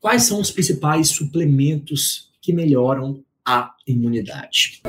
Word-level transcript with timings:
Quais 0.00 0.22
são 0.22 0.40
os 0.40 0.50
principais 0.50 1.10
suplementos 1.10 2.30
que 2.40 2.54
melhoram 2.54 3.22
a 3.46 3.74
imunidade? 3.86 4.80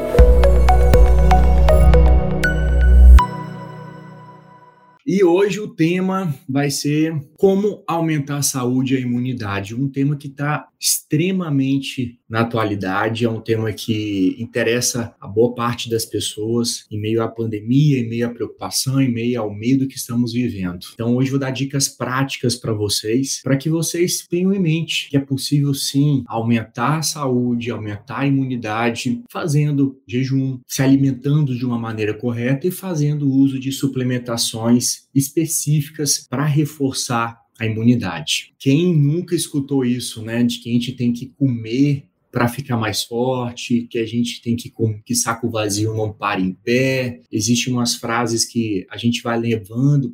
E 5.05 5.21
hoje 5.21 5.59
o 5.59 5.67
tema 5.67 6.33
vai 6.47 6.71
ser 6.71 7.13
como 7.37 7.83
aumentar 7.85 8.37
a 8.37 8.41
saúde 8.41 8.93
e 8.93 8.97
a 8.97 9.01
imunidade, 9.01 9.75
um 9.75 9.89
tema 9.89 10.15
que 10.15 10.27
está 10.27 10.69
extremamente 10.79 12.20
na 12.31 12.39
atualidade, 12.39 13.25
é 13.25 13.29
um 13.29 13.41
tema 13.41 13.73
que 13.73 14.37
interessa 14.39 15.13
a 15.19 15.27
boa 15.27 15.53
parte 15.53 15.89
das 15.89 16.05
pessoas 16.05 16.85
em 16.89 16.97
meio 16.97 17.21
à 17.21 17.27
pandemia, 17.27 17.99
em 17.99 18.07
meio 18.07 18.25
à 18.25 18.29
preocupação, 18.29 19.01
em 19.01 19.11
meio 19.11 19.41
ao 19.41 19.53
medo 19.53 19.85
que 19.85 19.97
estamos 19.97 20.31
vivendo. 20.31 20.79
Então 20.93 21.13
hoje 21.17 21.29
vou 21.29 21.39
dar 21.39 21.51
dicas 21.51 21.89
práticas 21.89 22.55
para 22.55 22.71
vocês, 22.71 23.41
para 23.43 23.57
que 23.57 23.69
vocês 23.69 24.25
tenham 24.25 24.53
em 24.53 24.59
mente 24.59 25.09
que 25.09 25.17
é 25.17 25.19
possível 25.19 25.73
sim 25.73 26.23
aumentar 26.25 26.99
a 26.99 27.03
saúde, 27.03 27.69
aumentar 27.69 28.19
a 28.19 28.27
imunidade 28.27 29.21
fazendo 29.29 29.99
jejum, 30.07 30.57
se 30.65 30.81
alimentando 30.81 31.53
de 31.53 31.65
uma 31.65 31.77
maneira 31.77 32.13
correta 32.13 32.65
e 32.65 32.71
fazendo 32.71 33.29
uso 33.29 33.59
de 33.59 33.73
suplementações 33.73 35.01
específicas 35.13 36.25
para 36.29 36.45
reforçar 36.45 37.41
a 37.59 37.65
imunidade. 37.65 38.53
Quem 38.57 38.95
nunca 38.95 39.35
escutou 39.35 39.85
isso, 39.85 40.23
né, 40.23 40.43
de 40.43 40.59
que 40.59 40.69
a 40.69 40.73
gente 40.73 40.93
tem 40.93 41.11
que 41.11 41.27
comer 41.37 42.05
para 42.31 42.47
ficar 42.47 42.77
mais 42.77 43.03
forte, 43.03 43.87
que 43.89 43.99
a 43.99 44.05
gente 44.05 44.41
tem 44.41 44.55
que 44.55 44.71
que 45.05 45.15
saco 45.15 45.49
vazio 45.49 45.93
não 45.93 46.13
para 46.13 46.39
em 46.39 46.53
pé. 46.53 47.21
Existem 47.31 47.73
umas 47.73 47.95
frases 47.95 48.45
que 48.45 48.85
a 48.89 48.97
gente 48.97 49.21
vai 49.21 49.39
levando 49.39 50.13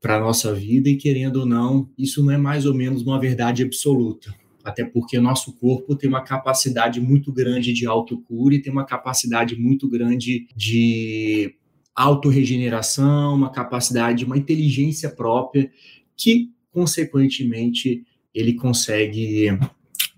para 0.00 0.16
a 0.16 0.20
nossa 0.20 0.54
vida 0.54 0.88
e 0.88 0.96
querendo 0.96 1.40
ou 1.40 1.46
não, 1.46 1.88
isso 1.98 2.22
não 2.24 2.32
é 2.32 2.38
mais 2.38 2.66
ou 2.66 2.74
menos 2.74 3.02
uma 3.02 3.18
verdade 3.18 3.62
absoluta. 3.62 4.34
Até 4.64 4.84
porque 4.84 5.18
nosso 5.18 5.52
corpo 5.52 5.94
tem 5.94 6.08
uma 6.08 6.22
capacidade 6.22 7.00
muito 7.00 7.32
grande 7.32 7.72
de 7.72 7.86
autocura 7.86 8.54
e 8.54 8.62
tem 8.62 8.72
uma 8.72 8.84
capacidade 8.84 9.56
muito 9.56 9.88
grande 9.88 10.48
de 10.56 11.54
autorregeneração, 11.94 13.34
uma 13.34 13.50
capacidade, 13.50 14.24
uma 14.24 14.36
inteligência 14.36 15.08
própria 15.08 15.70
que 16.16 16.50
consequentemente, 16.76 18.04
ele 18.34 18.52
consegue 18.52 19.46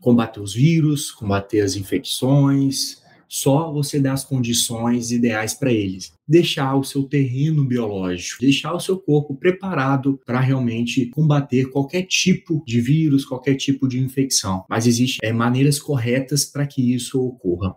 combater 0.01 0.41
os 0.41 0.55
vírus, 0.55 1.11
combater 1.11 1.61
as 1.61 1.77
infecções, 1.77 3.03
só 3.29 3.71
você 3.71 4.01
dá 4.01 4.15
as 4.15 4.25
condições 4.25 5.13
ideais 5.13 5.53
para 5.53 5.71
eles. 5.71 6.17
Deixar 6.27 6.75
o 6.77 6.85
seu 6.85 7.05
terreno 7.05 7.65
biológico, 7.65 8.41
deixar 8.41 8.75
o 8.75 8.81
seu 8.81 8.99
corpo 8.99 9.35
preparado 9.35 10.19
para 10.25 10.41
realmente 10.41 11.07
combater 11.07 11.71
qualquer 11.71 12.03
tipo 12.03 12.63
de 12.67 12.81
vírus, 12.81 13.25
qualquer 13.25 13.55
tipo 13.55 13.87
de 13.87 13.99
infecção. 13.99 14.65
Mas 14.69 14.87
existem 14.87 15.29
é, 15.29 15.33
maneiras 15.33 15.79
corretas 15.79 16.45
para 16.45 16.67
que 16.67 16.95
isso 16.95 17.21
ocorra. 17.23 17.75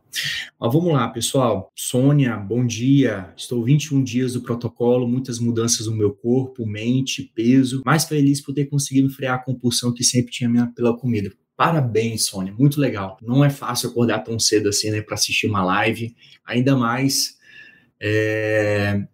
Mas 0.60 0.74
vamos 0.74 0.94
lá, 0.94 1.08
pessoal. 1.10 1.72
Sônia, 1.76 2.38
bom 2.38 2.66
dia. 2.66 3.34
Estou 3.36 3.64
21 3.64 4.04
dias 4.04 4.34
do 4.34 4.42
protocolo, 4.42 5.08
muitas 5.08 5.40
mudanças 5.40 5.88
no 5.88 5.96
meu 5.96 6.12
corpo, 6.12 6.66
mente, 6.66 7.30
peso. 7.36 7.82
Mais 7.86 8.06
feliz 8.06 8.42
por 8.42 8.54
ter 8.54 8.66
conseguido 8.66 9.10
frear 9.10 9.36
a 9.36 9.44
compulsão 9.44 9.94
que 9.94 10.04
sempre 10.04 10.32
tinha 10.32 10.72
pela 10.76 10.98
comida. 10.98 11.32
Parabéns, 11.62 12.26
Sônia, 12.26 12.52
muito 12.58 12.82
legal. 12.82 13.20
Não 13.22 13.46
é 13.46 13.50
fácil 13.52 13.92
acordar 13.92 14.24
tão 14.24 14.40
cedo 14.40 14.70
assim, 14.70 14.90
né, 14.90 15.00
para 15.00 15.14
assistir 15.14 15.46
uma 15.46 15.64
live, 15.64 16.16
ainda 16.44 16.76
mais 16.76 17.38
é, 18.02 19.06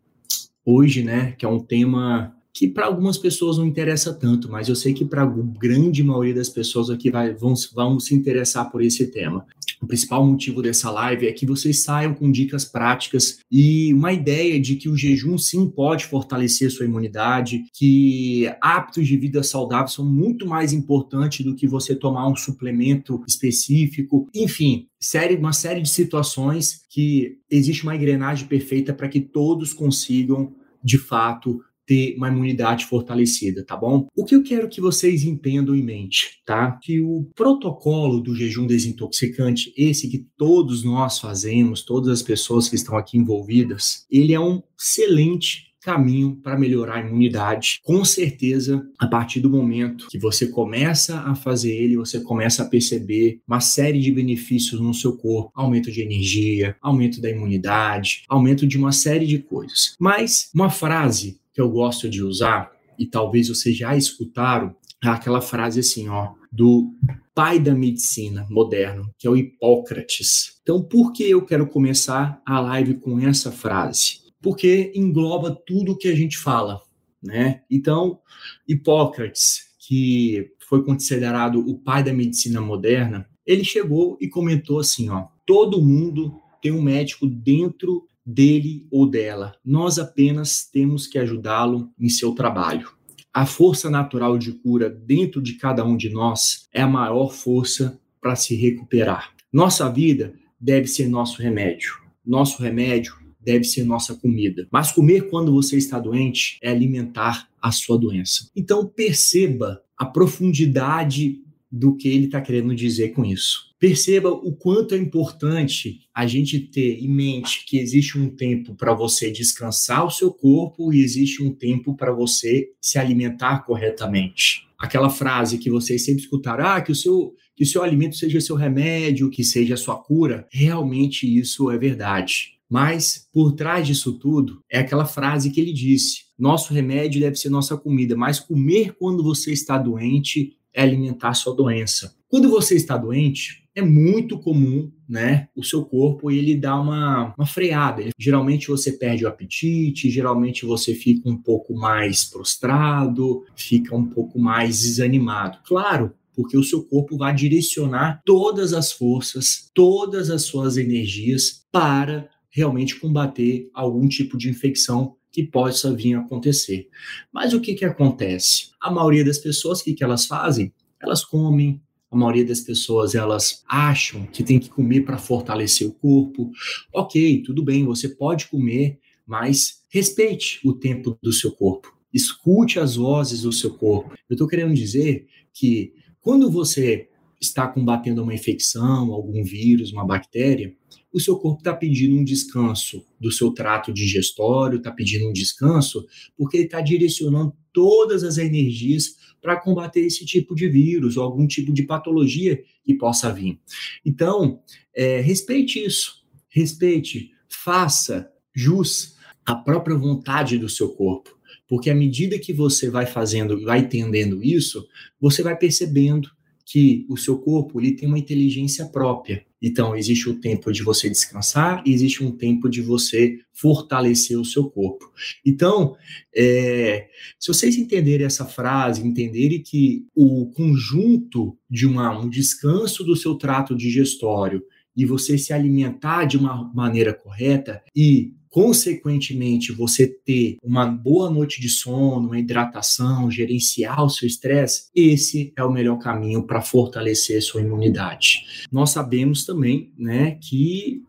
hoje, 0.63 1.03
né, 1.03 1.33
que 1.37 1.43
é 1.43 1.49
um 1.49 1.59
tema 1.59 2.33
que 2.53 2.65
para 2.65 2.85
algumas 2.85 3.17
pessoas 3.17 3.57
não 3.57 3.65
interessa 3.65 4.13
tanto, 4.13 4.49
mas 4.49 4.69
eu 4.69 4.77
sei 4.77 4.93
que 4.93 5.03
para 5.03 5.23
a 5.23 5.25
grande 5.25 6.01
maioria 6.01 6.35
das 6.35 6.47
pessoas 6.47 6.89
aqui 6.89 7.11
vai, 7.11 7.33
vão, 7.33 7.53
vão 7.73 7.99
se 7.99 8.15
interessar 8.15 8.71
por 8.71 8.81
esse 8.81 9.07
tema. 9.07 9.45
O 9.81 9.87
principal 9.87 10.25
motivo 10.25 10.61
dessa 10.61 10.89
live 10.89 11.27
é 11.27 11.31
que 11.31 11.45
vocês 11.45 11.83
saiam 11.83 12.13
com 12.13 12.31
dicas 12.31 12.65
práticas 12.65 13.39
e 13.51 13.93
uma 13.93 14.11
ideia 14.11 14.59
de 14.59 14.75
que 14.75 14.89
o 14.89 14.97
jejum 14.97 15.37
sim 15.37 15.69
pode 15.69 16.05
fortalecer 16.05 16.71
sua 16.71 16.85
imunidade, 16.85 17.65
que 17.73 18.51
hábitos 18.61 19.07
de 19.07 19.17
vida 19.17 19.43
saudável 19.43 19.87
são 19.87 20.05
muito 20.05 20.47
mais 20.47 20.73
importantes 20.73 21.45
do 21.45 21.55
que 21.55 21.67
você 21.67 21.95
tomar 21.95 22.27
um 22.27 22.35
suplemento 22.35 23.23
específico. 23.27 24.27
Enfim, 24.33 24.87
série, 24.99 25.35
uma 25.35 25.53
série 25.53 25.81
de 25.81 25.89
situações 25.89 26.81
que 26.89 27.37
existe 27.49 27.83
uma 27.83 27.95
engrenagem 27.95 28.47
perfeita 28.47 28.93
para 28.93 29.07
que 29.07 29.19
todos 29.19 29.73
consigam 29.73 30.55
de 30.83 30.97
fato 30.97 31.61
ter 31.87 32.15
uma 32.17 32.27
imunidade 32.27 32.85
fortalecida, 32.85 33.63
tá 33.63 33.75
bom? 33.75 34.07
O 34.15 34.25
que 34.25 34.35
eu 34.35 34.43
quero 34.43 34.67
que 34.67 34.81
vocês 34.81 35.23
entendam 35.23 35.73
em 35.73 35.81
mente, 35.81 36.41
tá? 36.45 36.77
Que 36.83 36.99
o 36.99 37.27
protocolo 37.33 38.19
do 38.19 38.35
jejum 38.35 38.67
desintoxicante, 38.67 39.73
esse 39.75 40.09
que 40.09 40.27
todos 40.37 40.83
nós 40.83 41.17
fazemos, 41.17 41.83
todas 41.83 42.09
as 42.09 42.21
pessoas 42.21 42.67
que 42.67 42.75
estão 42.75 42.97
aqui 42.97 43.17
envolvidas, 43.17 44.05
ele 44.11 44.33
é 44.33 44.39
um 44.39 44.61
excelente 44.77 45.67
caminho 45.87 46.35
para 46.43 46.59
melhorar 46.59 46.95
a 46.95 46.99
imunidade. 46.99 47.79
Com 47.81 48.03
certeza, 48.03 48.85
a 48.99 49.07
partir 49.07 49.39
do 49.39 49.49
momento 49.49 50.07
que 50.09 50.19
você 50.19 50.47
começa 50.47 51.21
a 51.21 51.33
fazer 51.33 51.73
ele, 51.73 51.95
você 51.95 52.19
começa 52.19 52.63
a 52.63 52.65
perceber 52.65 53.39
uma 53.47 53.61
série 53.61 54.01
de 54.01 54.11
benefícios 54.11 54.81
no 54.81 54.93
seu 54.93 55.15
corpo: 55.15 55.49
aumento 55.55 55.89
de 55.89 56.01
energia, 56.01 56.75
aumento 56.81 57.21
da 57.21 57.29
imunidade, 57.29 58.23
aumento 58.27 58.67
de 58.67 58.77
uma 58.77 58.91
série 58.91 59.25
de 59.25 59.39
coisas. 59.39 59.95
Mas 59.97 60.49
uma 60.53 60.69
frase 60.69 61.39
que 61.57 61.61
eu 61.61 61.71
gosto 61.71 62.07
de 62.07 62.21
usar, 62.21 62.71
e 62.99 63.07
talvez 63.07 63.49
vocês 63.49 63.75
já 63.75 63.97
escutaram, 63.97 64.75
é 65.03 65.07
aquela 65.07 65.41
frase 65.41 65.79
assim, 65.79 66.07
ó, 66.07 66.33
do 66.51 66.93
pai 67.33 67.59
da 67.59 67.73
medicina 67.73 68.45
moderno, 68.47 69.11
que 69.17 69.25
é 69.25 69.29
o 69.31 69.35
Hipócrates. 69.35 70.59
Então, 70.61 70.83
por 70.83 71.11
que 71.11 71.23
eu 71.23 71.43
quero 71.43 71.65
começar 71.65 72.39
a 72.45 72.59
live 72.59 72.99
com 72.99 73.19
essa 73.19 73.51
frase? 73.51 74.19
Porque 74.39 74.91
engloba 74.93 75.49
tudo 75.65 75.93
o 75.93 75.97
que 75.97 76.07
a 76.07 76.15
gente 76.15 76.37
fala, 76.37 76.79
né? 77.23 77.63
Então, 77.71 78.19
Hipócrates, 78.67 79.61
que 79.79 80.51
foi 80.69 80.83
considerado 80.83 81.59
o 81.67 81.79
pai 81.79 82.03
da 82.03 82.13
medicina 82.13 82.61
moderna, 82.61 83.27
ele 83.43 83.63
chegou 83.63 84.15
e 84.21 84.29
comentou 84.29 84.77
assim, 84.79 85.09
ó: 85.09 85.25
todo 85.43 85.81
mundo 85.81 86.39
tem 86.61 86.71
um 86.71 86.83
médico 86.83 87.25
dentro 87.25 88.07
dele 88.27 88.85
ou 88.91 89.09
dela. 89.09 89.53
Nós 89.63 89.97
apenas 89.97 90.65
temos 90.69 91.07
que 91.07 91.17
ajudá-lo 91.17 91.89
em 91.97 92.09
seu 92.09 92.33
trabalho. 92.33 92.91
A 93.33 93.45
força 93.45 93.89
natural 93.89 94.37
de 94.37 94.51
cura 94.51 94.89
dentro 94.89 95.41
de 95.41 95.53
cada 95.53 95.85
um 95.85 95.95
de 95.95 96.09
nós 96.09 96.67
é 96.73 96.81
a 96.81 96.87
maior 96.87 97.31
força 97.31 97.97
para 98.19 98.35
se 98.35 98.55
recuperar. 98.55 99.33
Nossa 99.53 99.89
vida 99.89 100.33
deve 100.59 100.87
ser 100.87 101.07
nosso 101.07 101.41
remédio. 101.41 101.93
Nosso 102.25 102.61
remédio 102.61 103.15
deve 103.39 103.63
ser 103.63 103.85
nossa 103.85 104.13
comida. 104.13 104.67
Mas 104.69 104.91
comer 104.91 105.29
quando 105.29 105.53
você 105.53 105.77
está 105.77 105.97
doente 105.97 106.57
é 106.61 106.69
alimentar 106.69 107.47
a 107.61 107.71
sua 107.71 107.97
doença. 107.97 108.49
Então 108.53 108.85
perceba 108.85 109.81
a 109.97 110.05
profundidade 110.05 111.41
do 111.71 111.95
que 111.95 112.09
ele 112.09 112.25
está 112.25 112.41
querendo 112.41 112.75
dizer 112.75 113.09
com 113.09 113.23
isso. 113.23 113.66
Perceba 113.79 114.29
o 114.29 114.55
quanto 114.55 114.95
é 114.95 114.97
importante 114.97 115.99
a 116.13 116.25
gente 116.25 116.59
ter 116.59 116.97
em 116.97 117.07
mente 117.07 117.63
que 117.65 117.77
existe 117.77 118.17
um 118.17 118.27
tempo 118.27 118.73
para 118.73 118.91
você 118.93 119.29
descansar 119.29 120.03
o 120.03 120.09
seu 120.09 120.33
corpo 120.33 120.91
e 120.91 121.01
existe 121.01 121.43
um 121.43 121.53
tempo 121.53 121.95
para 121.95 122.11
você 122.11 122.71
se 122.81 122.97
alimentar 122.97 123.59
corretamente. 123.59 124.67
Aquela 124.79 125.09
frase 125.09 125.59
que 125.59 125.69
vocês 125.69 126.03
sempre 126.03 126.23
escutaram, 126.23 126.65
ah, 126.65 126.81
que 126.81 126.91
o 126.91 126.95
seu 126.95 127.35
que 127.55 127.63
o 127.63 127.67
seu 127.67 127.81
alimento 127.81 128.15
seja 128.15 128.39
seu 128.39 128.55
remédio, 128.55 129.31
que 129.31 129.43
seja 129.43 129.73
a 129.73 129.77
sua 129.77 129.95
cura, 129.95 130.47
realmente 130.51 131.25
isso 131.25 131.71
é 131.71 131.77
verdade. 131.77 132.53
Mas 132.69 133.27
por 133.33 133.53
trás 133.53 133.87
disso 133.87 134.13
tudo 134.13 134.61
é 134.69 134.77
aquela 134.79 135.05
frase 135.05 135.49
que 135.49 135.59
ele 135.59 135.73
disse: 135.73 136.25
nosso 136.37 136.73
remédio 136.73 137.21
deve 137.21 137.35
ser 137.35 137.49
nossa 137.49 137.75
comida, 137.75 138.15
mas 138.15 138.39
comer 138.39 138.93
quando 138.93 139.23
você 139.23 139.51
está 139.51 139.77
doente 139.77 140.55
é 140.73 140.83
alimentar 140.83 141.33
sua 141.33 141.55
doença. 141.55 142.15
Quando 142.27 142.49
você 142.49 142.75
está 142.75 142.97
doente, 142.97 143.66
é 143.77 143.81
muito 143.83 144.39
comum, 144.39 144.91
né, 145.07 145.49
o 145.55 145.63
seu 145.63 145.85
corpo 145.85 146.31
ele 146.31 146.55
dá 146.55 146.81
uma, 146.81 147.31
uma 147.37 147.45
freada. 147.45 148.03
Geralmente 148.17 148.69
você 148.69 148.91
perde 148.91 149.23
o 149.23 149.27
apetite, 149.27 150.09
geralmente 150.09 150.65
você 150.65 150.95
fica 150.95 151.29
um 151.29 151.37
pouco 151.37 151.75
mais 151.75 152.25
prostrado, 152.25 153.45
fica 153.55 153.95
um 153.95 154.07
pouco 154.07 154.39
mais 154.39 154.81
desanimado. 154.81 155.59
Claro, 155.63 156.11
porque 156.35 156.57
o 156.57 156.63
seu 156.63 156.83
corpo 156.83 157.17
vai 157.17 157.35
direcionar 157.35 158.19
todas 158.25 158.73
as 158.73 158.91
forças, 158.91 159.69
todas 159.75 160.31
as 160.31 160.41
suas 160.41 160.75
energias 160.75 161.63
para 161.71 162.27
realmente 162.49 162.99
combater 162.99 163.69
algum 163.75 164.07
tipo 164.07 164.39
de 164.39 164.49
infecção 164.49 165.15
que 165.31 165.43
possa 165.43 165.93
vir 165.93 166.15
a 166.15 166.21
acontecer. 166.21 166.87
Mas 167.31 167.53
o 167.53 167.61
que, 167.61 167.75
que 167.75 167.85
acontece? 167.85 168.71
A 168.81 168.89
maioria 168.89 169.23
das 169.23 169.37
pessoas, 169.37 169.81
o 169.81 169.83
que, 169.83 169.93
que 169.93 170.03
elas 170.03 170.25
fazem? 170.25 170.73
Elas 170.99 171.23
comem, 171.23 171.79
a 172.09 172.15
maioria 172.15 172.45
das 172.45 172.61
pessoas 172.61 173.15
elas 173.15 173.63
acham 173.67 174.25
que 174.27 174.43
tem 174.43 174.59
que 174.59 174.69
comer 174.69 175.01
para 175.01 175.17
fortalecer 175.17 175.87
o 175.87 175.93
corpo. 175.93 176.51
Ok, 176.93 177.43
tudo 177.43 177.63
bem, 177.63 177.85
você 177.85 178.09
pode 178.09 178.47
comer, 178.47 178.99
mas 179.25 179.83
respeite 179.89 180.59
o 180.63 180.73
tempo 180.73 181.17
do 181.21 181.33
seu 181.33 181.51
corpo. 181.51 181.93
Escute 182.13 182.79
as 182.79 182.95
vozes 182.95 183.41
do 183.41 183.51
seu 183.51 183.73
corpo. 183.73 184.11
Eu 184.29 184.33
estou 184.33 184.47
querendo 184.47 184.73
dizer 184.73 185.27
que 185.53 185.93
quando 186.21 186.49
você 186.49 187.09
está 187.39 187.67
combatendo 187.67 188.23
uma 188.23 188.33
infecção, 188.33 189.11
algum 189.13 189.43
vírus, 189.43 189.91
uma 189.91 190.05
bactéria, 190.05 190.73
o 191.11 191.19
seu 191.19 191.37
corpo 191.37 191.59
está 191.59 191.73
pedindo 191.73 192.15
um 192.15 192.23
descanso 192.23 193.05
do 193.19 193.31
seu 193.31 193.51
trato 193.51 193.93
digestório, 193.93 194.77
está 194.77 194.91
pedindo 194.91 195.27
um 195.27 195.33
descanso, 195.33 196.05
porque 196.37 196.57
ele 196.57 196.65
está 196.65 196.81
direcionando 196.81 197.53
todas 197.77 198.23
as 198.23 198.39
energias 198.39 199.17
para 199.39 199.55
combater 199.55 199.99
esse 199.99 200.25
tipo 200.25 200.55
de 200.55 200.67
vírus 200.67 201.15
ou 201.15 201.23
algum 201.23 201.45
tipo 201.45 201.71
de 201.71 201.83
patologia 201.83 202.59
que 202.83 202.95
possa 202.95 203.31
vir. 203.31 203.59
Então, 204.03 204.63
é, 204.95 205.21
respeite 205.21 205.85
isso, 205.85 206.25
respeite, 206.49 207.29
faça 207.47 208.31
jus 208.51 209.15
à 209.45 209.53
própria 209.53 209.95
vontade 209.95 210.57
do 210.57 210.67
seu 210.67 210.89
corpo. 210.89 211.37
Porque 211.67 211.91
à 211.91 211.93
medida 211.93 212.39
que 212.39 212.51
você 212.51 212.89
vai 212.89 213.05
fazendo, 213.05 213.63
vai 213.63 213.81
entendendo 213.81 214.43
isso, 214.43 214.87
você 215.21 215.43
vai 215.43 215.55
percebendo 215.55 216.31
que 216.69 217.05
o 217.07 217.15
seu 217.15 217.37
corpo 217.37 217.79
ele 217.79 217.93
tem 217.93 218.09
uma 218.09 218.19
inteligência 218.19 218.85
própria. 218.85 219.45
Então, 219.61 219.95
existe 219.95 220.29
o 220.29 220.35
tempo 220.35 220.69
de 220.69 220.83
você 220.83 221.09
descansar 221.09 221.81
e 221.85 221.93
existe 221.93 222.21
um 222.21 222.29
tempo 222.29 222.69
de 222.69 222.81
você 222.81 223.39
fortalecer 223.53 224.37
o 224.37 224.43
seu 224.43 224.69
corpo. 224.69 225.09
Então, 225.45 225.95
é, 226.35 227.07
se 227.39 227.47
vocês 227.47 227.77
entenderem 227.77 228.25
essa 228.25 228.45
frase, 228.45 229.01
entenderem 229.01 229.63
que 229.63 230.05
o 230.13 230.47
conjunto 230.47 231.57
de 231.69 231.87
uma, 231.87 232.19
um 232.19 232.29
descanso 232.29 233.01
do 233.01 233.15
seu 233.15 233.35
trato 233.35 233.73
digestório 233.73 234.61
e 234.95 235.05
você 235.05 235.37
se 235.37 235.53
alimentar 235.53 236.25
de 236.25 236.37
uma 236.37 236.69
maneira 236.73 237.13
correta 237.13 237.81
e 237.95 238.33
consequentemente, 238.57 239.71
você 239.71 240.07
ter 240.07 240.57
uma 240.63 240.87
boa 240.87 241.29
noite 241.29 241.61
de 241.61 241.69
sono, 241.69 242.25
uma 242.25 242.39
hidratação, 242.39 243.29
gerenciar 243.29 244.03
o 244.03 244.09
seu 244.09 244.27
estresse, 244.27 244.89
esse 244.95 245.53
é 245.55 245.63
o 245.63 245.71
melhor 245.71 245.99
caminho 245.99 246.41
para 246.41 246.59
fortalecer 246.59 247.39
sua 247.43 247.61
imunidade. 247.61 248.65
Nós 248.71 248.89
sabemos 248.89 249.45
também, 249.45 249.91
né, 249.95 250.39
que 250.41 251.03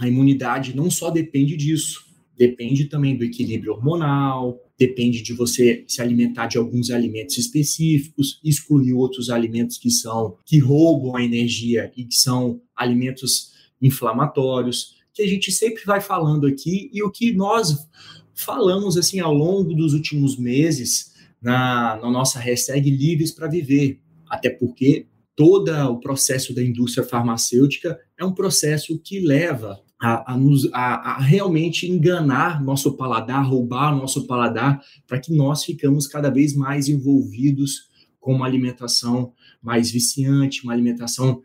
a 0.00 0.08
imunidade 0.08 0.74
não 0.74 0.90
só 0.90 1.10
depende 1.10 1.56
disso, 1.56 2.04
depende 2.36 2.86
também 2.86 3.16
do 3.16 3.24
equilíbrio 3.24 3.74
hormonal, 3.74 4.60
depende 4.76 5.22
de 5.22 5.32
você 5.32 5.84
se 5.86 6.02
alimentar 6.02 6.48
de 6.48 6.58
alguns 6.58 6.90
alimentos 6.90 7.38
específicos, 7.38 8.40
excluir 8.42 8.94
outros 8.94 9.30
alimentos 9.30 9.78
que 9.78 9.92
são 9.92 10.36
que 10.44 10.58
roubam 10.58 11.14
a 11.14 11.22
energia 11.22 11.92
e 11.96 12.04
que 12.04 12.16
são 12.16 12.60
alimentos 12.74 13.52
inflamatórios 13.80 14.98
que 15.20 15.26
a 15.26 15.28
gente 15.28 15.52
sempre 15.52 15.84
vai 15.84 16.00
falando 16.00 16.46
aqui 16.46 16.90
e 16.92 17.02
o 17.02 17.10
que 17.10 17.32
nós 17.32 17.86
falamos 18.34 18.96
assim 18.96 19.20
ao 19.20 19.34
longo 19.34 19.74
dos 19.74 19.92
últimos 19.92 20.38
meses 20.38 21.12
na, 21.42 21.98
na 22.00 22.10
nossa 22.10 22.38
hashtag 22.38 22.90
Livres 22.90 23.30
para 23.30 23.48
Viver. 23.48 24.00
Até 24.28 24.48
porque 24.48 25.06
todo 25.36 25.70
o 25.90 26.00
processo 26.00 26.54
da 26.54 26.62
indústria 26.62 27.06
farmacêutica 27.06 27.98
é 28.18 28.24
um 28.24 28.32
processo 28.32 28.98
que 28.98 29.20
leva 29.20 29.78
a, 30.00 30.32
a, 30.32 30.38
nos, 30.38 30.72
a, 30.72 31.12
a, 31.12 31.18
realmente 31.18 31.86
enganar 31.90 32.62
nosso 32.62 32.96
paladar, 32.96 33.46
roubar 33.46 33.94
nosso 33.94 34.26
paladar, 34.26 34.80
para 35.06 35.20
que 35.20 35.32
nós 35.32 35.64
ficamos 35.64 36.06
cada 36.06 36.30
vez 36.30 36.54
mais 36.54 36.88
envolvidos 36.88 37.90
com 38.18 38.34
uma 38.34 38.46
alimentação 38.46 39.34
mais 39.62 39.90
viciante, 39.90 40.62
uma 40.64 40.72
alimentação 40.72 41.42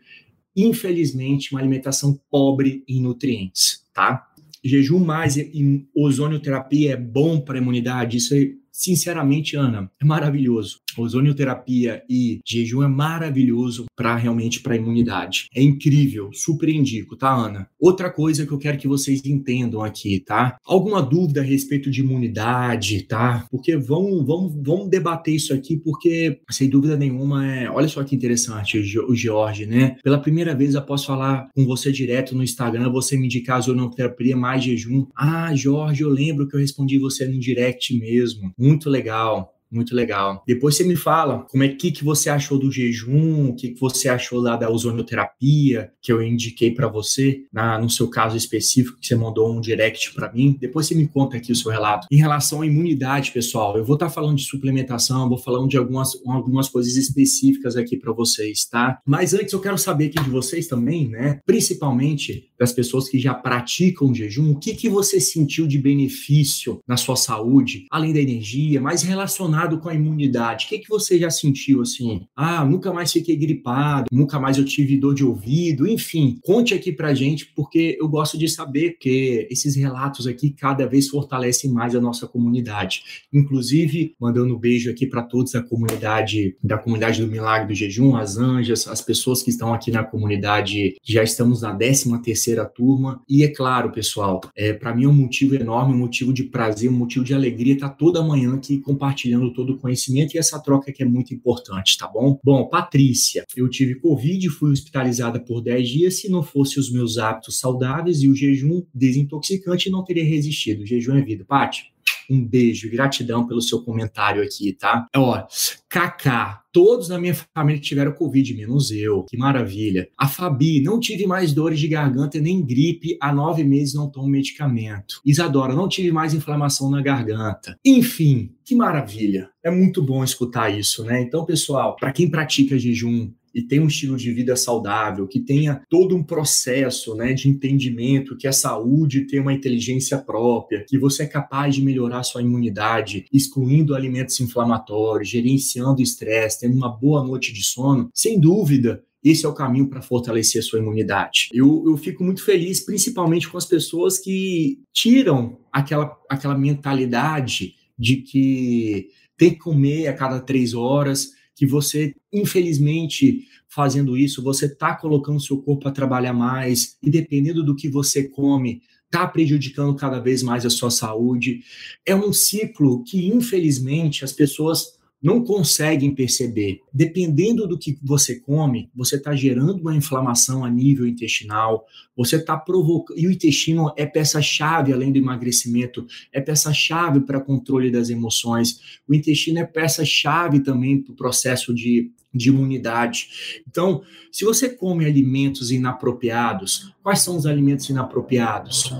infelizmente, 0.56 1.52
uma 1.52 1.60
alimentação 1.60 2.18
pobre 2.30 2.82
em 2.88 3.00
nutrientes, 3.00 3.84
tá? 3.92 4.26
Jejum 4.64 4.98
mais 4.98 5.36
e 5.36 5.86
ozonioterapia 5.94 6.94
é 6.94 6.96
bom 6.96 7.40
para 7.40 7.58
a 7.58 7.60
imunidade, 7.60 8.16
isso 8.16 8.34
é, 8.34 8.50
sinceramente, 8.72 9.54
Ana, 9.54 9.90
é 10.00 10.04
maravilhoso. 10.04 10.80
Ozonioterapia 11.02 12.02
e 12.08 12.40
jejum 12.46 12.82
é 12.82 12.88
maravilhoso 12.88 13.86
para 13.96 14.16
realmente 14.16 14.60
para 14.60 14.76
imunidade. 14.76 15.48
É 15.54 15.62
incrível, 15.62 16.30
super 16.32 16.68
indico, 16.68 17.16
tá, 17.16 17.32
Ana? 17.32 17.68
Outra 17.78 18.10
coisa 18.10 18.46
que 18.46 18.52
eu 18.52 18.58
quero 18.58 18.78
que 18.78 18.88
vocês 18.88 19.24
entendam 19.24 19.82
aqui, 19.82 20.20
tá? 20.20 20.56
Alguma 20.64 21.02
dúvida 21.02 21.40
a 21.40 21.44
respeito 21.44 21.90
de 21.90 22.00
imunidade, 22.00 23.02
tá? 23.02 23.46
Porque 23.50 23.76
vamos, 23.76 24.26
vamos, 24.26 24.54
vamos 24.62 24.88
debater 24.88 25.34
isso 25.34 25.52
aqui, 25.52 25.76
porque 25.76 26.40
sem 26.50 26.68
dúvida 26.68 26.96
nenhuma 26.96 27.46
é. 27.46 27.70
Olha 27.70 27.88
só 27.88 28.02
que 28.04 28.14
interessante 28.14 28.78
o 28.78 29.14
George, 29.14 29.66
né? 29.66 29.96
Pela 30.02 30.18
primeira 30.18 30.54
vez 30.54 30.74
eu 30.74 30.82
posso 30.82 31.06
falar 31.06 31.48
com 31.54 31.64
você 31.64 31.92
direto 31.92 32.34
no 32.34 32.42
Instagram, 32.42 32.90
você 32.90 33.16
me 33.16 33.26
indicar 33.26 33.58
ozonioterapia 33.58 34.36
mais 34.36 34.64
jejum. 34.64 35.06
Ah, 35.16 35.54
Jorge, 35.54 36.02
eu 36.02 36.10
lembro 36.10 36.48
que 36.48 36.56
eu 36.56 36.60
respondi 36.60 36.98
você 36.98 37.26
no 37.26 37.38
direct 37.38 37.96
mesmo. 37.98 38.52
Muito 38.58 38.88
legal. 38.90 39.55
Muito 39.70 39.94
legal. 39.94 40.42
Depois 40.46 40.76
você 40.76 40.84
me 40.84 40.96
fala 40.96 41.44
como 41.50 41.64
é 41.64 41.68
que, 41.68 41.90
que 41.90 42.04
você 42.04 42.30
achou 42.30 42.58
do 42.58 42.70
jejum, 42.70 43.48
o 43.48 43.56
que, 43.56 43.70
que 43.70 43.80
você 43.80 44.08
achou 44.08 44.40
lá 44.40 44.56
da 44.56 44.70
ozonioterapia 44.70 45.90
que 46.00 46.12
eu 46.12 46.22
indiquei 46.22 46.70
para 46.70 46.88
você, 46.88 47.42
na, 47.52 47.78
no 47.78 47.90
seu 47.90 48.08
caso 48.08 48.36
específico, 48.36 48.98
que 49.00 49.06
você 49.06 49.16
mandou 49.16 49.52
um 49.52 49.60
direct 49.60 50.14
para 50.14 50.32
mim. 50.32 50.56
Depois 50.60 50.86
você 50.86 50.94
me 50.94 51.08
conta 51.08 51.36
aqui 51.36 51.50
o 51.50 51.56
seu 51.56 51.70
relato. 51.70 52.06
Em 52.10 52.16
relação 52.16 52.62
à 52.62 52.66
imunidade, 52.66 53.32
pessoal, 53.32 53.76
eu 53.76 53.84
vou 53.84 53.94
estar 53.94 54.06
tá 54.06 54.12
falando 54.12 54.36
de 54.36 54.44
suplementação, 54.44 55.28
vou 55.28 55.38
falando 55.38 55.68
de 55.68 55.76
algumas, 55.76 56.12
algumas 56.26 56.68
coisas 56.68 56.96
específicas 56.96 57.76
aqui 57.76 57.96
para 57.96 58.12
vocês, 58.12 58.64
tá? 58.66 59.00
Mas 59.04 59.34
antes 59.34 59.52
eu 59.52 59.60
quero 59.60 59.78
saber 59.78 60.06
aqui 60.06 60.22
de 60.22 60.30
vocês 60.30 60.68
também, 60.68 61.08
né? 61.08 61.40
Principalmente 61.44 62.50
das 62.58 62.72
pessoas 62.72 63.08
que 63.08 63.18
já 63.18 63.34
praticam 63.34 64.14
jejum, 64.14 64.52
o 64.52 64.58
que, 64.58 64.74
que 64.74 64.88
você 64.88 65.20
sentiu 65.20 65.66
de 65.66 65.78
benefício 65.78 66.80
na 66.86 66.96
sua 66.96 67.16
saúde, 67.16 67.86
além 67.90 68.12
da 68.12 68.20
energia, 68.20 68.80
mais 68.80 69.02
relacionado 69.02 69.55
com 69.78 69.88
a 69.88 69.94
imunidade? 69.94 70.66
O 70.66 70.68
que, 70.68 70.78
que 70.78 70.88
você 70.88 71.18
já 71.18 71.30
sentiu 71.30 71.80
assim? 71.80 72.26
Ah, 72.36 72.64
nunca 72.64 72.92
mais 72.92 73.12
fiquei 73.12 73.36
gripado, 73.36 74.06
nunca 74.12 74.38
mais 74.38 74.58
eu 74.58 74.64
tive 74.64 74.96
dor 74.98 75.14
de 75.14 75.24
ouvido, 75.24 75.86
enfim, 75.86 76.38
conte 76.44 76.74
aqui 76.74 76.92
pra 76.92 77.14
gente, 77.14 77.46
porque 77.54 77.96
eu 77.98 78.08
gosto 78.08 78.36
de 78.36 78.48
saber 78.48 78.96
que 78.98 79.46
esses 79.50 79.74
relatos 79.76 80.26
aqui 80.26 80.50
cada 80.50 80.86
vez 80.86 81.08
fortalecem 81.08 81.70
mais 81.70 81.94
a 81.94 82.00
nossa 82.00 82.26
comunidade. 82.26 83.02
Inclusive, 83.32 84.14
mandando 84.20 84.54
um 84.54 84.58
beijo 84.58 84.90
aqui 84.90 85.06
para 85.06 85.22
todos 85.22 85.52
da 85.52 85.62
comunidade, 85.62 86.56
da 86.62 86.76
comunidade 86.76 87.22
do 87.22 87.30
Milagre 87.30 87.68
do 87.68 87.74
Jejum, 87.74 88.16
as 88.16 88.36
anjas, 88.36 88.86
as 88.86 89.00
pessoas 89.00 89.42
que 89.42 89.50
estão 89.50 89.72
aqui 89.72 89.90
na 89.90 90.04
comunidade, 90.04 90.96
já 91.02 91.22
estamos 91.22 91.62
na 91.62 91.74
13 91.74 92.20
terceira 92.22 92.64
turma. 92.64 93.22
E 93.28 93.42
é 93.42 93.48
claro, 93.48 93.90
pessoal, 93.90 94.40
é, 94.56 94.72
para 94.72 94.94
mim 94.94 95.04
é 95.04 95.08
um 95.08 95.12
motivo 95.12 95.54
enorme, 95.54 95.94
um 95.94 95.98
motivo 95.98 96.32
de 96.32 96.44
prazer, 96.44 96.90
um 96.90 96.94
motivo 96.94 97.24
de 97.24 97.34
alegria 97.34 97.74
estar 97.74 97.90
toda 97.90 98.22
manhã 98.22 98.54
aqui 98.54 98.78
compartilhando 98.78 99.45
todo 99.52 99.74
o 99.74 99.78
conhecimento 99.78 100.34
e 100.34 100.38
essa 100.38 100.60
troca 100.60 100.92
que 100.92 101.02
é 101.02 101.06
muito 101.06 101.34
importante, 101.34 101.96
tá 101.98 102.06
bom? 102.06 102.38
Bom, 102.44 102.68
Patrícia, 102.68 103.44
eu 103.56 103.68
tive 103.68 103.96
Covid, 103.96 104.48
fui 104.50 104.72
hospitalizada 104.72 105.40
por 105.40 105.60
10 105.60 105.88
dias. 105.88 106.20
Se 106.20 106.28
não 106.28 106.42
fosse 106.42 106.78
os 106.78 106.90
meus 106.90 107.18
hábitos 107.18 107.58
saudáveis 107.58 108.22
e 108.22 108.28
o 108.28 108.34
jejum 108.34 108.82
desintoxicante, 108.94 109.90
não 109.90 110.04
teria 110.04 110.24
resistido. 110.24 110.82
O 110.82 110.86
jejum 110.86 111.16
é 111.16 111.22
vida. 111.22 111.44
Paty, 111.44 111.92
um 112.30 112.44
beijo, 112.44 112.90
gratidão 112.90 113.46
pelo 113.46 113.60
seu 113.60 113.82
comentário 113.82 114.42
aqui, 114.42 114.72
tá? 114.72 115.06
Ó, 115.14 115.46
Kaká, 115.88 116.62
todos 116.72 117.08
na 117.08 117.18
minha 117.18 117.34
família 117.54 117.80
tiveram 117.80 118.12
Covid, 118.12 118.54
menos 118.54 118.90
eu. 118.90 119.24
Que 119.24 119.36
maravilha. 119.36 120.08
A 120.18 120.28
Fabi, 120.28 120.82
não 120.82 121.00
tive 121.00 121.26
mais 121.26 121.52
dores 121.52 121.78
de 121.78 121.88
garganta 121.88 122.38
nem 122.40 122.64
gripe. 122.64 123.16
Há 123.20 123.32
nove 123.32 123.64
meses 123.64 123.94
não 123.94 124.10
tomo 124.10 124.28
medicamento. 124.28 125.20
Isadora, 125.24 125.74
não 125.74 125.88
tive 125.88 126.12
mais 126.12 126.34
inflamação 126.34 126.90
na 126.90 127.00
garganta. 127.00 127.78
Enfim, 127.84 128.50
que 128.64 128.74
maravilha. 128.74 129.48
É 129.64 129.70
muito 129.70 130.02
bom 130.02 130.22
escutar 130.22 130.68
isso, 130.68 131.04
né? 131.04 131.22
Então, 131.22 131.44
pessoal, 131.44 131.96
para 131.96 132.12
quem 132.12 132.28
pratica 132.28 132.78
jejum, 132.78 133.30
e 133.56 133.62
tem 133.62 133.80
um 133.80 133.86
estilo 133.86 134.18
de 134.18 134.30
vida 134.32 134.54
saudável, 134.54 135.26
que 135.26 135.40
tenha 135.40 135.82
todo 135.88 136.14
um 136.14 136.22
processo 136.22 137.14
né, 137.14 137.32
de 137.32 137.48
entendimento 137.48 138.36
que 138.36 138.46
a 138.46 138.52
saúde 138.52 139.26
tem 139.26 139.40
uma 139.40 139.54
inteligência 139.54 140.18
própria, 140.18 140.84
que 140.86 140.98
você 140.98 141.22
é 141.22 141.26
capaz 141.26 141.74
de 141.74 141.82
melhorar 141.82 142.22
sua 142.22 142.42
imunidade, 142.42 143.24
excluindo 143.32 143.94
alimentos 143.94 144.38
inflamatórios, 144.40 145.30
gerenciando 145.30 146.02
estresse, 146.02 146.60
tendo 146.60 146.76
uma 146.76 146.90
boa 146.90 147.24
noite 147.24 147.50
de 147.50 147.64
sono, 147.64 148.10
sem 148.12 148.38
dúvida, 148.38 149.02
esse 149.24 149.46
é 149.46 149.48
o 149.48 149.54
caminho 149.54 149.88
para 149.88 150.02
fortalecer 150.02 150.60
a 150.60 150.62
sua 150.62 150.78
imunidade. 150.78 151.48
Eu, 151.50 151.82
eu 151.86 151.96
fico 151.96 152.22
muito 152.22 152.44
feliz, 152.44 152.80
principalmente 152.80 153.48
com 153.48 153.56
as 153.56 153.64
pessoas 153.64 154.18
que 154.18 154.82
tiram 154.92 155.58
aquela, 155.72 156.14
aquela 156.28 156.58
mentalidade 156.58 157.74
de 157.98 158.16
que 158.16 159.08
tem 159.36 159.50
que 159.52 159.58
comer 159.58 160.08
a 160.08 160.12
cada 160.12 160.40
três 160.40 160.74
horas, 160.74 161.32
que 161.56 161.66
você, 161.66 162.14
infelizmente, 162.38 163.46
fazendo 163.68 164.16
isso, 164.16 164.42
você 164.42 164.66
está 164.66 164.94
colocando 164.94 165.40
seu 165.40 165.58
corpo 165.58 165.88
a 165.88 165.92
trabalhar 165.92 166.32
mais, 166.32 166.96
e 167.02 167.10
dependendo 167.10 167.64
do 167.64 167.76
que 167.76 167.88
você 167.88 168.28
come, 168.28 168.82
está 169.06 169.26
prejudicando 169.26 169.94
cada 169.94 170.18
vez 170.20 170.42
mais 170.42 170.66
a 170.66 170.70
sua 170.70 170.90
saúde. 170.90 171.60
É 172.04 172.14
um 172.14 172.32
ciclo 172.32 173.02
que, 173.04 173.28
infelizmente, 173.28 174.24
as 174.24 174.32
pessoas 174.32 174.95
não 175.26 175.42
conseguem 175.42 176.14
perceber. 176.14 176.82
Dependendo 176.92 177.66
do 177.66 177.76
que 177.76 177.98
você 178.00 178.38
come, 178.38 178.88
você 178.94 179.16
está 179.16 179.34
gerando 179.34 179.80
uma 179.80 179.96
inflamação 179.96 180.64
a 180.64 180.70
nível 180.70 181.04
intestinal, 181.04 181.84
você 182.16 182.36
está 182.36 182.56
provocando. 182.56 183.18
E 183.18 183.26
o 183.26 183.32
intestino 183.32 183.92
é 183.96 184.06
peça-chave, 184.06 184.92
além 184.92 185.10
do 185.10 185.18
emagrecimento, 185.18 186.06
é 186.32 186.40
peça-chave 186.40 187.22
para 187.22 187.40
controle 187.40 187.90
das 187.90 188.08
emoções. 188.08 189.00
O 189.08 189.12
intestino 189.12 189.58
é 189.58 189.64
peça-chave 189.64 190.60
também 190.60 191.02
para 191.02 191.12
o 191.12 191.16
processo 191.16 191.74
de 191.74 192.12
de 192.34 192.50
imunidade. 192.50 193.62
Então, 193.66 194.02
se 194.30 194.44
você 194.44 194.68
come 194.68 195.06
alimentos 195.06 195.70
inapropriados, 195.70 196.92
quais 197.02 197.20
são 197.20 197.34
os 197.34 197.46
alimentos 197.46 197.88
inapropriados? 197.88 198.92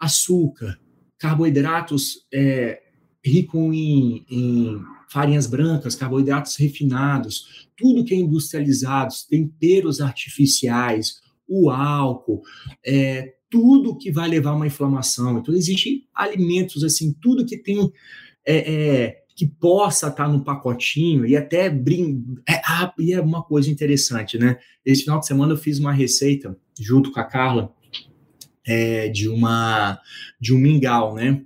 Açúcar, 0.00 0.78
carboidratos 1.18 2.24
é, 2.32 2.80
ricos 3.22 3.74
em, 3.74 4.24
em 4.30 4.82
farinhas 5.14 5.46
brancas, 5.46 5.94
carboidratos 5.94 6.56
refinados, 6.56 7.68
tudo 7.76 8.04
que 8.04 8.12
é 8.12 8.16
industrializado, 8.16 9.14
temperos 9.30 10.00
artificiais, 10.00 11.20
o 11.48 11.70
álcool, 11.70 12.42
é, 12.84 13.34
tudo 13.48 13.96
que 13.96 14.10
vai 14.10 14.28
levar 14.28 14.50
a 14.50 14.56
uma 14.56 14.66
inflamação. 14.66 15.38
Então, 15.38 15.54
existem 15.54 16.04
alimentos, 16.12 16.82
assim, 16.82 17.14
tudo 17.22 17.46
que 17.46 17.56
tem. 17.56 17.92
É, 18.44 18.72
é, 18.72 19.20
que 19.36 19.48
possa 19.48 20.06
estar 20.06 20.28
no 20.28 20.44
pacotinho 20.44 21.26
e 21.26 21.36
até 21.36 21.68
brin... 21.68 22.24
é, 22.48 22.60
ah, 22.64 22.94
e 22.96 23.12
é 23.12 23.20
uma 23.20 23.42
coisa 23.42 23.68
interessante, 23.68 24.38
né? 24.38 24.58
Esse 24.86 25.02
final 25.02 25.18
de 25.18 25.26
semana 25.26 25.54
eu 25.54 25.56
fiz 25.56 25.80
uma 25.80 25.92
receita 25.92 26.56
junto 26.78 27.10
com 27.10 27.18
a 27.18 27.24
Carla 27.24 27.74
é, 28.64 29.08
de 29.08 29.28
uma 29.28 29.98
de 30.40 30.54
um 30.54 30.58
mingau, 30.58 31.16
né? 31.16 31.42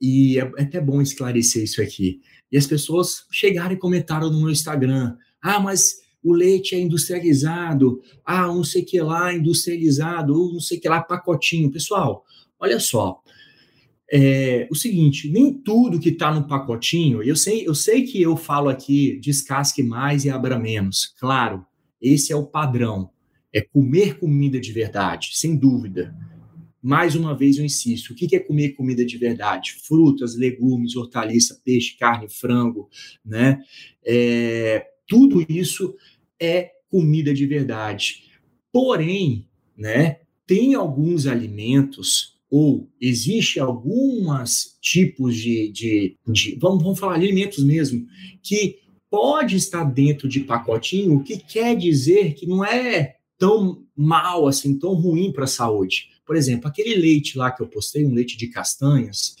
E 0.00 0.40
é, 0.40 0.50
é 0.58 0.62
até 0.62 0.80
bom 0.80 1.00
esclarecer 1.00 1.62
isso 1.62 1.80
aqui. 1.80 2.20
E 2.54 2.56
as 2.56 2.68
pessoas 2.68 3.26
chegaram 3.32 3.74
e 3.74 3.76
comentaram 3.76 4.30
no 4.30 4.40
meu 4.40 4.48
Instagram: 4.48 5.16
ah, 5.42 5.58
mas 5.58 5.96
o 6.22 6.32
leite 6.32 6.76
é 6.76 6.78
industrializado, 6.78 8.00
ah, 8.24 8.46
não 8.46 8.62
sei 8.62 8.84
que 8.84 9.00
lá 9.00 9.34
industrializado, 9.34 10.32
não 10.52 10.60
sei 10.60 10.78
que 10.78 10.88
lá 10.88 11.02
pacotinho. 11.02 11.68
Pessoal, 11.68 12.24
olha 12.60 12.78
só. 12.78 13.20
É, 14.08 14.68
o 14.70 14.76
seguinte, 14.76 15.28
nem 15.28 15.52
tudo 15.52 15.98
que 15.98 16.10
está 16.10 16.32
no 16.32 16.46
pacotinho, 16.46 17.24
eu 17.24 17.34
sei, 17.34 17.66
eu 17.66 17.74
sei 17.74 18.04
que 18.04 18.22
eu 18.22 18.36
falo 18.36 18.68
aqui 18.68 19.18
descasque 19.18 19.82
mais 19.82 20.24
e 20.24 20.30
abra 20.30 20.56
menos. 20.56 21.12
Claro, 21.18 21.66
esse 22.00 22.32
é 22.32 22.36
o 22.36 22.46
padrão. 22.46 23.10
É 23.52 23.60
comer 23.60 24.16
comida 24.20 24.60
de 24.60 24.72
verdade, 24.72 25.30
sem 25.32 25.56
dúvida. 25.56 26.14
Mais 26.86 27.14
uma 27.14 27.34
vez 27.34 27.56
eu 27.56 27.64
insisto, 27.64 28.10
o 28.10 28.14
que 28.14 28.36
é 28.36 28.38
comer 28.38 28.74
comida 28.74 29.06
de 29.06 29.16
verdade? 29.16 29.72
Frutas, 29.86 30.36
legumes, 30.36 30.94
hortaliça, 30.94 31.58
peixe, 31.64 31.96
carne, 31.96 32.28
frango, 32.28 32.90
né? 33.24 33.62
É, 34.04 34.86
tudo 35.06 35.42
isso 35.48 35.94
é 36.38 36.72
comida 36.90 37.32
de 37.32 37.46
verdade. 37.46 38.24
Porém, 38.70 39.48
né, 39.74 40.18
tem 40.46 40.74
alguns 40.74 41.26
alimentos 41.26 42.34
ou 42.50 42.86
existe 43.00 43.58
alguns 43.58 44.76
tipos 44.78 45.34
de, 45.36 45.72
de, 45.72 46.18
de 46.28 46.58
vamos, 46.60 46.82
vamos 46.82 46.98
falar 46.98 47.14
alimentos 47.14 47.64
mesmo, 47.64 48.06
que 48.42 48.80
pode 49.08 49.56
estar 49.56 49.84
dentro 49.84 50.28
de 50.28 50.40
pacotinho, 50.40 51.14
o 51.14 51.24
que 51.24 51.38
quer 51.38 51.74
dizer 51.78 52.34
que 52.34 52.46
não 52.46 52.62
é 52.62 53.16
tão 53.38 53.82
mal 53.96 54.46
assim, 54.46 54.78
tão 54.78 54.92
ruim 54.92 55.32
para 55.32 55.44
a 55.44 55.46
saúde. 55.46 56.13
Por 56.26 56.36
exemplo, 56.36 56.68
aquele 56.68 56.94
leite 56.94 57.36
lá 57.36 57.50
que 57.50 57.62
eu 57.62 57.66
postei, 57.66 58.04
um 58.04 58.14
leite 58.14 58.36
de 58.36 58.48
castanhas, 58.48 59.36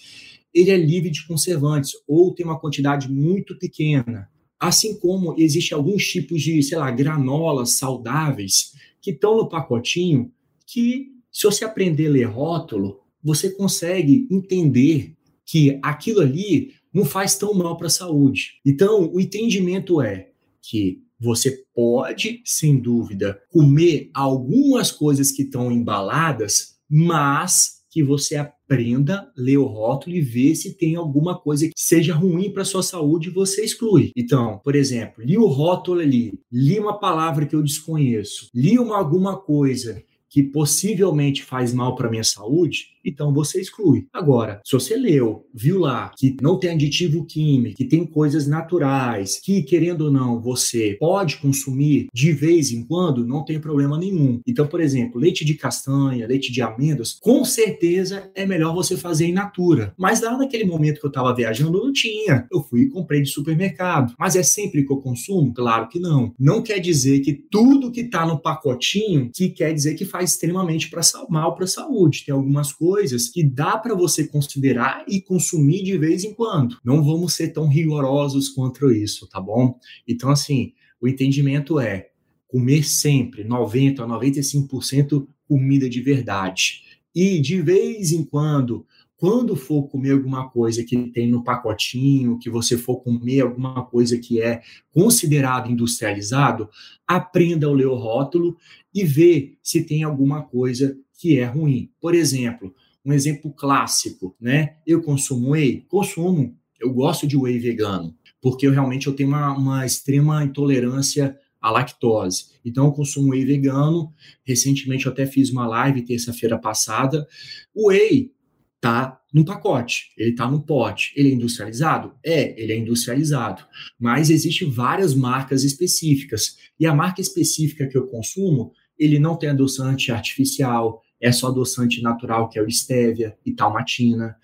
ele 0.52 0.70
é 0.70 0.76
livre 0.76 1.10
de 1.10 1.26
conservantes 1.26 1.92
ou 2.06 2.32
tem 2.32 2.46
uma 2.46 2.58
quantidade 2.58 3.10
muito 3.10 3.58
pequena. 3.58 4.28
Assim 4.58 4.98
como 4.98 5.34
existe 5.38 5.74
alguns 5.74 6.06
tipos 6.06 6.40
de, 6.42 6.62
sei 6.62 6.78
lá, 6.78 6.90
granolas 6.90 7.72
saudáveis 7.72 8.72
que 9.00 9.10
estão 9.10 9.36
no 9.36 9.48
pacotinho 9.48 10.32
que, 10.66 11.12
se 11.30 11.44
você 11.44 11.64
aprender 11.64 12.06
a 12.06 12.10
ler 12.10 12.24
rótulo, 12.24 13.00
você 13.22 13.50
consegue 13.50 14.28
entender 14.30 15.14
que 15.44 15.78
aquilo 15.82 16.20
ali 16.20 16.72
não 16.92 17.04
faz 17.04 17.36
tão 17.36 17.52
mal 17.52 17.76
para 17.76 17.88
a 17.88 17.90
saúde. 17.90 18.60
Então, 18.64 19.12
o 19.12 19.20
entendimento 19.20 20.00
é 20.00 20.30
que 20.62 21.02
você 21.18 21.64
pode, 21.74 22.40
sem 22.44 22.78
dúvida, 22.78 23.40
comer 23.50 24.10
algumas 24.14 24.92
coisas 24.92 25.30
que 25.32 25.42
estão 25.42 25.72
embaladas 25.72 26.73
mas 26.88 27.84
que 27.90 28.02
você 28.02 28.34
aprenda, 28.34 29.30
ler 29.36 29.56
o 29.56 29.66
rótulo 29.66 30.16
e 30.16 30.20
ver 30.20 30.56
se 30.56 30.76
tem 30.76 30.96
alguma 30.96 31.38
coisa 31.38 31.66
que 31.68 31.72
seja 31.76 32.12
ruim 32.12 32.50
para 32.50 32.64
sua 32.64 32.82
saúde 32.82 33.28
e 33.28 33.32
você 33.32 33.64
exclui. 33.64 34.10
Então, 34.16 34.60
por 34.64 34.74
exemplo, 34.74 35.22
li 35.24 35.38
o 35.38 35.46
rótulo 35.46 36.00
ali, 36.00 36.40
li 36.50 36.76
uma 36.80 36.98
palavra 36.98 37.46
que 37.46 37.54
eu 37.54 37.62
desconheço, 37.62 38.48
li 38.52 38.80
uma 38.80 38.98
alguma 38.98 39.36
coisa 39.36 40.02
que 40.28 40.42
possivelmente 40.42 41.44
faz 41.44 41.72
mal 41.72 41.94
para 41.94 42.10
minha 42.10 42.24
saúde, 42.24 42.88
então 43.04 43.32
você 43.32 43.60
exclui. 43.60 44.06
Agora, 44.12 44.60
se 44.64 44.72
você 44.72 44.96
leu, 44.96 45.46
viu 45.52 45.80
lá 45.80 46.12
que 46.16 46.36
não 46.40 46.58
tem 46.58 46.70
aditivo 46.70 47.24
químico, 47.24 47.76
que 47.76 47.84
tem 47.84 48.06
coisas 48.06 48.46
naturais, 48.46 49.40
que 49.42 49.62
querendo 49.62 50.02
ou 50.02 50.10
não 50.10 50.40
você 50.40 50.96
pode 50.98 51.36
consumir 51.38 52.08
de 52.12 52.32
vez 52.32 52.70
em 52.70 52.84
quando, 52.84 53.26
não 53.26 53.44
tem 53.44 53.60
problema 53.60 53.98
nenhum. 53.98 54.40
Então, 54.46 54.66
por 54.66 54.80
exemplo, 54.80 55.20
leite 55.20 55.44
de 55.44 55.54
castanha, 55.54 56.26
leite 56.26 56.52
de 56.52 56.62
amêndoas, 56.62 57.18
com 57.20 57.44
certeza 57.44 58.30
é 58.34 58.46
melhor 58.46 58.74
você 58.74 58.96
fazer 58.96 59.26
in 59.26 59.32
natura. 59.32 59.92
Mas 59.98 60.20
lá 60.20 60.36
naquele 60.36 60.64
momento 60.64 61.00
que 61.00 61.06
eu 61.06 61.08
estava 61.08 61.34
viajando, 61.34 61.84
não 61.84 61.92
tinha. 61.92 62.46
Eu 62.50 62.62
fui 62.62 62.82
e 62.82 62.88
comprei 62.88 63.22
de 63.22 63.28
supermercado. 63.28 64.14
Mas 64.18 64.36
é 64.36 64.42
sempre 64.42 64.84
que 64.84 64.92
eu 64.92 64.98
consumo? 64.98 65.52
Claro 65.52 65.88
que 65.88 65.98
não. 65.98 66.32
Não 66.38 66.62
quer 66.62 66.78
dizer 66.78 67.20
que 67.20 67.32
tudo 67.32 67.90
que 67.90 68.00
está 68.00 68.26
no 68.26 68.40
pacotinho 68.40 69.30
que 69.34 69.50
quer 69.50 69.72
dizer 69.72 69.94
que 69.94 70.04
faz 70.04 70.30
extremamente 70.30 70.88
pra, 70.90 71.02
mal 71.28 71.54
para 71.54 71.64
a 71.64 71.68
saúde. 71.68 72.24
Tem 72.24 72.34
algumas 72.34 72.72
coisas 72.72 72.93
coisas 72.94 73.28
que 73.28 73.42
dá 73.42 73.76
para 73.76 73.92
você 73.92 74.24
considerar 74.24 75.04
e 75.08 75.20
consumir 75.20 75.82
de 75.82 75.98
vez 75.98 76.22
em 76.22 76.32
quando. 76.32 76.78
Não 76.84 77.02
vamos 77.02 77.34
ser 77.34 77.48
tão 77.48 77.66
rigorosos 77.66 78.48
quanto 78.48 78.88
isso, 78.92 79.28
tá 79.28 79.40
bom? 79.40 79.76
Então, 80.06 80.30
assim, 80.30 80.72
o 81.00 81.08
entendimento 81.08 81.80
é 81.80 82.10
comer 82.46 82.84
sempre 82.84 83.42
90 83.42 84.04
a 84.04 84.06
95% 84.06 85.26
comida 85.48 85.90
de 85.90 86.00
verdade. 86.00 86.82
E 87.12 87.40
de 87.40 87.60
vez 87.60 88.12
em 88.12 88.22
quando, 88.22 88.86
quando 89.16 89.56
for 89.56 89.88
comer 89.88 90.12
alguma 90.12 90.48
coisa 90.48 90.84
que 90.84 90.96
tem 91.10 91.28
no 91.28 91.42
pacotinho, 91.42 92.38
que 92.38 92.48
você 92.48 92.78
for 92.78 92.98
comer 93.02 93.40
alguma 93.40 93.84
coisa 93.84 94.16
que 94.18 94.40
é 94.40 94.62
considerado 94.92 95.68
industrializado, 95.68 96.68
aprenda 97.08 97.66
a 97.66 97.72
ler 97.72 97.88
o 97.88 97.96
rótulo 97.96 98.56
e 98.94 99.02
ver 99.02 99.58
se 99.60 99.82
tem 99.82 100.04
alguma 100.04 100.44
coisa 100.44 100.96
que 101.18 101.38
é 101.38 101.44
ruim. 101.44 101.90
Por 102.00 102.14
exemplo, 102.14 102.74
um 103.04 103.12
exemplo 103.12 103.52
clássico, 103.52 104.36
né? 104.40 104.76
Eu 104.86 105.02
consumo 105.02 105.50
whey? 105.50 105.84
Consumo. 105.88 106.56
Eu 106.80 106.92
gosto 106.92 107.26
de 107.26 107.36
whey 107.36 107.58
vegano, 107.58 108.16
porque 108.40 108.66
eu 108.66 108.72
realmente 108.72 109.06
eu 109.06 109.14
tenho 109.14 109.28
uma, 109.28 109.56
uma 109.56 109.86
extrema 109.86 110.42
intolerância 110.44 111.36
à 111.60 111.70
lactose. 111.70 112.46
Então, 112.64 112.86
eu 112.86 112.92
consumo 112.92 113.30
whey 113.30 113.44
vegano. 113.44 114.12
Recentemente, 114.44 115.06
eu 115.06 115.12
até 115.12 115.26
fiz 115.26 115.50
uma 115.50 115.66
live 115.66 116.02
terça-feira 116.02 116.58
passada. 116.58 117.26
O 117.74 117.88
whey 117.88 118.32
tá 118.80 119.18
no 119.32 119.44
pacote, 119.44 120.12
ele 120.16 120.34
tá 120.34 120.48
no 120.50 120.62
pote. 120.62 121.12
Ele 121.16 121.30
é 121.30 121.32
industrializado? 121.32 122.12
É, 122.22 122.60
ele 122.62 122.72
é 122.72 122.76
industrializado. 122.76 123.64
Mas 123.98 124.30
existem 124.30 124.70
várias 124.70 125.14
marcas 125.14 125.64
específicas. 125.64 126.56
E 126.78 126.86
a 126.86 126.94
marca 126.94 127.20
específica 127.20 127.86
que 127.88 127.96
eu 127.96 128.06
consumo, 128.06 128.72
ele 128.98 129.18
não 129.18 129.36
tem 129.36 129.48
adoçante 129.48 130.12
artificial, 130.12 131.02
é 131.24 131.32
só 131.32 131.48
adoçante 131.48 132.02
natural, 132.02 132.50
que 132.50 132.58
é 132.58 132.62
o 132.62 132.70
stevia 132.70 133.34
e 133.46 133.52
talmatina. 133.54 134.36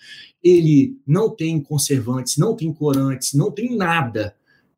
Ele 0.43 0.99
não 1.07 1.29
tem 1.29 1.61
conservantes, 1.61 2.39
não 2.39 2.57
tem 2.57 2.73
corantes, 2.73 3.35
não 3.35 3.53
tem 3.53 3.77
nada. 3.77 4.35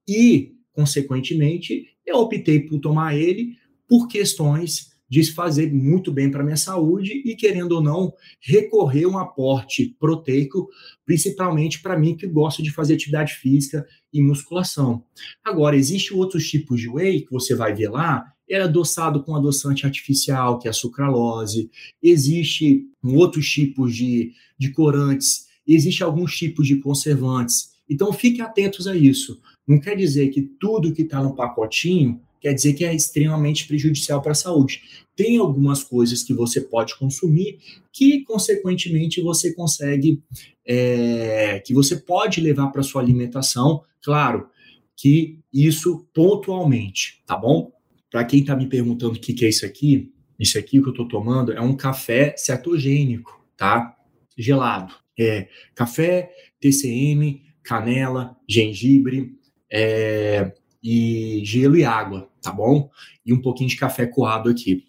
E, 0.07 0.53
consequentemente, 0.73 1.87
eu 2.05 2.17
optei 2.17 2.59
por 2.59 2.81
tomar 2.81 3.15
ele 3.15 3.57
por 3.89 4.09
questões 4.09 4.91
de 5.09 5.31
fazer 5.31 5.73
muito 5.73 6.11
bem 6.11 6.29
para 6.29 6.43
minha 6.43 6.57
saúde 6.57 7.23
e, 7.25 7.37
querendo 7.37 7.73
ou 7.73 7.83
não, 7.83 8.13
recorrer 8.41 9.05
a 9.05 9.09
um 9.09 9.19
aporte 9.19 9.95
proteico, 10.01 10.69
principalmente 11.07 11.81
para 11.81 11.97
mim 11.97 12.17
que 12.17 12.27
gosto 12.27 12.65
de 12.65 12.73
fazer 12.73 12.95
atividade 12.95 13.35
física 13.35 13.87
e 14.13 14.21
musculação. 14.21 15.05
Agora, 15.45 15.77
existem 15.77 16.17
outros 16.17 16.49
tipos 16.49 16.81
de 16.81 16.89
whey 16.89 17.21
que 17.21 17.31
você 17.31 17.55
vai 17.55 17.73
ver 17.73 17.91
lá, 17.91 18.25
é 18.55 18.61
adoçado 18.61 19.23
com 19.23 19.35
adoçante 19.35 19.87
artificial, 19.87 20.59
que 20.59 20.69
é 20.69 20.71
a 20.71 20.75
sucralose. 20.75 21.71
Existe 22.03 22.87
outros 23.03 23.49
tipos 23.49 23.97
de, 23.97 24.33
de 24.59 24.71
corantes, 24.71 25.47
existe 25.67 26.03
alguns 26.03 26.37
tipos 26.37 26.67
de 26.67 26.77
conservantes. 26.77 27.71
Então, 27.89 28.13
fiquem 28.13 28.43
atentos 28.43 28.87
a 28.87 28.95
isso. 28.95 29.41
Não 29.67 29.81
quer 29.81 29.97
dizer 29.97 30.29
que 30.29 30.43
tudo 30.43 30.93
que 30.93 31.03
está 31.03 31.23
no 31.23 31.35
pacotinho 31.35 32.21
quer 32.41 32.53
dizer 32.53 32.75
que 32.75 32.85
é 32.85 32.95
extremamente 32.95 33.67
prejudicial 33.67 34.21
para 34.21 34.33
a 34.33 34.35
saúde. 34.35 34.83
Tem 35.17 35.39
algumas 35.39 35.83
coisas 35.83 36.23
que 36.23 36.35
você 36.35 36.61
pode 36.61 36.99
consumir 36.99 37.59
que, 37.93 38.23
consequentemente, 38.25 39.23
você 39.23 39.55
consegue, 39.55 40.21
é, 40.67 41.63
que 41.65 41.73
você 41.73 41.97
pode 41.97 42.41
levar 42.41 42.69
para 42.69 42.83
sua 42.83 43.01
alimentação. 43.01 43.83
Claro, 44.03 44.49
que 44.97 45.39
isso 45.53 46.07
pontualmente, 46.13 47.23
tá 47.27 47.37
bom? 47.37 47.73
Para 48.13 48.25
quem 48.25 48.41
está 48.41 48.55
me 48.55 48.69
perguntando 48.69 49.15
o 49.15 49.21
que, 49.21 49.33
que 49.33 49.47
é 49.47 49.49
isso 49.49 49.65
aqui, 49.65 50.13
isso 50.39 50.59
aqui 50.59 50.83
que 50.83 50.87
eu 50.87 50.91
estou 50.91 51.09
tomando 51.09 51.51
é 51.51 51.61
um 51.63 51.75
café 51.75 52.35
cetogênico, 52.37 53.43
tá? 53.57 53.97
Gelado. 54.37 54.93
É 55.19 55.49
café, 55.75 56.31
TCM, 56.61 57.43
canela, 57.63 58.37
gengibre 58.47 59.35
é, 59.73 60.53
e 60.83 61.41
gelo 61.45 61.77
e 61.77 61.85
água, 61.85 62.29
tá 62.43 62.53
bom? 62.53 62.91
E 63.25 63.33
um 63.33 63.41
pouquinho 63.41 63.71
de 63.71 63.77
café 63.77 64.07
coado 64.07 64.51
aqui, 64.51 64.85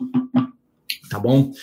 tá 1.09 1.17
bom? 1.17 1.53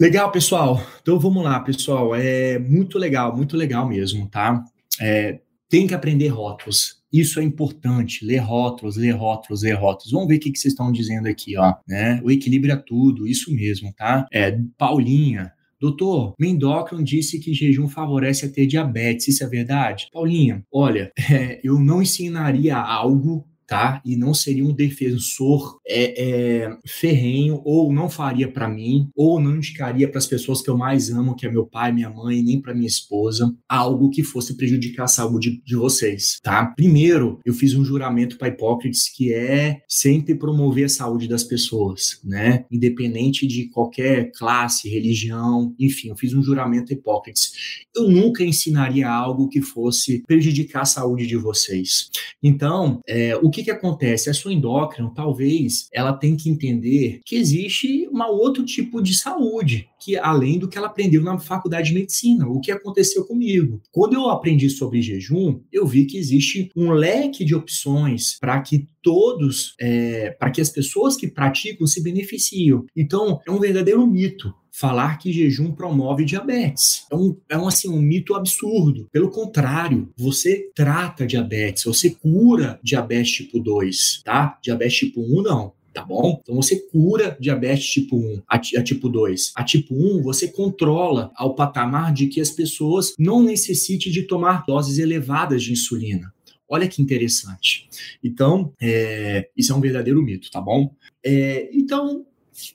Legal, 0.00 0.32
pessoal. 0.32 0.80
Então 1.02 1.18
vamos 1.18 1.44
lá, 1.44 1.60
pessoal. 1.60 2.14
É 2.14 2.58
muito 2.58 2.98
legal, 2.98 3.36
muito 3.36 3.54
legal 3.54 3.86
mesmo, 3.86 4.28
tá? 4.30 4.64
É, 4.98 5.40
tem 5.68 5.86
que 5.86 5.92
aprender 5.92 6.28
rótulos. 6.28 6.99
Isso 7.12 7.40
é 7.40 7.42
importante. 7.42 8.24
Ler 8.24 8.38
rótulos, 8.38 8.96
ler 8.96 9.12
rótulos, 9.12 9.62
ler 9.62 9.74
rótulos. 9.74 10.12
Vamos 10.12 10.28
ver 10.28 10.36
o 10.36 10.40
que, 10.40 10.50
vocês 10.50 10.72
estão 10.72 10.92
dizendo 10.92 11.26
aqui, 11.26 11.56
ó. 11.56 11.74
Né? 11.86 12.20
O 12.22 12.30
equilíbrio 12.30 12.72
é 12.72 12.76
tudo, 12.76 13.26
isso 13.26 13.52
mesmo, 13.54 13.92
tá? 13.92 14.26
É, 14.32 14.58
Paulinha, 14.78 15.52
Doutor, 15.80 16.34
Mendocron 16.38 17.02
disse 17.02 17.40
que 17.40 17.54
jejum 17.54 17.88
favorece 17.88 18.44
a 18.44 18.50
ter 18.50 18.66
diabetes. 18.66 19.28
Isso 19.28 19.42
é 19.42 19.46
verdade? 19.46 20.08
Paulinha, 20.12 20.62
olha, 20.70 21.10
é, 21.32 21.58
eu 21.64 21.80
não 21.80 22.02
ensinaria 22.02 22.76
algo 22.76 23.46
tá? 23.70 24.02
E 24.04 24.16
não 24.16 24.34
seria 24.34 24.64
um 24.64 24.74
defensor 24.74 25.78
é, 25.86 26.24
é, 26.64 26.78
ferrenho, 26.84 27.62
ou 27.64 27.92
não 27.92 28.10
faria 28.10 28.50
para 28.50 28.68
mim, 28.68 29.08
ou 29.14 29.38
não 29.38 29.54
indicaria 29.54 30.08
para 30.08 30.18
as 30.18 30.26
pessoas 30.26 30.60
que 30.60 30.68
eu 30.68 30.76
mais 30.76 31.08
amo, 31.08 31.36
que 31.36 31.46
é 31.46 31.50
meu 31.50 31.64
pai, 31.64 31.92
minha 31.92 32.10
mãe, 32.10 32.42
nem 32.42 32.60
para 32.60 32.74
minha 32.74 32.88
esposa, 32.88 33.54
algo 33.68 34.10
que 34.10 34.24
fosse 34.24 34.56
prejudicar 34.56 35.04
a 35.04 35.06
saúde 35.06 35.62
de 35.64 35.76
vocês, 35.76 36.38
tá? 36.42 36.66
Primeiro, 36.66 37.38
eu 37.44 37.54
fiz 37.54 37.72
um 37.76 37.84
juramento 37.84 38.36
para 38.38 38.48
Hipócrates 38.48 39.08
que 39.08 39.32
é 39.32 39.82
sempre 39.88 40.34
promover 40.34 40.86
a 40.86 40.88
saúde 40.88 41.28
das 41.28 41.44
pessoas, 41.44 42.18
né? 42.24 42.64
Independente 42.72 43.46
de 43.46 43.68
qualquer 43.68 44.32
classe, 44.34 44.88
religião, 44.88 45.72
enfim, 45.78 46.08
eu 46.08 46.16
fiz 46.16 46.34
um 46.34 46.42
juramento 46.42 46.92
Hipócrates. 46.92 47.52
Eu 47.94 48.08
nunca 48.08 48.42
ensinaria 48.42 49.08
algo 49.08 49.48
que 49.48 49.62
fosse 49.62 50.24
prejudicar 50.26 50.82
a 50.82 50.86
saúde 50.86 51.24
de 51.24 51.36
vocês. 51.36 52.10
Então, 52.42 53.00
é, 53.06 53.36
o 53.36 53.48
que 53.48 53.59
que, 53.60 53.64
que 53.64 53.70
acontece? 53.70 54.30
A 54.30 54.34
sua 54.34 54.52
endócrina, 54.52 55.12
talvez, 55.14 55.88
ela 55.92 56.12
tem 56.12 56.36
que 56.36 56.48
entender 56.48 57.20
que 57.24 57.36
existe 57.36 58.08
um 58.08 58.22
outro 58.22 58.64
tipo 58.64 59.02
de 59.02 59.14
saúde, 59.14 59.88
que 60.00 60.16
além 60.16 60.58
do 60.58 60.68
que 60.68 60.78
ela 60.78 60.86
aprendeu 60.86 61.22
na 61.22 61.38
faculdade 61.38 61.88
de 61.88 61.94
medicina. 61.94 62.48
O 62.48 62.60
que 62.60 62.72
aconteceu 62.72 63.24
comigo? 63.24 63.80
Quando 63.92 64.14
eu 64.14 64.28
aprendi 64.28 64.70
sobre 64.70 65.02
jejum, 65.02 65.60
eu 65.72 65.86
vi 65.86 66.06
que 66.06 66.16
existe 66.16 66.70
um 66.74 66.90
leque 66.90 67.44
de 67.44 67.54
opções 67.54 68.38
para 68.40 68.60
que 68.60 68.88
todos, 69.02 69.74
é, 69.80 70.30
para 70.30 70.50
que 70.50 70.60
as 70.60 70.70
pessoas 70.70 71.16
que 71.16 71.28
praticam 71.28 71.86
se 71.86 72.02
beneficiem. 72.02 72.84
Então, 72.96 73.40
é 73.46 73.50
um 73.50 73.58
verdadeiro 73.58 74.06
mito 74.06 74.54
falar 74.80 75.18
que 75.18 75.30
jejum 75.30 75.72
promove 75.72 76.24
diabetes. 76.24 77.06
É 77.12 77.14
um, 77.14 77.36
é 77.50 77.58
um, 77.58 77.68
assim, 77.68 77.90
um 77.90 78.00
mito 78.00 78.34
absurdo. 78.34 79.06
Pelo 79.12 79.30
contrário, 79.30 80.10
você 80.16 80.70
trata 80.74 81.26
diabetes, 81.26 81.84
você 81.84 82.08
cura 82.10 82.80
diabetes 82.82 83.32
tipo 83.32 83.60
2, 83.60 84.22
tá? 84.24 84.58
Diabetes 84.62 84.98
tipo 84.98 85.20
1 85.20 85.42
não 85.42 85.72
tá 85.92 86.04
bom? 86.04 86.38
Então 86.40 86.54
você 86.54 86.76
cura 86.76 87.36
diabetes 87.40 87.84
tipo 87.90 88.16
1, 88.16 88.42
a, 88.48 88.56
a, 88.56 88.82
tipo 88.82 89.08
2. 89.08 89.52
A 89.56 89.64
tipo 89.64 89.92
1 89.92 90.22
você 90.22 90.46
controla 90.46 91.32
ao 91.34 91.54
patamar 91.54 92.12
de 92.14 92.28
que 92.28 92.40
as 92.40 92.50
pessoas 92.50 93.12
não 93.18 93.42
necessitem 93.42 94.12
de 94.12 94.22
tomar 94.22 94.64
doses 94.64 94.98
elevadas 94.98 95.64
de 95.64 95.72
insulina. 95.72 96.32
Olha 96.68 96.86
que 96.86 97.02
interessante. 97.02 97.88
Então, 98.22 98.72
é, 98.80 99.48
isso 99.56 99.72
é 99.72 99.74
um 99.74 99.80
verdadeiro 99.80 100.22
mito, 100.22 100.48
tá 100.52 100.60
bom? 100.60 100.94
É, 101.24 101.68
então, 101.72 102.24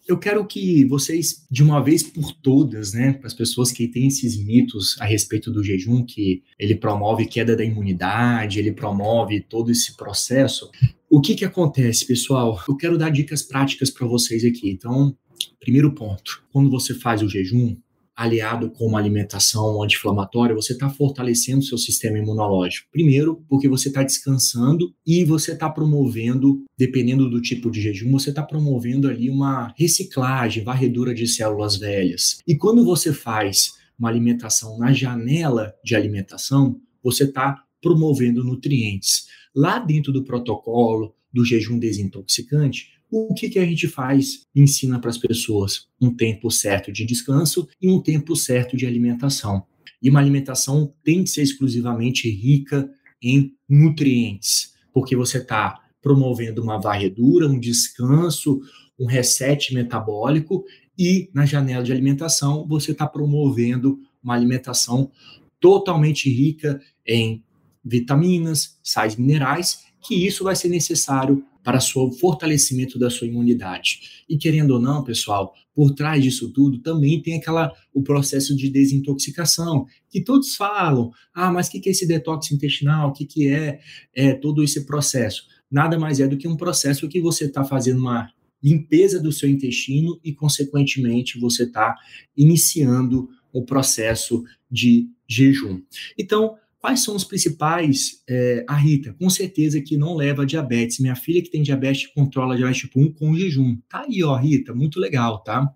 eu 0.08 0.18
quero 0.18 0.46
que 0.46 0.86
vocês, 0.86 1.46
de 1.50 1.64
uma 1.64 1.84
vez 1.84 2.04
por 2.04 2.32
todas, 2.32 2.94
né, 2.94 3.14
para 3.14 3.28
as 3.28 3.34
pessoas 3.34 3.72
que 3.72 3.88
têm 3.88 4.08
esses 4.08 4.38
mitos 4.38 4.96
a 5.00 5.06
respeito 5.06 5.52
do 5.52 5.64
jejum, 5.64 6.06
que 6.06 6.44
ele 6.58 6.76
promove 6.76 7.26
queda 7.26 7.56
da 7.56 7.64
imunidade, 7.64 8.60
ele 8.60 8.72
promove 8.72 9.42
todo 9.42 9.72
esse 9.72 9.96
processo. 9.96 10.70
O 11.10 11.22
que 11.22 11.36
que 11.36 11.46
acontece, 11.46 12.06
pessoal? 12.06 12.62
Eu 12.68 12.76
quero 12.76 12.98
dar 12.98 13.10
dicas 13.10 13.42
práticas 13.42 13.90
para 13.90 14.08
vocês 14.08 14.44
aqui. 14.44 14.70
Então, 14.70 15.16
primeiro 15.60 15.94
ponto, 15.94 16.44
quando 16.52 16.70
você 16.70 16.94
faz 16.94 17.22
o 17.22 17.30
jejum, 17.30 17.76
aliado 18.16 18.72
com 18.72 18.86
uma 18.86 18.98
alimentação 18.98 19.84
anti-inflamatória, 19.84 20.56
você 20.56 20.74
está 20.74 20.90
fortalecendo 20.90 21.64
seu 21.64 21.78
sistema 21.78 22.18
imunológico. 22.18 22.88
Primeiro, 22.92 23.44
porque 23.50 23.68
você 23.68 23.90
está 23.90 24.04
descansando 24.04 24.94
e 25.06 25.26
você 25.26 25.52
está 25.52 25.70
promovendo, 25.70 26.64
dependendo 26.78 27.30
do 27.30 27.42
tipo 27.42 27.70
de 27.70 27.82
jejum, 27.82 28.12
você 28.12 28.30
está 28.30 28.42
promovendo 28.42 29.10
ali 29.10 29.30
uma 29.30 29.74
reciclagem, 29.78 30.64
varredura 30.64 31.14
de 31.14 31.28
células 31.28 31.76
velhas. 31.76 32.40
E 32.48 32.56
quando 32.56 32.86
você 32.86 33.12
faz 33.12 33.74
uma 34.00 34.10
alimentação 34.10 34.78
na 34.78 34.94
janela 34.94 35.74
de 35.84 35.96
alimentação, 35.96 36.80
você 37.04 37.26
está 37.26 37.64
promovendo 37.82 38.44
nutrientes. 38.44 39.28
Lá 39.54 39.80
dentro 39.80 40.12
do 40.12 40.24
protocolo 40.24 41.14
do 41.32 41.46
jejum 41.46 41.78
desintoxicante, 41.78 42.95
o 43.10 43.34
que, 43.34 43.50
que 43.50 43.60
a 43.60 43.66
gente 43.66 43.88
faz? 43.88 44.42
Ensina 44.56 45.00
para 45.00 45.10
as 45.10 45.18
pessoas 45.18 45.88
um 46.02 46.14
tempo 46.14 46.50
certo 46.52 46.92
de 46.92 47.06
descanso 47.06 47.68
e 47.82 47.90
um 47.90 48.02
tempo 48.02 48.36
certo 48.36 48.76
de 48.76 48.86
alimentação. 48.86 49.64
E 50.02 50.10
uma 50.10 50.20
alimentação 50.20 50.94
tem 51.04 51.24
que 51.24 51.30
ser 51.30 51.42
exclusivamente 51.42 52.30
rica 52.30 52.90
em 53.22 53.54
nutrientes, 53.68 54.74
porque 54.94 55.16
você 55.16 55.38
está 55.40 55.82
promovendo 56.02 56.62
uma 56.62 56.80
varredura, 56.80 57.48
um 57.48 57.60
descanso, 57.60 58.60
um 59.00 59.06
reset 59.06 59.74
metabólico 59.74 60.64
e 60.98 61.30
na 61.34 61.46
janela 61.46 61.84
de 61.84 61.92
alimentação 61.92 62.68
você 62.68 62.92
está 62.92 63.08
promovendo 63.08 64.00
uma 64.24 64.36
alimentação 64.36 65.12
totalmente 65.60 66.30
rica 66.30 66.80
em 67.06 67.44
vitaminas, 67.84 68.80
sais 68.84 69.16
minerais, 69.16 69.86
que 70.02 70.26
isso 70.26 70.44
vai 70.44 70.56
ser 70.56 70.70
necessário 70.70 71.44
para 71.66 71.80
o 71.80 72.12
fortalecimento 72.12 73.00
da 73.00 73.10
sua 73.10 73.26
imunidade. 73.26 74.24
E 74.30 74.38
querendo 74.38 74.76
ou 74.76 74.80
não, 74.80 75.04
pessoal, 75.04 75.52
por 75.74 75.96
trás 75.96 76.24
disso 76.24 76.54
tudo 76.54 76.78
também 76.78 77.20
tem 77.24 77.38
aquela 77.38 77.74
o 77.92 78.04
processo 78.04 78.56
de 78.56 78.70
desintoxicação, 78.70 79.88
que 80.08 80.22
todos 80.24 80.56
falam, 80.56 81.12
ah, 81.34 81.52
mas 81.52 81.68
o 81.68 81.72
que, 81.72 81.80
que 81.80 81.90
é 81.90 81.92
esse 81.92 82.08
detox 82.08 82.52
intestinal? 82.52 83.10
O 83.10 83.14
que, 83.14 83.26
que 83.26 83.48
é, 83.48 83.80
é 84.14 84.36
todo 84.36 84.64
esse 84.64 84.86
processo? 84.86 85.48
Nada 85.70 85.98
mais 85.98 86.20
é 86.20 86.28
do 86.28 86.38
que 86.38 86.48
um 86.48 86.56
processo 86.56 87.10
que 87.10 87.20
você 87.20 87.46
está 87.46 87.64
fazendo 87.64 88.00
uma 88.00 88.30
limpeza 88.64 89.20
do 89.20 89.32
seu 89.32 89.50
intestino 89.50 90.20
e, 90.24 90.34
consequentemente, 90.34 91.40
você 91.40 91.64
está 91.64 91.96
iniciando 92.38 93.28
o 93.52 93.64
processo 93.64 94.44
de 94.70 95.10
jejum. 95.28 95.82
Então, 96.16 96.58
Quais 96.86 97.04
são 97.04 97.16
os 97.16 97.24
principais? 97.24 98.22
É, 98.30 98.64
a 98.70 98.76
Rita, 98.76 99.12
com 99.18 99.28
certeza 99.28 99.82
que 99.82 99.98
não 99.98 100.14
leva 100.14 100.46
diabetes. 100.46 101.00
Minha 101.00 101.16
filha 101.16 101.42
que 101.42 101.50
tem 101.50 101.64
diabetes 101.64 102.06
controla 102.14 102.56
diabetes 102.56 102.82
tipo 102.82 103.00
1 103.00 103.12
com 103.14 103.36
jejum. 103.36 103.76
Tá 103.90 104.06
aí, 104.08 104.22
ó, 104.24 104.36
Rita, 104.36 104.72
muito 104.72 105.00
legal, 105.00 105.40
tá? 105.40 105.68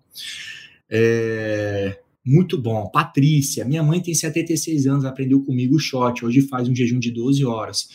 É, 0.88 1.98
muito 2.24 2.56
bom. 2.56 2.88
Patrícia, 2.92 3.64
minha 3.64 3.82
mãe 3.82 4.00
tem 4.00 4.14
76 4.14 4.86
anos, 4.86 5.04
aprendeu 5.04 5.42
comigo 5.42 5.74
o 5.74 5.80
shot. 5.80 6.24
Hoje 6.24 6.42
faz 6.42 6.68
um 6.68 6.76
jejum 6.76 7.00
de 7.00 7.10
12 7.10 7.44
horas, 7.44 7.88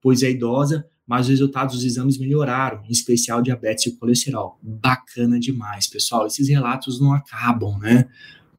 pois 0.00 0.22
é 0.22 0.30
idosa, 0.30 0.88
mas 1.06 1.26
os 1.26 1.32
resultados 1.32 1.74
dos 1.74 1.84
exames 1.84 2.16
melhoraram, 2.16 2.82
em 2.86 2.92
especial 2.92 3.42
diabetes 3.42 3.92
e 3.92 3.96
colesterol. 3.98 4.58
Bacana 4.62 5.38
demais, 5.38 5.86
pessoal. 5.86 6.26
Esses 6.26 6.48
relatos 6.48 6.98
não 6.98 7.12
acabam, 7.12 7.78
né? 7.78 8.08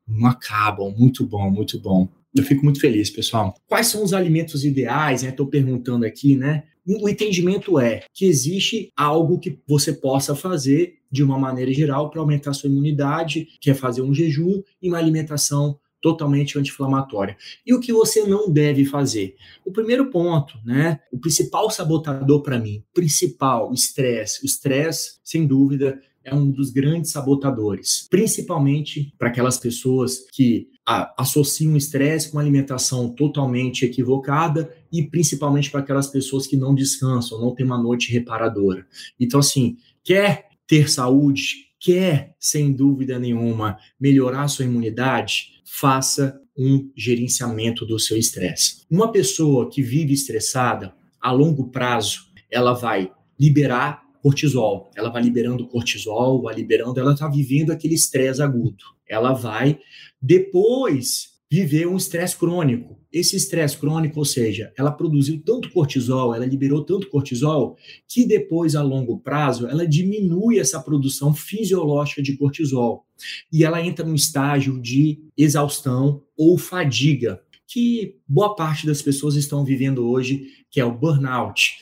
Não 0.08 0.28
acabam. 0.28 0.94
Muito 0.96 1.26
bom, 1.26 1.50
muito 1.50 1.80
bom. 1.80 2.08
Eu 2.36 2.44
fico 2.44 2.64
muito 2.66 2.82
feliz, 2.82 3.10
pessoal. 3.10 3.56
Quais 3.66 3.88
são 3.88 4.04
os 4.04 4.14
alimentos 4.14 4.66
ideais? 4.66 5.24
Estou 5.24 5.46
né? 5.46 5.52
perguntando 5.52 6.06
aqui, 6.06 6.36
né? 6.36 6.66
O 6.86 7.10
entendimento 7.10 7.80
é 7.80 8.04
que 8.14 8.26
existe 8.26 8.92
algo 8.96 9.40
que 9.40 9.60
você 9.68 9.92
possa 9.92 10.36
fazer 10.36 11.00
de 11.10 11.24
uma 11.24 11.40
maneira 11.40 11.74
geral 11.74 12.12
para 12.12 12.20
aumentar 12.20 12.54
sua 12.54 12.70
imunidade, 12.70 13.48
que 13.60 13.72
é 13.72 13.74
fazer 13.74 14.02
um 14.02 14.14
jejum 14.14 14.62
e 14.82 14.90
uma 14.90 14.98
alimentação 14.98 15.80
totalmente 16.02 16.60
anti-inflamatória. 16.60 17.36
E 17.66 17.74
o 17.74 17.80
que 17.80 17.92
você 17.92 18.24
não 18.28 18.52
deve 18.52 18.86
fazer? 18.86 19.36
O 19.66 19.72
primeiro 19.72 20.12
ponto, 20.12 20.60
né? 20.64 21.00
O 21.12 21.18
principal 21.18 21.72
sabotador 21.72 22.44
para 22.44 22.60
mim, 22.60 22.84
principal, 22.94 23.72
o 23.72 23.74
estresse. 23.74 24.44
O 24.44 24.46
estresse, 24.46 25.18
sem 25.24 25.48
dúvida, 25.48 26.00
é 26.24 26.36
um 26.36 26.52
dos 26.52 26.70
grandes 26.70 27.12
sabotadores, 27.12 28.08
principalmente 28.10 29.14
para 29.18 29.30
aquelas 29.30 29.58
pessoas 29.58 30.26
que 30.32 30.68
associam 30.86 31.74
o 31.74 31.78
estresse 31.78 32.32
com 32.32 32.38
alimentação 32.38 33.10
totalmente 33.10 33.86
equivocada 33.86 34.72
e 34.92 35.04
principalmente 35.04 35.72
para 35.72 35.80
aquelas 35.80 36.08
pessoas 36.08 36.46
que 36.46 36.56
não 36.56 36.76
descansam, 36.76 37.42
não 37.42 37.56
têm 37.56 37.66
uma 37.66 37.82
noite 37.82 38.12
reparadora. 38.12 38.86
Então, 39.20 39.40
assim, 39.40 39.78
quer 40.04 40.48
ter 40.68 40.90
saúde, 40.90 41.72
quer, 41.80 42.36
sem 42.40 42.72
dúvida 42.72 43.18
nenhuma, 43.18 43.78
melhorar 44.00 44.48
sua 44.48 44.66
imunidade, 44.66 45.62
faça 45.66 46.40
um 46.58 46.90
gerenciamento 46.96 47.86
do 47.86 48.00
seu 48.00 48.18
estresse. 48.18 48.86
Uma 48.90 49.12
pessoa 49.12 49.70
que 49.70 49.82
vive 49.82 50.14
estressada, 50.14 50.94
a 51.20 51.32
longo 51.32 51.70
prazo, 51.70 52.28
ela 52.52 52.74
vai 52.74 53.12
liberar 53.40 54.05
cortisol. 54.26 54.90
Ela 54.96 55.12
vai 55.12 55.22
liberando 55.22 55.68
cortisol, 55.68 56.42
vai 56.42 56.56
liberando, 56.56 57.00
ela 57.00 57.14
está 57.14 57.28
vivendo 57.28 57.70
aquele 57.70 57.94
estresse 57.94 58.42
agudo. 58.42 58.84
Ela 59.08 59.34
vai 59.34 59.78
depois 60.20 61.36
viver 61.50 61.88
um 61.88 61.96
estresse 61.96 62.36
crônico. 62.36 63.00
Esse 63.14 63.36
estresse 63.36 63.78
crônico, 63.78 64.18
ou 64.18 64.26
seja, 64.26 64.74
ela 64.76 64.92
produziu 64.92 65.40
tanto 65.46 65.70
cortisol, 65.70 66.34
ela 66.34 66.44
liberou 66.44 66.84
tanto 66.84 67.08
cortisol, 67.08 67.78
que 68.08 68.26
depois, 68.26 68.76
a 68.76 68.82
longo 68.82 69.20
prazo, 69.20 69.68
ela 69.68 69.88
diminui 69.88 70.58
essa 70.58 70.80
produção 70.80 71.32
fisiológica 71.32 72.24
de 72.24 72.36
cortisol. 72.36 73.06
E 73.54 73.64
ela 73.64 73.80
entra 73.80 74.04
num 74.04 74.16
estágio 74.16 74.82
de 74.82 75.20
exaustão 75.38 76.24
ou 76.36 76.58
fadiga, 76.58 77.40
que 77.68 78.16
boa 78.28 78.56
parte 78.56 78.88
das 78.88 79.04
pessoas 79.04 79.36
estão 79.36 79.64
vivendo 79.64 80.10
hoje, 80.10 80.48
que 80.72 80.80
é 80.80 80.86
o 80.86 80.98
burnout. 80.98 81.74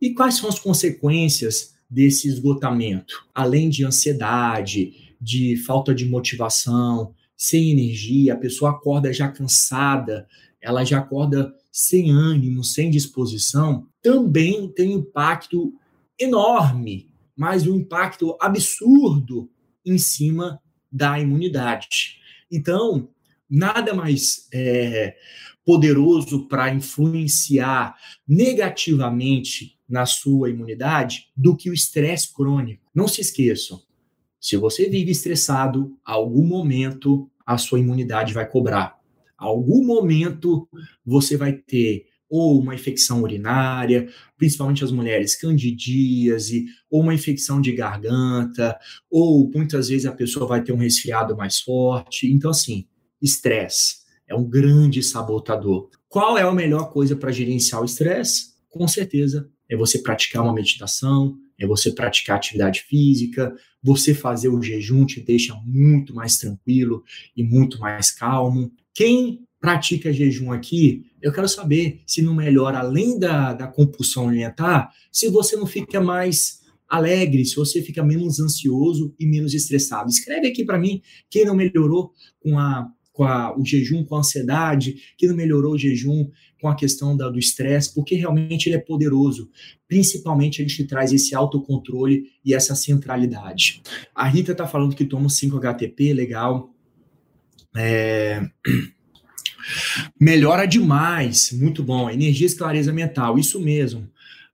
E 0.00 0.14
quais 0.14 0.36
são 0.36 0.48
as 0.48 0.58
consequências 0.58 1.74
desse 1.90 2.28
esgotamento? 2.28 3.26
Além 3.34 3.68
de 3.68 3.84
ansiedade, 3.84 5.14
de 5.20 5.56
falta 5.56 5.94
de 5.94 6.06
motivação, 6.06 7.14
sem 7.36 7.70
energia, 7.70 8.34
a 8.34 8.38
pessoa 8.38 8.70
acorda 8.70 9.12
já 9.12 9.28
cansada, 9.28 10.28
ela 10.60 10.84
já 10.84 10.98
acorda 10.98 11.54
sem 11.72 12.10
ânimo, 12.10 12.62
sem 12.62 12.90
disposição, 12.90 13.86
também 14.02 14.68
tem 14.68 14.92
impacto 14.92 15.72
enorme, 16.18 17.08
mas 17.36 17.66
um 17.66 17.76
impacto 17.76 18.36
absurdo 18.40 19.50
em 19.84 19.96
cima 19.96 20.60
da 20.92 21.18
imunidade. 21.18 22.18
Então, 22.50 23.08
nada 23.48 23.94
mais 23.94 24.46
é, 24.52 25.16
poderoso 25.64 26.46
para 26.46 26.74
influenciar 26.74 27.96
negativamente 28.26 29.78
na 29.90 30.06
sua 30.06 30.48
imunidade 30.48 31.26
do 31.36 31.56
que 31.56 31.68
o 31.68 31.74
estresse 31.74 32.32
crônico. 32.32 32.88
Não 32.94 33.08
se 33.08 33.20
esqueçam, 33.20 33.80
se 34.40 34.56
você 34.56 34.88
vive 34.88 35.10
estressado, 35.10 35.94
algum 36.02 36.42
momento 36.42 37.30
a 37.44 37.58
sua 37.58 37.78
imunidade 37.78 38.32
vai 38.32 38.48
cobrar. 38.48 38.98
Algum 39.36 39.84
momento 39.84 40.66
você 41.04 41.36
vai 41.36 41.52
ter 41.52 42.06
ou 42.28 42.60
uma 42.60 42.74
infecção 42.74 43.22
urinária, 43.22 44.08
principalmente 44.38 44.84
as 44.84 44.92
mulheres, 44.92 45.34
candidíase, 45.34 46.64
ou 46.88 47.02
uma 47.02 47.12
infecção 47.12 47.60
de 47.60 47.72
garganta, 47.72 48.78
ou 49.10 49.50
muitas 49.52 49.88
vezes 49.88 50.06
a 50.06 50.12
pessoa 50.12 50.46
vai 50.46 50.62
ter 50.62 50.72
um 50.72 50.76
resfriado 50.76 51.36
mais 51.36 51.60
forte. 51.60 52.32
Então, 52.32 52.52
assim, 52.52 52.86
estresse 53.20 53.96
é 54.28 54.34
um 54.34 54.48
grande 54.48 55.02
sabotador. 55.02 55.90
Qual 56.08 56.38
é 56.38 56.42
a 56.42 56.52
melhor 56.52 56.90
coisa 56.92 57.16
para 57.16 57.32
gerenciar 57.32 57.82
o 57.82 57.84
estresse? 57.84 58.54
Com 58.68 58.86
certeza 58.86 59.50
é 59.70 59.76
você 59.76 60.00
praticar 60.00 60.42
uma 60.42 60.52
meditação, 60.52 61.38
é 61.58 61.66
você 61.66 61.92
praticar 61.92 62.36
atividade 62.36 62.80
física, 62.80 63.54
você 63.82 64.12
fazer 64.12 64.48
o 64.48 64.60
jejum 64.60 65.06
te 65.06 65.20
deixa 65.20 65.54
muito 65.64 66.12
mais 66.12 66.36
tranquilo 66.36 67.04
e 67.36 67.44
muito 67.44 67.78
mais 67.78 68.10
calmo. 68.10 68.72
Quem 68.92 69.46
pratica 69.60 70.12
jejum 70.12 70.52
aqui, 70.52 71.04
eu 71.22 71.32
quero 71.32 71.48
saber 71.48 72.02
se 72.06 72.20
não 72.20 72.34
melhora, 72.34 72.78
além 72.78 73.18
da, 73.18 73.52
da 73.52 73.68
compulsão 73.68 74.28
alimentar, 74.28 74.90
se 75.12 75.28
você 75.28 75.56
não 75.56 75.66
fica 75.66 76.00
mais 76.00 76.60
alegre, 76.88 77.44
se 77.44 77.54
você 77.54 77.80
fica 77.80 78.02
menos 78.02 78.40
ansioso 78.40 79.14
e 79.20 79.26
menos 79.26 79.54
estressado. 79.54 80.10
Escreve 80.10 80.48
aqui 80.48 80.64
para 80.64 80.78
mim 80.78 81.00
quem 81.30 81.44
não 81.44 81.54
melhorou 81.54 82.12
com 82.40 82.58
a 82.58 82.90
com 83.12 83.24
a, 83.24 83.54
o 83.54 83.62
jejum, 83.62 84.02
com 84.02 84.16
a 84.16 84.20
ansiedade, 84.20 84.94
que 85.18 85.28
não 85.28 85.36
melhorou 85.36 85.74
o 85.74 85.78
jejum 85.78 86.30
com 86.60 86.68
a 86.68 86.74
questão 86.74 87.16
da, 87.16 87.28
do 87.28 87.38
estresse, 87.38 87.94
porque 87.94 88.14
realmente 88.14 88.68
ele 88.68 88.76
é 88.76 88.80
poderoso. 88.80 89.50
Principalmente 89.88 90.60
ele 90.60 90.68
te 90.68 90.84
traz 90.84 91.12
esse 91.12 91.34
autocontrole 91.34 92.30
e 92.44 92.54
essa 92.54 92.74
centralidade. 92.74 93.82
A 94.14 94.26
Rita 94.28 94.52
está 94.52 94.66
falando 94.66 94.94
que 94.94 95.04
toma 95.04 95.28
5-HTP, 95.28 96.12
legal. 96.12 96.74
É... 97.76 98.42
Melhora 100.18 100.66
demais, 100.66 101.52
muito 101.52 101.82
bom. 101.82 102.10
Energia 102.10 102.46
e 102.46 102.54
clareza 102.54 102.92
mental, 102.92 103.38
isso 103.38 103.60
mesmo. 103.60 104.08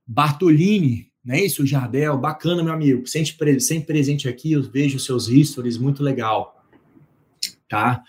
Bartolini, 0.05 1.07
não 1.23 1.35
é 1.35 1.43
isso, 1.43 1.65
Jardel? 1.65 2.17
Bacana, 2.17 2.63
meu 2.63 2.73
amigo. 2.73 3.05
Sempre, 3.05 3.59
sempre 3.59 3.87
presente 3.87 4.29
aqui, 4.29 4.53
eu 4.53 4.63
vejo 4.63 4.99
seus 4.99 5.25
stories, 5.25 5.77
muito 5.77 6.01
legal. 6.01 6.63
Tá? 7.67 8.01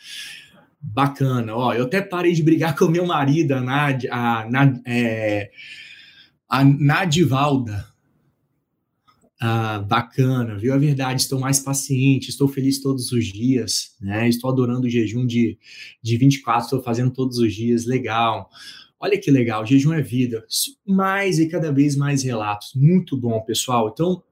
Bacana, 0.81 1.55
ó, 1.57 1.75
eu 1.75 1.85
até 1.85 2.01
parei 2.01 2.33
de 2.33 2.43
brigar 2.43 2.75
com 2.79 2.87
meu 2.87 3.07
marido, 3.07 3.53
a, 3.53 3.61
Nad, 3.61 4.05
a, 4.11 4.49
Nad, 4.49 4.81
é, 4.87 5.51
a 6.49 6.64
Nadivalda. 6.64 7.87
Ah, 9.41 9.79
bacana, 9.79 10.59
viu? 10.59 10.75
É 10.75 10.79
verdade, 10.79 11.23
estou 11.23 11.38
mais 11.38 11.61
paciente, 11.61 12.29
estou 12.29 12.49
feliz 12.49 12.81
todos 12.81 13.12
os 13.12 13.25
dias, 13.25 13.95
né? 14.01 14.29
Estou 14.29 14.51
adorando 14.51 14.88
o 14.88 14.91
jejum 14.91 15.25
de, 15.25 15.57
de 16.03 16.17
24, 16.17 16.64
estou 16.64 16.83
fazendo 16.83 17.12
todos 17.12 17.38
os 17.38 17.55
dias, 17.55 17.87
legal. 17.87 18.51
Olha 18.99 19.17
que 19.17 19.31
legal, 19.31 19.64
jejum 19.64 19.93
é 19.93 20.03
vida. 20.03 20.45
Mais 20.85 21.38
e 21.38 21.49
cada 21.49 21.71
vez 21.71 21.95
mais 21.95 22.25
relatos. 22.25 22.73
Muito 22.75 23.17
bom, 23.17 23.41
pessoal. 23.43 23.91
Então, 23.93 24.25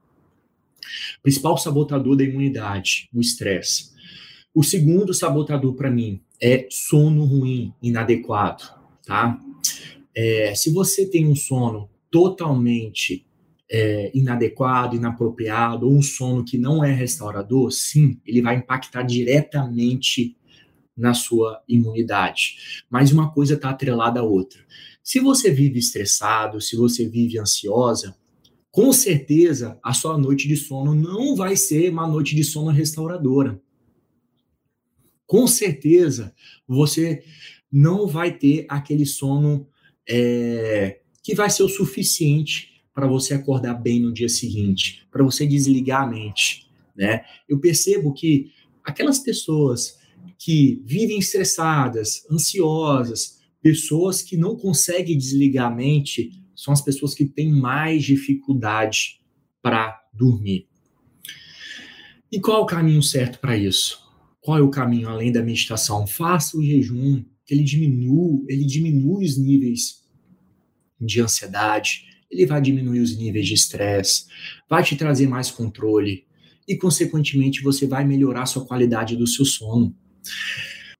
principal 1.22 1.56
sabotador 1.56 2.16
da 2.16 2.24
imunidade, 2.24 3.08
o 3.14 3.20
estresse. 3.20 3.95
O 4.56 4.62
segundo 4.62 5.12
sabotador 5.12 5.74
para 5.74 5.90
mim 5.90 6.22
é 6.40 6.66
sono 6.70 7.26
ruim, 7.26 7.74
inadequado, 7.82 8.64
tá? 9.04 9.38
É, 10.16 10.54
se 10.54 10.72
você 10.72 11.04
tem 11.04 11.28
um 11.28 11.36
sono 11.36 11.90
totalmente 12.10 13.26
é, 13.70 14.10
inadequado, 14.14 14.96
inapropriado, 14.96 15.86
ou 15.86 15.94
um 15.94 16.00
sono 16.00 16.42
que 16.42 16.56
não 16.56 16.82
é 16.82 16.90
restaurador, 16.90 17.70
sim, 17.70 18.18
ele 18.24 18.40
vai 18.40 18.56
impactar 18.56 19.02
diretamente 19.02 20.34
na 20.96 21.12
sua 21.12 21.62
imunidade. 21.68 22.84
Mas 22.88 23.12
uma 23.12 23.30
coisa 23.30 23.56
está 23.56 23.68
atrelada 23.68 24.20
à 24.20 24.22
outra. 24.22 24.60
Se 25.04 25.20
você 25.20 25.50
vive 25.50 25.78
estressado, 25.78 26.62
se 26.62 26.76
você 26.76 27.06
vive 27.06 27.38
ansiosa, 27.38 28.16
com 28.70 28.90
certeza 28.90 29.78
a 29.82 29.92
sua 29.92 30.16
noite 30.16 30.48
de 30.48 30.56
sono 30.56 30.94
não 30.94 31.36
vai 31.36 31.56
ser 31.56 31.90
uma 31.90 32.06
noite 32.06 32.34
de 32.34 32.42
sono 32.42 32.70
restauradora 32.70 33.60
com 35.26 35.46
certeza 35.46 36.34
você 36.66 37.22
não 37.70 38.06
vai 38.06 38.36
ter 38.36 38.64
aquele 38.68 39.04
sono 39.04 39.68
é, 40.08 41.00
que 41.22 41.34
vai 41.34 41.50
ser 41.50 41.64
o 41.64 41.68
suficiente 41.68 42.82
para 42.94 43.06
você 43.06 43.34
acordar 43.34 43.74
bem 43.74 44.00
no 44.00 44.12
dia 44.12 44.28
seguinte, 44.28 45.06
para 45.10 45.22
você 45.22 45.46
desligar 45.46 46.04
a 46.04 46.06
mente, 46.06 46.66
né? 46.96 47.24
Eu 47.48 47.58
percebo 47.58 48.14
que 48.14 48.52
aquelas 48.82 49.18
pessoas 49.18 49.98
que 50.38 50.80
vivem 50.84 51.18
estressadas, 51.18 52.24
ansiosas, 52.30 53.40
pessoas 53.60 54.22
que 54.22 54.36
não 54.36 54.56
conseguem 54.56 55.18
desligar 55.18 55.70
a 55.70 55.74
mente, 55.74 56.30
são 56.54 56.72
as 56.72 56.80
pessoas 56.80 57.14
que 57.14 57.26
têm 57.26 57.52
mais 57.52 58.04
dificuldade 58.04 59.20
para 59.60 60.00
dormir. 60.14 60.68
E 62.30 62.40
qual 62.40 62.60
é 62.60 62.62
o 62.62 62.66
caminho 62.66 63.02
certo 63.02 63.38
para 63.40 63.56
isso? 63.56 64.05
Qual 64.46 64.58
é 64.58 64.62
o 64.62 64.70
caminho 64.70 65.08
além 65.08 65.32
da 65.32 65.42
meditação? 65.42 66.06
Faça 66.06 66.56
o 66.56 66.62
jejum, 66.62 67.24
ele 67.50 67.64
diminui, 67.64 68.44
ele 68.48 68.64
diminui 68.64 69.24
os 69.24 69.36
níveis 69.36 70.04
de 71.00 71.20
ansiedade, 71.20 72.04
ele 72.30 72.46
vai 72.46 72.60
diminuir 72.60 73.00
os 73.00 73.16
níveis 73.16 73.44
de 73.44 73.54
estresse, 73.54 74.26
vai 74.70 74.84
te 74.84 74.94
trazer 74.94 75.26
mais 75.26 75.50
controle 75.50 76.26
e, 76.68 76.76
consequentemente, 76.76 77.60
você 77.60 77.88
vai 77.88 78.04
melhorar 78.04 78.42
a 78.42 78.46
sua 78.46 78.64
qualidade 78.64 79.16
do 79.16 79.26
seu 79.26 79.44
sono. 79.44 79.92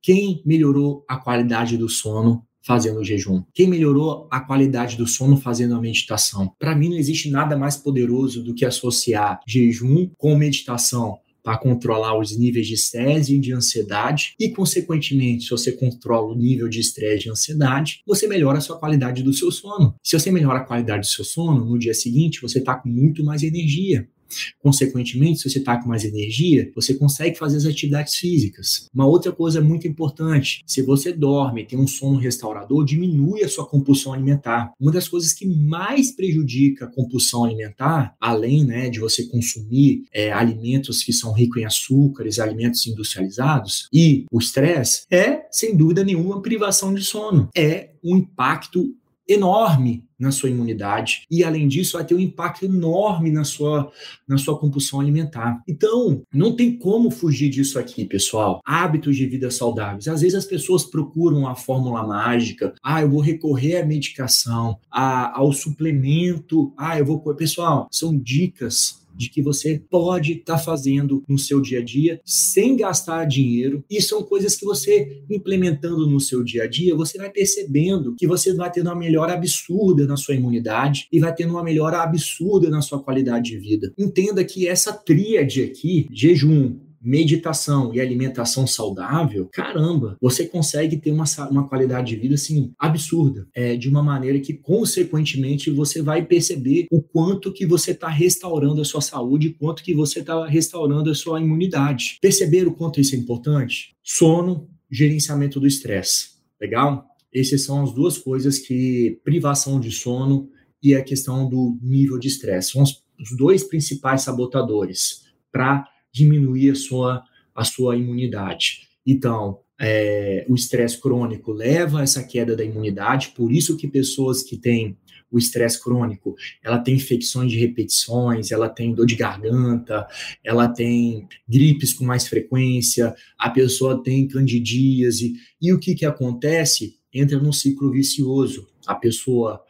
Quem 0.02 0.42
melhorou 0.44 1.04
a 1.09 1.16
qualidade 1.16 1.78
do 1.78 1.88
sono 1.88 2.44
fazendo 2.64 2.98
o 2.98 3.04
jejum? 3.04 3.44
Quem 3.54 3.68
melhorou 3.68 4.26
a 4.28 4.40
qualidade 4.40 4.96
do 4.96 5.06
sono 5.06 5.37
fazendo 5.37 5.76
a 5.76 5.80
meditação? 5.80 6.52
Para 6.59 6.74
mim, 6.74 6.88
não 6.88 6.96
existe 6.96 7.30
nada 7.30 7.56
mais 7.56 7.76
poderoso 7.76 8.42
do 8.42 8.52
que 8.52 8.64
associar 8.64 9.38
jejum 9.46 10.11
com 10.18 10.37
meditação 10.37 11.20
para 11.46 11.59
controlar 11.59 12.18
os 12.18 12.37
níveis 12.37 12.66
de 12.66 12.74
estresse 12.74 13.37
e 13.37 13.38
de 13.38 13.52
ansiedade 13.52 14.35
e, 14.37 14.48
consequentemente, 14.48 15.44
se 15.44 15.50
você 15.50 15.70
controla 15.70 16.32
o 16.32 16.37
nível 16.37 16.68
de 16.68 16.80
estresse 16.80 17.28
e 17.28 17.30
ansiedade, 17.30 18.00
você 18.04 18.26
melhora 18.26 18.59
a 18.59 18.61
sua 18.61 18.76
qualidade 18.76 19.22
do 19.22 19.32
seu 19.32 19.52
sono. 19.52 19.94
Se 20.02 20.18
você 20.18 20.32
melhora 20.32 20.59
a 20.59 20.64
qualidade 20.64 21.02
do 21.02 21.06
seu 21.06 21.24
sono, 21.24 21.64
no 21.64 21.78
dia 21.78 21.94
seguinte 21.94 22.42
você 22.42 22.59
está 22.59 22.74
com 22.74 22.88
muito 22.88 23.22
mais 23.22 23.44
energia. 23.44 24.09
Consequentemente, 24.58 25.40
se 25.40 25.50
você 25.50 25.58
está 25.58 25.76
com 25.80 25.88
mais 25.88 26.04
energia, 26.04 26.70
você 26.74 26.94
consegue 26.94 27.38
fazer 27.38 27.56
as 27.56 27.66
atividades 27.66 28.14
físicas. 28.16 28.88
Uma 28.94 29.06
outra 29.06 29.32
coisa 29.32 29.60
muito 29.60 29.86
importante: 29.86 30.62
se 30.66 30.82
você 30.82 31.12
dorme, 31.12 31.64
tem 31.64 31.78
um 31.78 31.86
sono 31.86 32.18
restaurador, 32.18 32.84
diminui 32.84 33.42
a 33.42 33.48
sua 33.48 33.66
compulsão 33.66 34.12
alimentar. 34.12 34.72
Uma 34.80 34.92
das 34.92 35.08
coisas 35.08 35.32
que 35.32 35.46
mais 35.46 36.10
prejudica 36.10 36.86
a 36.86 36.88
compulsão 36.88 37.44
alimentar, 37.44 38.14
além 38.20 38.64
né, 38.64 38.88
de 38.88 39.00
você 39.00 39.24
consumir 39.24 40.04
é, 40.12 40.32
alimentos 40.32 41.02
que 41.02 41.12
são 41.12 41.32
ricos 41.32 41.60
em 41.60 41.64
açúcares, 41.64 42.38
alimentos 42.38 42.86
industrializados 42.86 43.88
e 43.92 44.24
o 44.30 44.38
estresse, 44.38 45.04
é, 45.10 45.42
sem 45.50 45.76
dúvida 45.76 46.04
nenhuma, 46.04 46.42
privação 46.42 46.92
de 46.94 47.02
sono. 47.02 47.48
É 47.56 47.90
um 48.02 48.16
impacto 48.16 48.94
enorme 49.28 50.04
na 50.18 50.30
sua 50.30 50.48
imunidade 50.48 51.26
e 51.30 51.44
além 51.44 51.68
disso 51.68 51.96
vai 51.96 52.04
ter 52.04 52.14
um 52.14 52.20
impacto 52.20 52.64
enorme 52.64 53.30
na 53.30 53.44
sua 53.44 53.90
na 54.26 54.38
sua 54.38 54.58
compulsão 54.58 55.00
alimentar. 55.00 55.62
Então, 55.68 56.22
não 56.32 56.56
tem 56.56 56.76
como 56.76 57.10
fugir 57.10 57.50
disso 57.50 57.78
aqui, 57.78 58.04
pessoal. 58.04 58.60
Hábitos 58.64 59.16
de 59.16 59.26
vida 59.26 59.50
saudáveis. 59.50 60.08
Às 60.08 60.22
vezes 60.22 60.36
as 60.36 60.44
pessoas 60.44 60.84
procuram 60.84 61.46
a 61.46 61.54
fórmula 61.54 62.06
mágica. 62.06 62.74
Ah, 62.82 63.02
eu 63.02 63.10
vou 63.10 63.20
recorrer 63.20 63.82
à 63.82 63.86
medicação, 63.86 64.78
a, 64.90 65.38
ao 65.38 65.52
suplemento. 65.52 66.72
Ah, 66.76 66.98
eu 66.98 67.04
vou 67.04 67.16
pessoal, 67.34 67.88
são 67.90 68.16
dicas 68.16 69.05
de 69.16 69.31
que 69.31 69.42
você 69.42 69.81
pode 69.90 70.35
estar 70.35 70.57
tá 70.57 70.59
fazendo 70.59 71.22
no 71.29 71.38
seu 71.38 71.61
dia 71.61 71.81
a 71.81 71.85
dia 71.85 72.20
sem 72.24 72.76
gastar 72.76 73.24
dinheiro. 73.24 73.85
E 73.90 74.00
são 74.00 74.22
coisas 74.22 74.57
que 74.57 74.64
você 74.64 75.22
implementando 75.31 76.07
no 76.07 76.20
seu 76.20 76.42
dia 76.42 76.64
a 76.64 76.66
dia, 76.66 76.94
você 76.94 77.18
vai 77.18 77.31
percebendo 77.31 78.14
que 78.16 78.26
você 78.26 78.52
vai 78.55 78.70
tendo 78.70 78.87
uma 78.87 78.96
melhora 78.96 79.33
absurda 79.33 80.07
na 80.07 80.16
sua 80.16 80.35
imunidade 80.35 81.09
e 81.12 81.18
vai 81.18 81.35
tendo 81.35 81.50
uma 81.50 81.64
melhora 81.64 82.02
absurda 82.02 82.68
na 82.68 82.83
sua 82.83 83.02
qualidade 83.02 83.50
de 83.50 83.59
vida. 83.59 83.92
Entenda 83.98 84.44
que 84.44 84.68
essa 84.68 84.92
tríade 84.92 85.62
aqui, 85.62 86.07
jejum, 86.12 86.76
meditação 87.00 87.94
e 87.94 88.00
alimentação 88.00 88.66
saudável, 88.66 89.48
caramba, 89.52 90.16
você 90.20 90.46
consegue 90.46 90.96
ter 90.96 91.11
uma, 91.11 91.24
uma 91.50 91.68
qualidade 91.68 92.14
de 92.14 92.16
vida 92.16 92.35
assim 92.35 92.72
absurda, 92.78 93.46
é, 93.54 93.76
de 93.76 93.88
uma 93.88 94.02
maneira 94.02 94.40
que 94.40 94.54
consequentemente 94.54 95.70
você 95.70 96.02
vai 96.02 96.24
perceber 96.24 96.87
o 96.90 97.00
quanto 97.00 97.52
que 97.52 97.66
você 97.66 97.92
está 97.92 98.09
restaurando 98.09 98.80
a 98.80 98.85
sua 98.85 99.00
saúde, 99.00 99.56
quanto 99.59 99.82
que 99.82 99.94
você 99.94 100.20
está 100.20 100.46
restaurando 100.46 101.11
a 101.11 101.14
sua 101.14 101.40
imunidade. 101.40 102.18
Perceber 102.20 102.66
o 102.66 102.74
quanto 102.74 103.00
isso 103.00 103.14
é 103.14 103.18
importante? 103.18 103.94
Sono, 104.02 104.68
gerenciamento 104.90 105.59
do 105.59 105.66
estresse, 105.66 106.30
legal? 106.61 107.06
Essas 107.35 107.62
são 107.62 107.82
as 107.82 107.92
duas 107.92 108.16
coisas 108.16 108.59
que 108.59 109.20
privação 109.24 109.78
de 109.78 109.90
sono 109.90 110.48
e 110.82 110.94
a 110.94 111.02
questão 111.02 111.48
do 111.48 111.78
nível 111.82 112.18
de 112.18 112.28
estresse 112.28 112.72
são 112.72 112.82
os, 112.82 113.02
os 113.20 113.37
dois 113.37 113.64
principais 113.64 114.22
sabotadores 114.22 115.24
para 115.52 115.85
diminuir 116.16 116.70
a 116.70 116.74
sua, 116.74 117.22
a 117.55 117.62
sua 117.62 117.96
imunidade. 117.96 118.88
Então, 119.07 119.61
é, 119.79 120.46
o 120.48 120.55
estresse 120.55 120.98
crônico 120.98 121.52
leva 121.52 122.00
a 122.00 122.02
essa 122.02 122.24
queda 122.24 122.57
da 122.57 122.64
imunidade, 122.64 123.33
por 123.37 123.52
isso 123.52 123.76
que 123.76 123.87
pessoas 123.87 124.42
que 124.42 124.57
têm 124.57 124.96
o 125.31 125.38
estresse 125.38 125.83
crônico, 125.83 126.35
ela 126.64 126.79
tem 126.79 126.94
infecções 126.94 127.50
de 127.50 127.59
repetições, 127.59 128.50
ela 128.50 128.68
tem 128.68 128.94
dor 128.94 129.05
de 129.05 129.16
garganta, 129.16 130.07
ela 130.42 130.68
tem 130.68 131.29
gripes 131.46 131.92
com 131.92 132.05
mais 132.05 132.26
frequência, 132.26 133.14
a 133.37 133.50
pessoa 133.50 134.02
tem 134.02 134.26
candidíase, 134.26 135.35
e 135.61 135.72
o 135.72 135.79
que 135.79 135.94
que 135.94 136.07
acontece? 136.07 136.96
Entra 137.12 137.38
num 137.38 137.52
ciclo 137.52 137.90
vicioso. 137.90 138.68
A 138.87 138.94
pessoa 138.94 139.62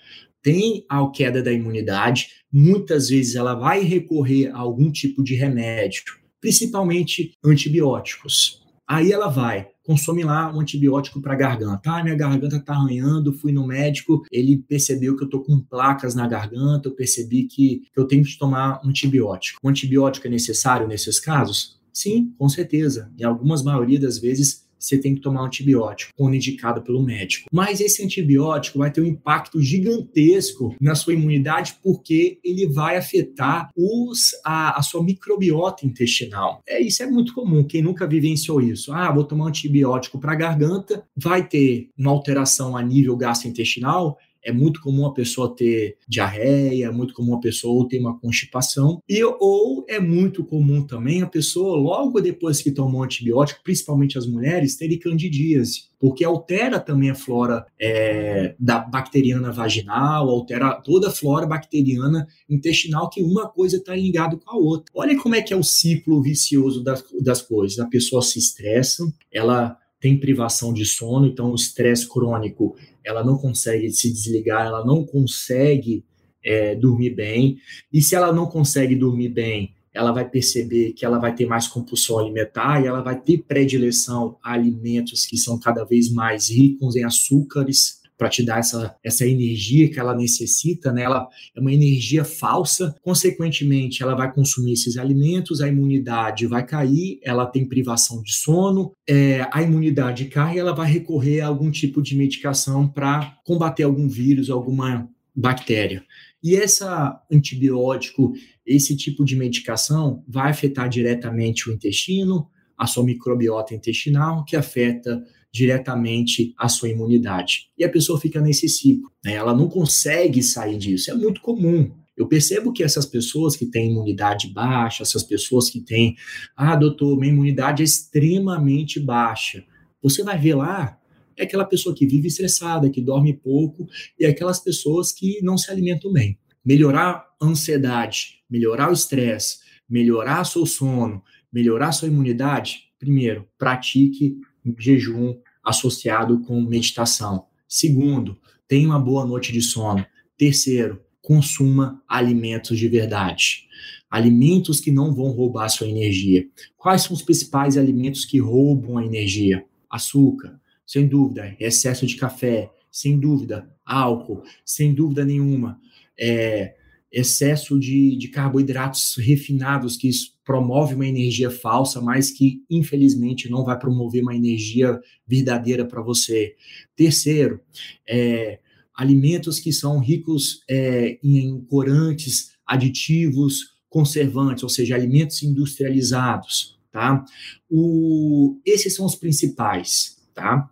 tem 0.43 0.85
a 0.89 1.05
queda 1.11 1.43
da 1.43 1.53
imunidade, 1.53 2.29
muitas 2.53 3.09
vezes 3.09 3.35
ela 3.35 3.55
vai 3.55 3.83
recorrer 3.83 4.49
a 4.53 4.59
algum 4.59 4.93
tipo 4.93 5.25
de 5.25 5.35
remédio, 5.35 6.05
principalmente 6.47 7.33
antibióticos. 7.45 8.65
Aí 8.87 9.11
ela 9.11 9.27
vai, 9.27 9.67
consome 9.83 10.23
lá 10.23 10.55
um 10.55 10.61
antibiótico 10.61 11.21
para 11.21 11.35
garganta. 11.35 11.91
Ah, 11.91 12.05
minha 12.05 12.15
garganta 12.15 12.59
está 12.59 12.73
arranhando, 12.73 13.33
fui 13.33 13.51
no 13.51 13.67
médico, 13.67 14.23
ele 14.31 14.57
percebeu 14.57 15.17
que 15.17 15.25
eu 15.25 15.27
estou 15.27 15.43
com 15.43 15.59
placas 15.59 16.15
na 16.15 16.29
garganta, 16.29 16.89
eu 16.89 16.95
percebi 16.95 17.49
que, 17.49 17.83
que 17.93 17.99
eu 18.01 18.07
tenho 18.07 18.23
que 18.23 18.39
tomar 18.39 18.81
um 18.85 18.91
antibiótico. 18.91 19.59
O 19.61 19.69
antibiótico 19.69 20.29
é 20.29 20.31
necessário 20.31 20.87
nesses 20.87 21.19
casos? 21.19 21.81
Sim, 21.93 22.33
com 22.39 22.49
certeza. 22.49 23.11
Em 23.19 23.25
algumas 23.25 23.65
maioria 23.65 23.99
das 23.99 24.19
vezes 24.19 24.66
você 24.79 24.99
tem 24.99 25.15
que 25.15 25.21
tomar 25.21 25.43
um 25.43 25.47
antibiótico, 25.47 26.12
quando 26.17 26.35
indicado 26.35 26.83
pelo 26.83 27.03
médico. 27.03 27.49
Mas 27.53 27.81
esse 27.81 28.03
antibiótico 28.03 28.79
vai 28.79 28.91
ter 28.91 29.01
um 29.01 29.07
impacto 29.07 29.61
gigantesco 29.61 30.75
na 30.81 30.95
sua 30.95 31.15
imunidade 31.15 31.77
porque 31.83 32.39
ele 32.45 32.67
vai 32.67 32.97
afetar 32.97 33.71
os, 33.77 34.31
a, 34.45 34.79
a 34.79 34.83
sua 34.83 35.03
microbiota 35.03 35.87
intestinal. 35.87 36.62
É 36.67 36.81
isso 36.81 37.03
é 37.03 37.07
muito 37.07 37.35
comum. 37.35 37.65
Quem 37.65 37.83
nunca 37.83 38.07
vivenciou 38.07 38.61
isso? 38.61 38.93
Ah, 38.93 39.11
vou 39.12 39.25
tomar 39.25 39.45
um 39.45 39.49
antibiótico 39.49 40.19
para 40.19 40.35
garganta, 40.35 41.05
vai 41.17 41.47
ter 41.47 41.89
uma 41.99 42.11
alteração 42.11 42.77
a 42.77 42.83
nível 42.83 43.17
gastrointestinal 43.17 44.19
é 44.47 44.53
muito 44.53 44.81
comum 44.81 45.07
a 45.07 45.13
pessoa 45.13 45.55
ter 45.55 45.97
diarreia, 46.09 46.87
é 46.87 46.91
muito 46.91 47.13
comum 47.13 47.35
a 47.35 47.41
pessoa 47.41 47.89
ter 47.89 47.99
uma 47.99 48.19
constipação, 48.19 49.03
e 49.09 49.23
ou 49.25 49.85
é 49.89 49.99
muito 49.99 50.45
comum 50.45 50.87
também 50.87 51.21
a 51.21 51.27
pessoa, 51.27 51.77
logo 51.77 52.21
depois 52.21 52.63
que 52.63 52.71
tomou 52.71 53.03
antibiótico, 53.03 53.61
principalmente 53.65 54.17
as 54.17 54.27
mulheres, 54.27 54.77
terem 54.77 54.99
candidíase 54.99 55.87
porque 55.99 56.25
altera 56.25 56.79
também 56.79 57.11
a 57.11 57.15
flora 57.15 57.67
é, 57.81 58.55
da 58.61 58.79
bacteriana 58.79 59.51
vaginal, 59.51 60.29
altera 60.29 60.75
toda 60.75 61.09
a 61.09 61.11
flora 61.11 61.47
bacteriana 61.47 62.29
intestinal, 62.49 63.09
que 63.09 63.23
uma 63.23 63.49
coisa 63.49 63.79
está 63.79 63.97
ligada 63.97 64.37
com 64.37 64.51
a 64.51 64.57
outra. 64.57 64.93
Olha 64.95 65.17
como 65.21 65.35
é 65.35 65.43
que 65.43 65.55
é 65.55 65.57
o 65.57 65.63
ciclo 65.63 66.23
vicioso 66.23 66.85
das, 66.85 67.03
das 67.23 67.41
coisas. 67.41 67.79
A 67.79 67.87
pessoa 67.87 68.21
se 68.21 68.39
estressa, 68.39 69.03
ela 69.33 69.79
tem 69.99 70.21
privação 70.21 70.73
de 70.73 70.85
sono, 70.85 71.27
então 71.27 71.51
o 71.51 71.55
estresse 71.55 72.09
crônico 72.09 72.77
ela 73.07 73.25
não 73.25 73.38
consegue 73.38 73.90
se 73.90 74.12
desligar, 74.12 74.66
ela 74.66 74.85
não 74.85 75.07
consegue 75.07 76.05
é, 76.45 76.75
dormir 76.75 77.11
bem. 77.11 77.59
E 77.92 78.03
se 78.03 78.14
ela 78.14 78.33
não 78.33 78.47
consegue 78.47 78.97
dormir 78.97 79.29
bem, 79.29 79.75
ela 79.95 80.12
vai 80.12 80.29
perceber 80.29 80.92
que 80.92 81.07
ela 81.07 81.19
vai 81.19 81.35
ter 81.35 81.47
mais 81.47 81.66
compulsão 81.66 82.19
alimentar 82.19 82.83
e 82.83 82.87
ela 82.87 83.01
vai 83.01 83.19
ter 83.19 83.38
predileção 83.38 84.37
a 84.42 84.53
alimentos 84.53 85.25
que 85.25 85.38
são 85.38 85.59
cada 85.59 85.85
vez 85.85 86.12
mais 86.12 86.51
ricos 86.51 86.97
em 86.97 87.05
açúcares, 87.05 88.01
para 88.17 88.29
te 88.29 88.45
dar 88.45 88.59
essa, 88.59 88.95
essa 89.03 89.27
energia 89.27 89.91
que 89.91 89.99
ela 89.99 90.15
necessita, 90.15 90.93
né? 90.93 91.03
Ela 91.03 91.29
é 91.55 91.61
uma 91.61 91.73
energia 91.73 92.25
falsa, 92.25 92.95
consequentemente, 93.03 94.03
ela 94.03 94.15
vai 94.15 94.33
consumir 94.33 94.73
esses 94.73 94.97
alimentos, 94.97 95.61
a 95.61 95.69
imunidade 95.69 96.47
vai 96.47 96.65
cair, 96.65 97.19
ela 97.23 97.47
tem 97.47 97.69
privação 97.69 98.23
de 98.23 98.33
sono, 98.35 98.93
é, 99.09 99.47
a 99.53 99.63
imunidade 99.63 100.27
cai 100.27 100.57
e 100.57 100.59
ela 100.59 100.75
vai 100.75 100.91
recorrer 100.91 101.41
a 101.41 101.47
algum 101.47 101.71
tipo 101.71 102.03
de 102.03 102.17
medicação 102.17 102.89
para 102.89 103.37
combater 103.45 103.83
algum 103.83 104.09
vírus, 104.09 104.51
alguma 104.51 105.09
bactéria. 105.35 106.03
E 106.43 106.55
essa 106.57 107.21
antibiótico, 107.31 108.33
esse 108.65 108.97
tipo 108.97 109.25
de 109.25 109.37
medicação 109.37 110.25
vai 110.27 110.51
afetar 110.51 110.89
diretamente 110.89 111.69
o 111.69 111.73
intestino, 111.73 112.49
a 112.79 112.87
sua 112.87 113.05
microbiota 113.05 113.75
intestinal, 113.75 114.45
que 114.45 114.57
afeta 114.57 115.23
diretamente 115.57 116.55
a 116.59 116.69
sua 116.69 116.90
imunidade. 116.90 117.71
E 117.79 117.85
a 117.85 117.88
pessoa 117.88 118.21
fica 118.21 118.42
nesse 118.42 118.69
ciclo, 118.69 119.11
né? 119.25 119.33
ela 119.33 119.57
não 119.57 119.69
consegue 119.69 120.42
sair 120.42 120.77
disso. 120.77 121.11
É 121.11 121.14
muito 121.14 121.40
comum. 121.40 121.90
Eu 122.14 122.29
percebo 122.29 122.73
que 122.73 122.83
essas 122.83 123.07
pessoas 123.07 123.57
que 123.57 123.64
têm 123.64 123.90
imunidade 123.90 124.49
baixa, 124.53 125.03
essas 125.03 125.23
pessoas 125.23 125.71
que 125.71 125.81
têm, 125.81 126.14
ah, 126.55 126.77
doutor, 126.77 127.19
minha 127.19 127.33
imunidade 127.33 127.83
é 127.83 127.85
extremamente 127.85 129.01
baixa. 129.01 129.64
Você 130.03 130.23
vai 130.23 130.38
ver 130.38 130.55
lá, 130.57 130.99
é 131.37 131.45
aquela 131.45 131.64
pessoa 131.64 131.95
que 131.95 132.07
vive 132.07 132.29
estressada, 132.29 132.90
que 132.90 133.01
dorme 133.01 133.33
pouco, 133.33 133.87
e 134.19 134.27
aquelas 134.27 134.61
pessoas 134.61 135.11
que 135.11 135.40
não 135.42 135.57
se 135.57 135.71
alimentam 135.71 136.12
bem. 136.12 136.38
Melhorar 136.64 137.27
a 137.40 137.47
ansiedade, 137.47 138.42
melhorar 138.49 138.90
o 138.90 138.92
estresse, 138.92 139.59
melhorar 139.88 140.45
seu 140.45 140.66
sono, 140.66 141.23
melhorar 141.51 141.92
sua 141.92 142.09
imunidade, 142.09 142.90
primeiro, 142.99 143.47
pratique 143.59 144.37
jejum 144.79 145.37
associado 145.67 146.39
com 146.43 146.61
meditação. 146.61 147.47
Segundo, 147.69 148.39
tenha 148.69 148.87
uma 148.87 149.01
boa 149.01 149.27
noite 149.27 149.53
de 149.53 149.61
sono. 149.61 150.07
Terceiro, 150.39 151.03
consuma 151.21 152.01
alimentos 152.09 152.79
de 152.79 152.89
verdade. 152.89 153.67
Alimentos 154.09 154.81
que 154.81 154.93
não 154.93 155.13
vão 155.13 155.33
roubar 155.33 155.69
sua 155.69 155.89
energia. 155.89 156.47
Quais 156.77 157.03
são 157.03 157.13
os 157.13 157.23
principais 157.23 157.77
alimentos 157.77 158.25
que 158.25 158.39
roubam 158.39 158.97
a 158.97 159.05
energia? 159.05 159.65
Açúcar, 159.91 160.61
sem 160.87 161.09
dúvida, 161.09 161.57
excesso 161.59 162.07
de 162.07 162.15
café, 162.15 162.71
sem 162.91 163.19
dúvida, 163.19 163.69
álcool, 163.85 164.43
sem 164.65 164.95
dúvida 164.95 165.25
nenhuma, 165.25 165.81
é, 166.19 166.77
excesso 167.17 167.81
de, 167.81 168.15
de 168.15 168.29
carboidratos 168.29 169.17
refinados, 169.17 169.97
que 169.97 170.11
promove 170.45 170.95
uma 170.95 171.07
energia 171.07 171.51
falsa, 171.51 171.99
mas 171.99 172.31
que 172.31 172.63
infelizmente 172.71 173.49
não 173.49 173.65
vai 173.65 173.79
promover 173.79 174.23
uma 174.23 174.37
energia 174.37 175.01
verdadeira 175.27 175.87
para 175.87 176.03
você. 176.03 176.55
Terceiro, 176.95 177.59
é, 178.07 178.59
alimentos 178.95 179.59
que 179.59 179.73
são 179.73 179.99
ricos 179.99 180.63
é, 180.69 181.19
em 181.25 181.59
corantes, 181.63 182.53
aditivos, 182.67 183.77
conservantes, 183.89 184.63
ou 184.63 184.69
seja, 184.69 184.95
alimentos 184.95 185.43
industrializados, 185.43 186.79
tá? 186.93 187.25
O, 187.71 188.61
esses 188.63 188.95
são 188.95 189.07
os 189.07 189.15
principais, 189.15 190.19
tá? 190.35 190.71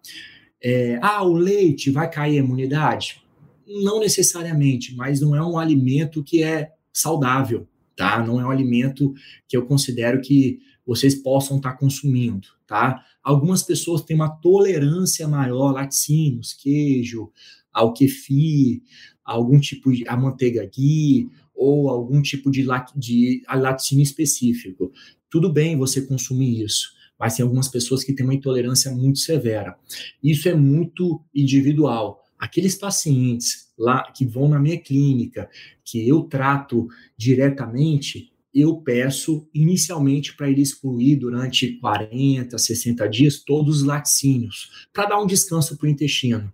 É, 0.63 0.99
ah, 1.01 1.23
o 1.23 1.33
leite 1.33 1.91
vai 1.91 2.11
cair 2.11 2.39
a 2.39 2.45
imunidade? 2.45 3.24
Não 3.67 4.01
necessariamente, 4.01 4.95
mas 4.95 5.21
não 5.21 5.35
é 5.35 5.43
um 5.45 5.59
alimento 5.59 6.23
que 6.23 6.43
é 6.43 6.73
saudável, 6.93 7.67
tá? 7.97 8.25
Não 8.25 8.41
é 8.41 8.47
um 8.47 8.51
alimento 8.51 9.15
que 9.49 9.57
eu 9.57 9.67
considero 9.67 10.21
que 10.21 10.59
vocês 10.87 11.15
possam 11.15 11.57
estar 11.57 11.73
tá 11.73 11.79
consumindo, 11.79 12.49
tá? 12.67 13.05
Algumas 13.23 13.63
pessoas 13.63 14.03
têm 14.03 14.17
uma 14.17 14.29
tolerância 14.29 15.27
maior, 15.27 15.73
laticínios, 15.73 16.53
queijo, 16.53 17.31
ao 17.73 17.93
kefir, 17.93 18.83
algum 19.25 19.59
tipo 19.59 19.93
de 19.93 20.07
a 20.07 20.17
manteiga 20.17 20.65
ghee 20.65 21.29
ou 21.55 21.89
algum 21.89 22.21
tipo 22.21 22.51
de, 22.51 22.67
de 22.97 23.43
laticínio 23.49 24.03
específico. 24.03 24.93
Tudo 25.31 25.53
bem 25.53 25.77
você 25.77 26.03
consumir 26.03 26.63
isso, 26.63 26.93
mas 27.19 27.37
tem 27.37 27.43
algumas 27.43 27.69
pessoas 27.69 28.05
que 28.05 28.13
têm 28.13 28.25
uma 28.25 28.35
intolerância 28.35 28.93
muito 28.93 29.19
severa. 29.19 29.77
Isso 30.23 30.49
é 30.49 30.55
muito 30.55 31.21
individual. 31.35 32.24
Aqueles 32.45 32.75
pacientes 32.75 33.73
lá 33.79 34.13
que 34.13 34.27
vão 34.27 34.51
na 34.51 34.61
minha 34.61 34.79
clínica, 34.79 35.49
que 35.83 36.07
eu 36.07 36.25
trato 36.25 36.87
diretamente, 37.17 38.31
eu 38.55 38.77
peço 38.83 39.49
inicialmente 39.55 40.37
para 40.37 40.51
ele 40.51 40.61
excluir 40.61 41.17
durante 41.17 41.79
40, 41.79 42.59
60 42.59 43.09
dias 43.09 43.43
todos 43.43 43.79
os 43.79 43.83
laticínios, 43.83 44.87
para 44.93 45.07
dar 45.07 45.23
um 45.23 45.27
descanso 45.27 45.79
para 45.79 45.87
o 45.87 45.89
intestino. 45.89 46.53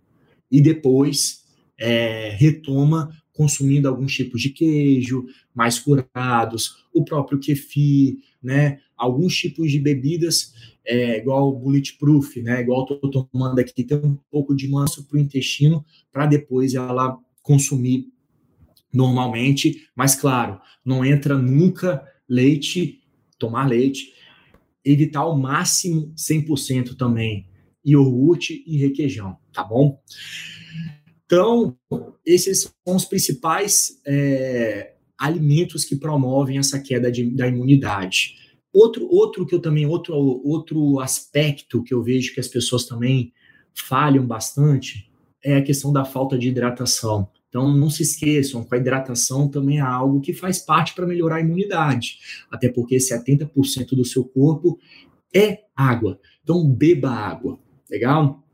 E 0.48 0.60
depois 0.60 1.42
é, 1.76 2.36
retoma 2.38 3.10
consumindo 3.32 3.88
alguns 3.88 4.14
tipos 4.14 4.40
de 4.40 4.50
queijo, 4.50 5.26
mais 5.52 5.80
curados, 5.80 6.84
o 6.94 7.04
próprio 7.04 7.40
kefir, 7.40 8.18
né? 8.40 8.78
Alguns 8.96 9.36
tipos 9.36 9.72
de 9.72 9.80
bebidas, 9.80 10.54
é, 10.84 11.18
igual 11.18 11.48
o 11.48 11.58
bulletproof, 11.58 12.40
né? 12.42 12.60
Igual 12.60 12.82
estou 12.84 13.24
tomando 13.24 13.58
aqui, 13.58 13.84
tem 13.84 13.98
um 13.98 14.18
pouco 14.30 14.54
de 14.54 14.68
manso 14.68 15.06
para 15.06 15.16
o 15.16 15.20
intestino, 15.20 15.84
para 16.12 16.26
depois 16.26 16.74
ela 16.74 17.18
consumir 17.42 18.08
normalmente, 18.92 19.88
mas 19.94 20.14
claro, 20.14 20.60
não 20.84 21.04
entra 21.04 21.38
nunca 21.38 22.04
leite, 22.28 23.00
tomar 23.38 23.66
leite, 23.68 24.12
evitar 24.84 25.20
ao 25.20 25.38
máximo 25.38 26.12
100% 26.16 26.96
também 26.96 27.48
iogurte 27.84 28.62
e 28.66 28.76
requeijão, 28.78 29.36
tá 29.52 29.64
bom? 29.64 30.00
Então, 31.24 31.76
esses 32.26 32.62
são 32.84 32.96
os 32.96 33.04
principais 33.04 34.00
é, 34.06 34.94
alimentos 35.16 35.84
que 35.84 35.96
promovem 35.96 36.58
essa 36.58 36.80
queda 36.80 37.10
de, 37.10 37.30
da 37.30 37.46
imunidade. 37.46 38.36
Outro, 38.72 39.08
outro 39.10 39.46
que 39.46 39.54
eu 39.54 39.60
também, 39.60 39.86
outro, 39.86 40.14
outro 40.14 41.00
aspecto 41.00 41.82
que 41.82 41.92
eu 41.92 42.02
vejo 42.02 42.32
que 42.32 42.40
as 42.40 42.48
pessoas 42.48 42.84
também 42.84 43.32
falham 43.74 44.26
bastante 44.26 45.10
é 45.42 45.56
a 45.56 45.62
questão 45.62 45.92
da 45.92 46.04
falta 46.04 46.38
de 46.38 46.48
hidratação. 46.48 47.28
Então, 47.48 47.76
não 47.76 47.90
se 47.90 48.02
esqueçam 48.02 48.62
que 48.62 48.74
a 48.74 48.78
hidratação 48.78 49.48
também 49.48 49.78
é 49.78 49.80
algo 49.80 50.20
que 50.20 50.32
faz 50.32 50.60
parte 50.60 50.94
para 50.94 51.06
melhorar 51.06 51.36
a 51.36 51.40
imunidade, 51.40 52.18
até 52.48 52.68
porque 52.68 52.96
70% 52.96 53.96
do 53.96 54.04
seu 54.04 54.24
corpo 54.24 54.78
é 55.34 55.64
água. 55.74 56.20
Então, 56.44 56.64
beba 56.68 57.10
água, 57.10 57.58
legal? 57.90 58.44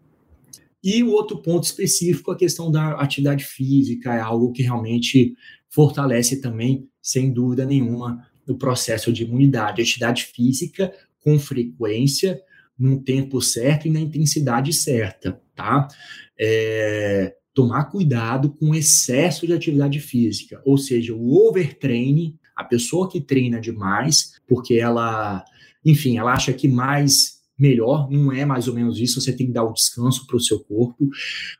E 0.82 1.02
o 1.02 1.10
outro 1.10 1.42
ponto 1.42 1.64
específico, 1.64 2.30
a 2.30 2.36
questão 2.36 2.70
da 2.70 2.92
atividade 2.92 3.44
física, 3.44 4.14
é 4.14 4.20
algo 4.20 4.52
que 4.52 4.62
realmente 4.62 5.34
fortalece 5.68 6.40
também, 6.40 6.88
sem 7.02 7.30
dúvida 7.30 7.66
nenhuma, 7.66 8.26
o 8.46 8.56
processo 8.56 9.12
de 9.12 9.24
imunidade. 9.24 9.82
Atividade 9.82 10.24
física 10.24 10.92
com 11.22 11.38
frequência, 11.38 12.40
num 12.78 12.98
tempo 12.98 13.40
certo 13.40 13.88
e 13.88 13.90
na 13.90 14.00
intensidade 14.00 14.72
certa, 14.72 15.40
tá? 15.54 15.88
É, 16.38 17.34
tomar 17.54 17.84
cuidado 17.84 18.50
com 18.50 18.74
excesso 18.74 19.46
de 19.46 19.52
atividade 19.52 19.98
física, 19.98 20.60
ou 20.64 20.76
seja, 20.76 21.14
o 21.14 21.48
overtraining, 21.48 22.38
a 22.54 22.62
pessoa 22.62 23.08
que 23.08 23.20
treina 23.20 23.60
demais, 23.60 24.34
porque 24.46 24.74
ela, 24.74 25.42
enfim, 25.84 26.18
ela 26.18 26.34
acha 26.34 26.52
que 26.52 26.68
mais 26.68 27.36
melhor, 27.58 28.10
não 28.10 28.30
é 28.30 28.44
mais 28.44 28.68
ou 28.68 28.74
menos 28.74 29.00
isso, 29.00 29.20
você 29.20 29.32
tem 29.32 29.46
que 29.46 29.52
dar 29.52 29.64
o 29.64 29.72
descanso 29.72 30.26
para 30.26 30.36
o 30.36 30.40
seu 30.40 30.60
corpo. 30.60 31.08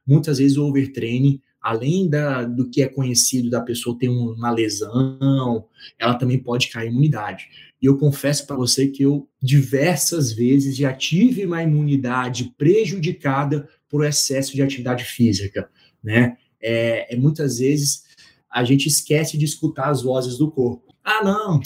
Muitas 0.07 0.39
vezes 0.39 0.59
o 0.59 0.67
overtraining, 0.67 1.41
além 1.67 2.09
da, 2.09 2.45
do 2.45 2.69
que 2.69 2.83
é 2.83 2.89
conhecido 2.89 3.51
da 3.51 3.61
pessoa 3.61 3.99
ter 3.99 4.09
uma 4.09 4.51
lesão, 4.51 5.65
ela 5.99 6.15
também 6.15 6.39
pode 6.39 6.69
cair 6.69 6.89
imunidade. 6.89 7.49
E 7.83 7.87
eu 7.87 7.99
confesso 7.99 8.47
para 8.47 8.57
você 8.57 8.89
que 8.89 9.03
eu 9.03 9.29
diversas 9.43 10.33
vezes 10.33 10.77
já 10.77 10.93
tive 10.93 11.45
uma 11.45 11.63
imunidade 11.63 12.55
prejudicada 12.57 13.69
por 13.89 14.05
excesso 14.05 14.55
de 14.55 14.63
atividade 14.63 15.05
física 15.05 15.69
né? 16.07 16.37
É, 16.63 17.13
é, 17.13 17.17
muitas 17.17 17.59
vezes 17.59 18.05
a 18.49 18.63
gente 18.63 18.87
esquece 18.87 19.37
de 19.37 19.45
escutar 19.45 19.91
as 19.91 20.03
vozes 20.03 20.39
do 20.39 20.49
corpo. 20.49 20.95
Ah, 21.03 21.25
não, 21.25 21.61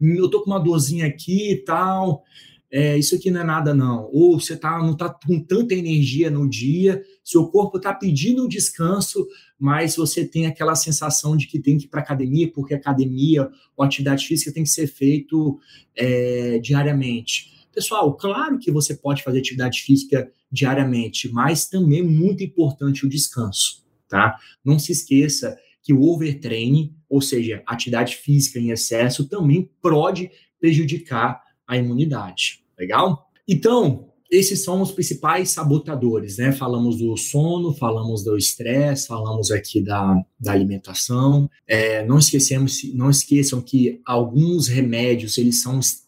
eu 0.00 0.28
tô 0.28 0.42
com 0.42 0.50
uma 0.50 0.58
dorzinha 0.58 1.06
aqui 1.06 1.52
e 1.52 1.56
tal, 1.64 2.24
é, 2.70 2.98
isso 2.98 3.14
aqui 3.14 3.30
não 3.30 3.42
é 3.42 3.44
nada 3.44 3.72
não. 3.72 4.10
Ou 4.12 4.38
você 4.38 4.56
tá, 4.56 4.78
não 4.78 4.96
tá 4.96 5.08
com 5.08 5.40
tanta 5.40 5.74
energia 5.74 6.28
no 6.28 6.50
dia, 6.50 7.04
seu 7.24 7.48
corpo 7.48 7.80
tá 7.80 7.94
pedindo 7.94 8.44
um 8.44 8.48
descanso, 8.48 9.26
mas 9.58 9.96
você 9.96 10.24
tem 10.24 10.46
aquela 10.46 10.74
sensação 10.74 11.36
de 11.36 11.46
que 11.46 11.58
tem 11.58 11.78
que 11.78 11.86
ir 11.86 11.88
para 11.88 12.00
academia, 12.00 12.50
porque 12.52 12.74
academia 12.74 13.50
ou 13.76 13.84
atividade 13.84 14.26
física 14.26 14.52
tem 14.52 14.62
que 14.62 14.68
ser 14.68 14.86
feito 14.86 15.58
é, 15.96 16.58
diariamente. 16.58 17.66
Pessoal, 17.72 18.14
claro 18.14 18.58
que 18.58 18.70
você 18.70 18.94
pode 18.94 19.22
fazer 19.22 19.38
atividade 19.38 19.80
física 19.80 20.30
diariamente, 20.52 21.32
mas 21.32 21.66
também 21.66 22.00
é 22.00 22.02
muito 22.02 22.44
importante 22.44 23.04
o 23.04 23.08
descanso 23.08 23.84
tá? 24.14 24.38
Não 24.64 24.78
se 24.78 24.92
esqueça 24.92 25.58
que 25.82 25.92
o 25.92 26.02
overtraining, 26.02 26.94
ou 27.08 27.20
seja, 27.20 27.62
atividade 27.66 28.14
física 28.16 28.60
em 28.60 28.70
excesso, 28.70 29.28
também 29.28 29.68
pode 29.82 30.30
prejudicar 30.60 31.42
a 31.66 31.76
imunidade, 31.76 32.64
legal? 32.78 33.28
Então, 33.46 34.12
esses 34.34 34.64
são 34.64 34.82
os 34.82 34.90
principais 34.90 35.50
sabotadores, 35.50 36.38
né? 36.38 36.50
Falamos 36.50 36.98
do 36.98 37.16
sono, 37.16 37.72
falamos 37.72 38.24
do 38.24 38.36
estresse, 38.36 39.06
falamos 39.06 39.50
aqui 39.50 39.80
da, 39.80 40.20
da 40.38 40.52
alimentação. 40.52 41.48
É, 41.66 42.04
não 42.04 42.18
esquecemos, 42.18 42.80
não 42.94 43.10
esqueçam 43.10 43.60
que 43.60 44.00
alguns 44.04 44.66
remédios 44.66 45.38
eles 45.38 45.62
são 45.62 45.78
extremamente 45.78 46.03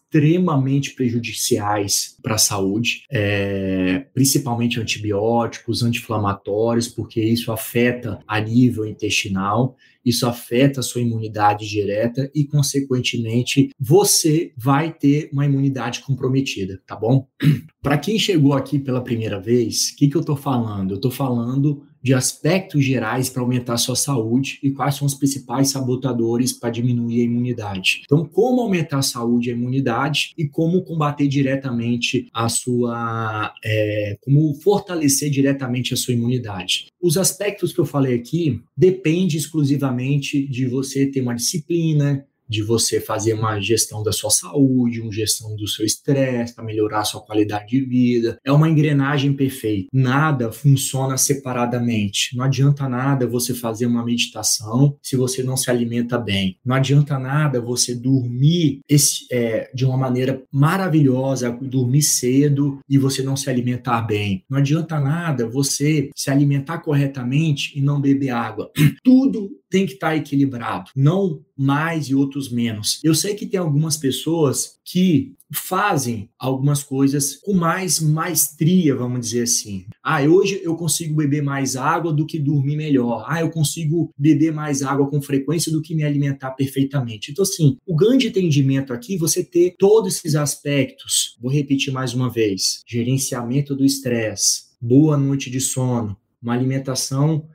prejudiciais 0.91 2.17
para 2.21 2.35
a 2.35 2.39
saúde, 2.39 3.03
é, 3.11 4.05
principalmente 4.13 4.79
antibióticos, 4.79 5.83
anti-inflamatórios, 5.83 6.87
porque 6.87 7.21
isso 7.21 7.51
afeta 7.51 8.19
a 8.27 8.39
nível 8.39 8.85
intestinal, 8.85 9.75
isso 10.07 10.25
afeta 10.25 10.79
a 10.79 10.83
sua 10.83 11.01
imunidade 11.01 11.67
direta 11.67 12.31
e, 12.33 12.45
consequentemente, 12.45 13.69
você 13.77 14.53
vai 14.55 14.93
ter 14.93 15.29
uma 15.33 15.45
imunidade 15.45 15.99
comprometida, 15.99 16.81
tá 16.87 16.95
bom? 16.95 17.27
Para 17.83 17.97
quem 17.97 18.17
chegou 18.17 18.53
aqui 18.53 18.79
pela 18.79 19.03
primeira 19.03 19.39
vez, 19.39 19.89
o 19.89 19.97
que, 19.97 20.07
que 20.07 20.15
eu 20.15 20.21
estou 20.21 20.37
falando? 20.37 20.91
Eu 20.91 20.95
estou 20.95 21.11
falando 21.11 21.83
de 22.01 22.13
aspectos 22.13 22.83
gerais 22.83 23.29
para 23.29 23.41
aumentar 23.41 23.73
a 23.73 23.77
sua 23.77 23.95
saúde 23.95 24.59
e 24.63 24.71
quais 24.71 24.95
são 24.95 25.05
os 25.05 25.13
principais 25.13 25.69
sabotadores 25.69 26.53
para 26.53 26.69
diminuir 26.69 27.21
a 27.21 27.25
imunidade. 27.25 28.01
Então, 28.03 28.25
como 28.25 28.61
aumentar 28.61 28.99
a 28.99 29.03
saúde 29.03 29.49
e 29.49 29.53
a 29.53 29.55
imunidade 29.55 30.33
e 30.37 30.47
como 30.47 30.83
combater 30.83 31.27
diretamente 31.27 32.27
a 32.33 32.49
sua. 32.49 33.53
É, 33.63 34.17
como 34.21 34.53
fortalecer 34.55 35.29
diretamente 35.29 35.93
a 35.93 35.97
sua 35.97 36.13
imunidade. 36.13 36.87
Os 37.01 37.17
aspectos 37.17 37.73
que 37.73 37.79
eu 37.79 37.85
falei 37.85 38.15
aqui 38.15 38.61
depende 38.75 39.37
exclusivamente 39.37 40.47
de 40.47 40.65
você 40.67 41.05
ter 41.05 41.21
uma 41.21 41.35
disciplina, 41.35 42.25
de 42.47 42.61
você 42.61 42.99
fazer 42.99 43.33
uma 43.33 43.59
gestão 43.59 44.03
da 44.03 44.11
sua 44.11 44.29
saúde, 44.29 45.01
uma 45.01 45.11
gestão 45.11 45.55
do 45.55 45.67
seu 45.67 45.85
estresse, 45.85 46.53
para 46.53 46.63
melhorar 46.63 47.01
a 47.01 47.05
sua 47.05 47.21
qualidade 47.21 47.67
de 47.67 47.81
vida. 47.81 48.37
É 48.43 48.51
uma 48.51 48.69
engrenagem 48.69 49.33
perfeita. 49.33 49.89
Nada 49.93 50.51
funciona 50.51 51.17
separadamente. 51.17 52.35
Não 52.35 52.45
adianta 52.45 52.87
nada 52.87 53.27
você 53.27 53.53
fazer 53.53 53.85
uma 53.85 54.03
meditação 54.03 54.95
se 55.01 55.15
você 55.15 55.43
não 55.43 55.57
se 55.57 55.69
alimenta 55.69 56.17
bem. 56.17 56.57
Não 56.65 56.75
adianta 56.75 57.17
nada 57.19 57.61
você 57.61 57.93
dormir 57.95 58.81
esse, 58.89 59.25
é, 59.31 59.69
de 59.73 59.85
uma 59.85 59.97
maneira 59.97 60.41
maravilhosa, 60.51 61.51
dormir 61.61 62.03
cedo 62.03 62.79
e 62.89 62.97
você 62.97 63.21
não 63.21 63.35
se 63.35 63.49
alimentar 63.49 64.01
bem. 64.01 64.43
Não 64.49 64.57
adianta 64.57 64.99
nada 64.99 65.47
você 65.47 66.09
se 66.15 66.29
alimentar 66.29 66.79
corretamente 66.79 67.77
e 67.77 67.81
não 67.81 67.99
beber 67.99 68.29
água. 68.29 68.71
Tudo 69.03 69.49
tem 69.69 69.85
que 69.85 69.93
estar 69.93 70.09
tá 70.09 70.15
equilibrado, 70.15 70.91
não 70.95 71.43
mais 71.57 72.07
e 72.07 72.15
outros 72.15 72.51
menos. 72.51 72.99
Eu 73.03 73.15
sei 73.15 73.33
que 73.33 73.45
tem 73.45 73.59
algumas 73.59 73.97
pessoas 73.97 74.77
que 74.85 75.35
fazem 75.51 76.29
algumas 76.37 76.83
coisas 76.83 77.35
com 77.37 77.53
mais 77.53 77.99
maestria, 77.99 78.95
vamos 78.95 79.21
dizer 79.21 79.43
assim. 79.43 79.85
Ah, 80.03 80.21
hoje 80.21 80.61
eu 80.63 80.75
consigo 80.75 81.15
beber 81.15 81.41
mais 81.41 81.75
água 81.75 82.13
do 82.13 82.25
que 82.25 82.37
dormir 82.37 82.75
melhor. 82.75 83.25
Ah, 83.27 83.41
eu 83.41 83.49
consigo 83.49 84.13
beber 84.17 84.53
mais 84.53 84.81
água 84.81 85.09
com 85.09 85.21
frequência 85.21 85.71
do 85.71 85.81
que 85.81 85.95
me 85.95 86.03
alimentar 86.03 86.51
perfeitamente. 86.51 87.31
Então, 87.31 87.43
assim, 87.43 87.77
o 87.85 87.95
grande 87.95 88.27
entendimento 88.27 88.93
aqui 88.93 89.17
você 89.17 89.43
ter 89.43 89.75
todos 89.79 90.17
esses 90.17 90.35
aspectos. 90.35 91.37
Vou 91.41 91.51
repetir 91.51 91.91
mais 91.91 92.13
uma 92.13 92.29
vez: 92.29 92.83
gerenciamento 92.87 93.75
do 93.75 93.85
estresse, 93.85 94.67
boa 94.81 95.17
noite 95.17 95.49
de 95.49 95.59
sono, 95.59 96.15
uma 96.41 96.53
alimentação 96.53 97.47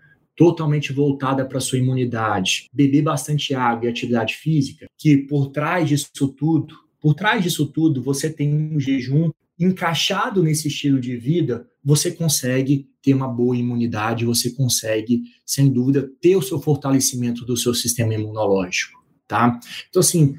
totalmente 0.42 0.92
voltada 0.92 1.44
para 1.44 1.60
sua 1.60 1.78
imunidade, 1.78 2.68
beber 2.72 3.02
bastante 3.02 3.54
água 3.54 3.86
e 3.86 3.88
atividade 3.88 4.34
física, 4.34 4.86
que 4.98 5.16
por 5.16 5.52
trás 5.52 5.88
disso 5.88 6.28
tudo 6.36 6.74
Por 7.00 7.14
trás 7.14 7.42
disso 7.42 7.66
tudo, 7.66 8.00
você 8.00 8.30
tem 8.30 8.54
um 8.54 8.78
jejum 8.78 9.30
encaixado 9.58 10.40
nesse 10.40 10.68
estilo 10.68 11.00
de 11.00 11.16
vida, 11.16 11.66
você 11.84 12.12
consegue 12.12 12.88
ter 13.02 13.12
uma 13.12 13.26
boa 13.26 13.56
imunidade, 13.56 14.24
você 14.24 14.50
consegue, 14.50 15.22
sem 15.44 15.68
dúvida, 15.68 16.08
ter 16.20 16.36
o 16.36 16.42
seu 16.42 16.60
fortalecimento 16.60 17.44
do 17.44 17.56
seu 17.56 17.74
sistema 17.74 18.14
imunológico, 18.14 19.04
tá? 19.26 19.58
Então, 19.88 19.98
assim, 19.98 20.36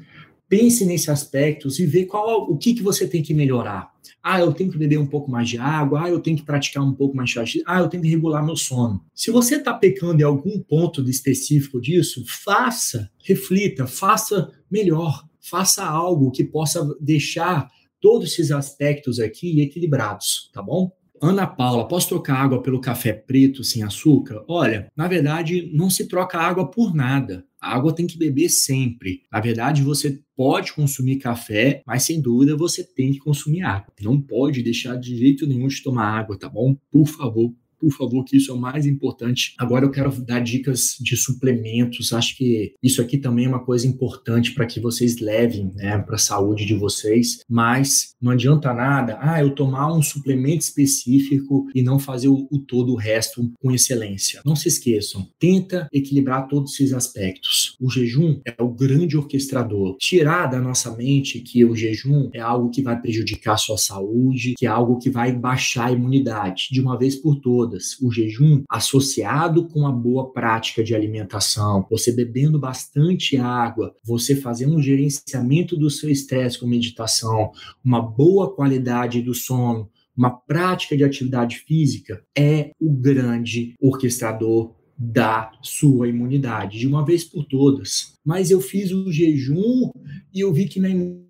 pense 0.48 0.86
nesses 0.86 1.10
aspectos 1.10 1.78
e 1.78 1.84
vê 1.84 2.06
qual 2.06 2.50
o 2.50 2.56
que, 2.56 2.72
que 2.74 2.82
você 2.82 3.06
tem 3.06 3.22
que 3.22 3.34
melhorar. 3.34 3.93
Ah, 4.24 4.40
eu 4.40 4.54
tenho 4.54 4.70
que 4.72 4.78
beber 4.78 4.98
um 4.98 5.06
pouco 5.06 5.30
mais 5.30 5.50
de 5.50 5.58
água. 5.58 6.04
Ah, 6.04 6.08
eu 6.08 6.18
tenho 6.18 6.38
que 6.38 6.42
praticar 6.42 6.82
um 6.82 6.94
pouco 6.94 7.14
mais 7.14 7.28
de. 7.28 7.62
Ah, 7.66 7.80
eu 7.80 7.88
tenho 7.88 8.02
que 8.02 8.08
regular 8.08 8.42
meu 8.42 8.56
sono. 8.56 9.04
Se 9.14 9.30
você 9.30 9.56
está 9.56 9.74
pecando 9.74 10.22
em 10.22 10.24
algum 10.24 10.58
ponto 10.60 11.06
específico 11.10 11.78
disso, 11.78 12.24
faça, 12.26 13.10
reflita, 13.22 13.86
faça 13.86 14.50
melhor. 14.70 15.24
Faça 15.38 15.84
algo 15.84 16.30
que 16.30 16.42
possa 16.42 16.88
deixar 16.98 17.68
todos 18.00 18.32
esses 18.32 18.50
aspectos 18.50 19.20
aqui 19.20 19.60
equilibrados, 19.60 20.50
tá 20.54 20.62
bom? 20.62 20.90
Ana 21.22 21.46
Paula, 21.46 21.86
posso 21.86 22.08
trocar 22.08 22.36
água 22.36 22.62
pelo 22.62 22.80
café 22.80 23.12
preto 23.12 23.62
sem 23.62 23.82
açúcar? 23.82 24.44
Olha, 24.48 24.88
na 24.96 25.06
verdade, 25.08 25.70
não 25.72 25.88
se 25.88 26.06
troca 26.06 26.38
água 26.38 26.70
por 26.70 26.94
nada. 26.94 27.44
Água 27.64 27.94
tem 27.94 28.06
que 28.06 28.18
beber 28.18 28.48
sempre. 28.48 29.22
Na 29.32 29.40
verdade, 29.40 29.82
você 29.82 30.20
pode 30.36 30.72
consumir 30.72 31.16
café, 31.16 31.82
mas 31.86 32.02
sem 32.02 32.20
dúvida 32.20 32.56
você 32.56 32.84
tem 32.84 33.12
que 33.12 33.18
consumir 33.18 33.62
água. 33.62 33.92
Não 34.02 34.20
pode 34.20 34.62
deixar 34.62 34.96
de 34.96 35.16
jeito 35.16 35.46
nenhum 35.46 35.68
de 35.68 35.82
tomar 35.82 36.18
água, 36.18 36.38
tá 36.38 36.48
bom? 36.48 36.76
Por 36.90 37.06
favor, 37.06 37.54
por 37.78 37.90
favor, 37.92 38.24
que 38.24 38.36
isso 38.36 38.50
é 38.50 38.54
o 38.54 38.60
mais 38.60 38.86
importante. 38.86 39.54
Agora 39.58 39.84
eu 39.84 39.90
quero 39.90 40.10
dar 40.22 40.40
dicas 40.40 40.96
de 41.00 41.16
suplementos. 41.16 42.12
Acho 42.12 42.36
que 42.36 42.74
isso 42.82 43.00
aqui 43.00 43.18
também 43.18 43.46
é 43.46 43.48
uma 43.48 43.64
coisa 43.64 43.86
importante 43.86 44.52
para 44.52 44.66
que 44.66 44.80
vocês 44.80 45.18
levem 45.20 45.70
né, 45.74 45.98
para 45.98 46.16
a 46.16 46.18
saúde 46.18 46.64
de 46.64 46.74
vocês. 46.74 47.40
Mas 47.48 48.14
não 48.20 48.32
adianta 48.32 48.72
nada, 48.72 49.18
ah, 49.20 49.40
eu 49.40 49.54
tomar 49.54 49.92
um 49.92 50.02
suplemento 50.02 50.64
específico 50.64 51.66
e 51.74 51.82
não 51.82 51.98
fazer 51.98 52.28
o, 52.28 52.46
o 52.50 52.58
todo 52.58 52.92
o 52.92 52.96
resto 52.96 53.52
com 53.60 53.70
excelência. 53.70 54.40
Não 54.44 54.56
se 54.56 54.68
esqueçam, 54.68 55.28
tenta 55.38 55.88
equilibrar 55.92 56.48
todos 56.48 56.74
esses 56.74 56.92
aspectos. 56.92 57.76
O 57.80 57.90
jejum 57.90 58.40
é 58.44 58.54
o 58.62 58.68
grande 58.68 59.16
orquestrador. 59.16 59.96
Tirar 59.98 60.46
da 60.46 60.60
nossa 60.60 60.94
mente 60.96 61.40
que 61.40 61.64
o 61.64 61.74
jejum 61.74 62.30
é 62.32 62.40
algo 62.40 62.70
que 62.70 62.82
vai 62.82 63.00
prejudicar 63.00 63.54
a 63.54 63.58
sua 63.58 63.78
saúde, 63.78 64.54
que 64.56 64.66
é 64.66 64.68
algo 64.68 64.98
que 64.98 65.10
vai 65.10 65.32
baixar 65.32 65.86
a 65.86 65.92
imunidade 65.92 66.68
de 66.70 66.80
uma 66.80 66.98
vez 66.98 67.16
por 67.16 67.36
todas 67.36 67.63
todas. 67.64 67.98
O 68.00 68.10
jejum 68.10 68.62
associado 68.68 69.66
com 69.66 69.86
a 69.86 69.92
boa 69.92 70.30
prática 70.30 70.84
de 70.84 70.94
alimentação, 70.94 71.86
você 71.90 72.12
bebendo 72.12 72.58
bastante 72.58 73.36
água, 73.36 73.94
você 74.04 74.36
fazendo 74.36 74.76
um 74.76 74.82
gerenciamento 74.82 75.76
do 75.76 75.88
seu 75.88 76.10
estresse 76.10 76.58
com 76.58 76.66
meditação, 76.66 77.50
uma 77.82 78.00
boa 78.00 78.54
qualidade 78.54 79.22
do 79.22 79.34
sono, 79.34 79.90
uma 80.16 80.30
prática 80.30 80.96
de 80.96 81.02
atividade 81.02 81.56
física 81.58 82.22
é 82.36 82.70
o 82.80 82.92
grande 82.92 83.74
orquestrador 83.80 84.74
da 84.96 85.50
sua 85.60 86.08
imunidade, 86.08 86.78
de 86.78 86.86
uma 86.86 87.04
vez 87.04 87.24
por 87.24 87.44
todas. 87.44 88.14
Mas 88.24 88.50
eu 88.50 88.60
fiz 88.60 88.92
o 88.92 89.10
jejum 89.10 89.90
e 90.32 90.40
eu 90.40 90.52
vi 90.52 90.66
que 90.68 90.78
na 90.78 90.88
imunidade 90.88 91.23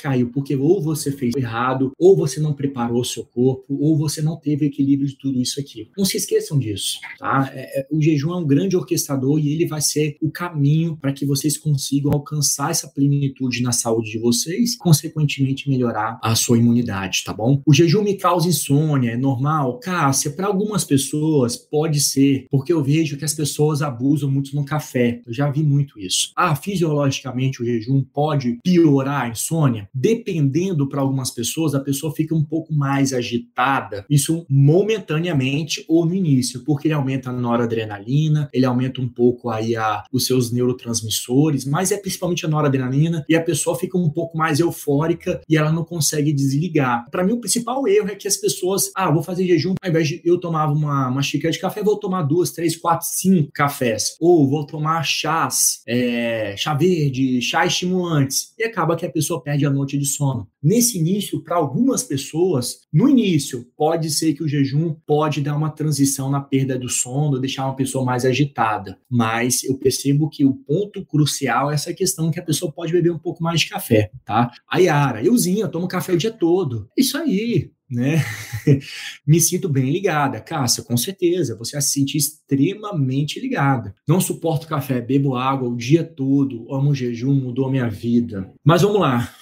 caiu, 0.00 0.30
porque 0.30 0.56
ou 0.56 0.82
você 0.82 1.12
fez 1.12 1.34
errado, 1.36 1.92
ou 1.98 2.16
você 2.16 2.40
não 2.40 2.52
preparou 2.52 3.00
o 3.00 3.04
seu 3.04 3.24
corpo, 3.24 3.76
ou 3.80 3.96
você 3.96 4.20
não 4.20 4.36
teve 4.36 4.66
equilíbrio 4.66 5.08
de 5.08 5.16
tudo 5.16 5.40
isso 5.40 5.60
aqui. 5.60 5.88
Não 5.96 6.04
se 6.04 6.16
esqueçam 6.16 6.58
disso, 6.58 6.98
tá? 7.18 7.50
É, 7.54 7.80
é, 7.80 7.86
o 7.90 8.00
jejum 8.00 8.32
é 8.32 8.36
um 8.36 8.46
grande 8.46 8.76
orquestrador 8.76 9.38
e 9.38 9.52
ele 9.52 9.66
vai 9.66 9.80
ser 9.80 10.16
o 10.20 10.30
caminho 10.30 10.96
para 10.96 11.12
que 11.12 11.24
vocês 11.24 11.56
consigam 11.56 12.12
alcançar 12.12 12.70
essa 12.70 12.88
plenitude 12.88 13.62
na 13.62 13.72
saúde 13.72 14.10
de 14.10 14.18
vocês, 14.18 14.76
consequentemente 14.76 15.68
melhorar 15.68 16.18
a 16.22 16.34
sua 16.34 16.58
imunidade, 16.58 17.22
tá 17.24 17.32
bom? 17.32 17.62
O 17.66 17.72
jejum 17.72 18.02
me 18.02 18.16
causa 18.16 18.48
insônia, 18.48 19.10
é 19.10 19.16
normal? 19.16 19.78
Cássia, 19.78 20.30
para 20.30 20.46
algumas 20.46 20.84
pessoas 20.84 21.56
pode 21.56 22.00
ser, 22.00 22.46
porque 22.50 22.72
eu 22.72 22.82
vejo 22.82 23.16
que 23.16 23.24
as 23.24 23.34
pessoas 23.34 23.82
abusam 23.82 24.30
muito 24.30 24.54
no 24.54 24.64
café. 24.64 25.20
Eu 25.26 25.32
já 25.32 25.50
vi 25.50 25.62
muito 25.62 25.98
isso. 25.98 26.32
Ah, 26.36 26.54
fisiologicamente 26.54 27.62
o 27.62 27.64
jejum 27.64 28.02
pode 28.02 28.58
piorar 28.62 29.11
a 29.20 29.28
insônia, 29.28 29.88
dependendo 29.94 30.88
para 30.88 31.00
algumas 31.00 31.30
pessoas, 31.30 31.74
a 31.74 31.80
pessoa 31.80 32.14
fica 32.14 32.34
um 32.34 32.44
pouco 32.44 32.74
mais 32.74 33.12
agitada, 33.12 34.04
isso 34.08 34.46
momentaneamente 34.48 35.84
ou 35.88 36.04
no 36.04 36.14
início, 36.14 36.64
porque 36.64 36.88
ele 36.88 36.94
aumenta 36.94 37.30
a 37.30 37.32
noradrenalina, 37.32 38.48
ele 38.52 38.66
aumenta 38.66 39.00
um 39.00 39.08
pouco 39.08 39.50
aí 39.50 39.76
a, 39.76 40.04
os 40.12 40.26
seus 40.26 40.50
neurotransmissores, 40.50 41.64
mas 41.64 41.92
é 41.92 41.96
principalmente 41.96 42.44
a 42.46 42.48
noradrenalina 42.48 43.24
e 43.28 43.34
a 43.34 43.42
pessoa 43.42 43.78
fica 43.78 43.98
um 43.98 44.10
pouco 44.10 44.36
mais 44.36 44.60
eufórica 44.60 45.40
e 45.48 45.56
ela 45.56 45.72
não 45.72 45.84
consegue 45.84 46.32
desligar. 46.32 47.08
Para 47.10 47.24
mim, 47.24 47.32
o 47.32 47.40
principal 47.40 47.86
erro 47.86 48.08
é 48.08 48.14
que 48.14 48.28
as 48.28 48.36
pessoas, 48.36 48.90
ah, 48.94 49.10
vou 49.10 49.22
fazer 49.22 49.46
jejum, 49.46 49.74
ao 49.82 49.90
invés 49.90 50.08
de 50.08 50.22
eu 50.24 50.38
tomava 50.38 50.72
uma, 50.72 51.08
uma 51.08 51.22
xícara 51.22 51.52
de 51.52 51.58
café, 51.58 51.82
vou 51.82 51.98
tomar 51.98 52.22
duas, 52.22 52.50
três, 52.52 52.76
quatro, 52.76 53.06
cinco 53.06 53.50
cafés, 53.52 54.16
ou 54.20 54.48
vou 54.48 54.66
tomar 54.66 55.02
chás, 55.02 55.82
é, 55.86 56.54
chá 56.56 56.74
verde, 56.74 57.40
chá 57.40 57.66
estimulantes, 57.66 58.52
e 58.58 58.64
acaba 58.64 58.96
que 58.96 59.01
a 59.06 59.10
pessoa 59.10 59.42
perde 59.42 59.66
a 59.66 59.70
noite 59.70 59.98
de 59.98 60.06
sono. 60.06 60.48
Nesse 60.62 60.98
início, 60.98 61.42
para 61.42 61.56
algumas 61.56 62.02
pessoas, 62.02 62.80
no 62.92 63.08
início, 63.08 63.66
pode 63.76 64.10
ser 64.10 64.34
que 64.34 64.42
o 64.42 64.48
jejum 64.48 64.94
pode 65.06 65.40
dar 65.40 65.56
uma 65.56 65.70
transição 65.70 66.30
na 66.30 66.40
perda 66.40 66.78
do 66.78 66.88
sono, 66.88 67.38
deixar 67.38 67.64
uma 67.66 67.76
pessoa 67.76 68.04
mais 68.04 68.24
agitada. 68.24 68.98
Mas 69.10 69.64
eu 69.64 69.76
percebo 69.76 70.28
que 70.28 70.44
o 70.44 70.54
ponto 70.54 71.04
crucial 71.04 71.70
é 71.70 71.74
essa 71.74 71.92
questão 71.92 72.30
que 72.30 72.38
a 72.38 72.44
pessoa 72.44 72.70
pode 72.70 72.92
beber 72.92 73.10
um 73.10 73.18
pouco 73.18 73.42
mais 73.42 73.60
de 73.60 73.68
café, 73.68 74.10
tá? 74.24 74.50
A 74.68 74.78
Yara, 74.78 75.24
euzinha, 75.24 75.68
tomo 75.68 75.88
café 75.88 76.12
o 76.12 76.18
dia 76.18 76.30
todo. 76.30 76.88
Isso 76.96 77.16
aí, 77.16 77.70
né? 77.92 78.24
Me 79.26 79.40
sinto 79.40 79.68
bem 79.68 79.90
ligada. 79.90 80.40
Cássia, 80.40 80.82
com 80.82 80.96
certeza, 80.96 81.56
você 81.56 81.72
vai 81.72 81.82
se 81.82 81.92
sentir 81.92 82.18
extremamente 82.18 83.38
ligada. 83.38 83.94
Não 84.08 84.20
suporto 84.20 84.66
café, 84.66 85.00
bebo 85.00 85.36
água 85.36 85.68
o 85.68 85.76
dia 85.76 86.02
todo, 86.02 86.72
amo 86.72 86.94
jejum, 86.94 87.34
mudou 87.34 87.70
minha 87.70 87.88
vida. 87.88 88.52
Mas 88.64 88.82
vamos 88.82 89.00
lá. 89.00 89.32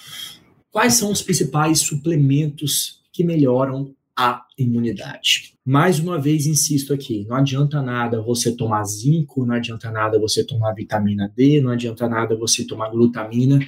Quais 0.69 0.93
são 0.93 1.11
os 1.11 1.21
principais 1.21 1.79
suplementos 1.79 3.01
que 3.11 3.23
melhoram 3.23 3.93
a 4.15 4.45
imunidade? 4.61 5.51
Mais 5.63 5.99
uma 5.99 6.19
vez, 6.19 6.47
insisto 6.47 6.91
aqui: 6.91 7.23
não 7.29 7.35
adianta 7.35 7.81
nada 7.83 8.19
você 8.19 8.51
tomar 8.51 8.83
zinco, 8.83 9.45
não 9.45 9.53
adianta 9.53 9.91
nada 9.91 10.19
você 10.19 10.43
tomar 10.43 10.73
vitamina 10.73 11.31
D, 11.35 11.61
não 11.61 11.69
adianta 11.69 12.09
nada 12.09 12.35
você 12.35 12.65
tomar 12.65 12.89
glutamina, 12.89 13.59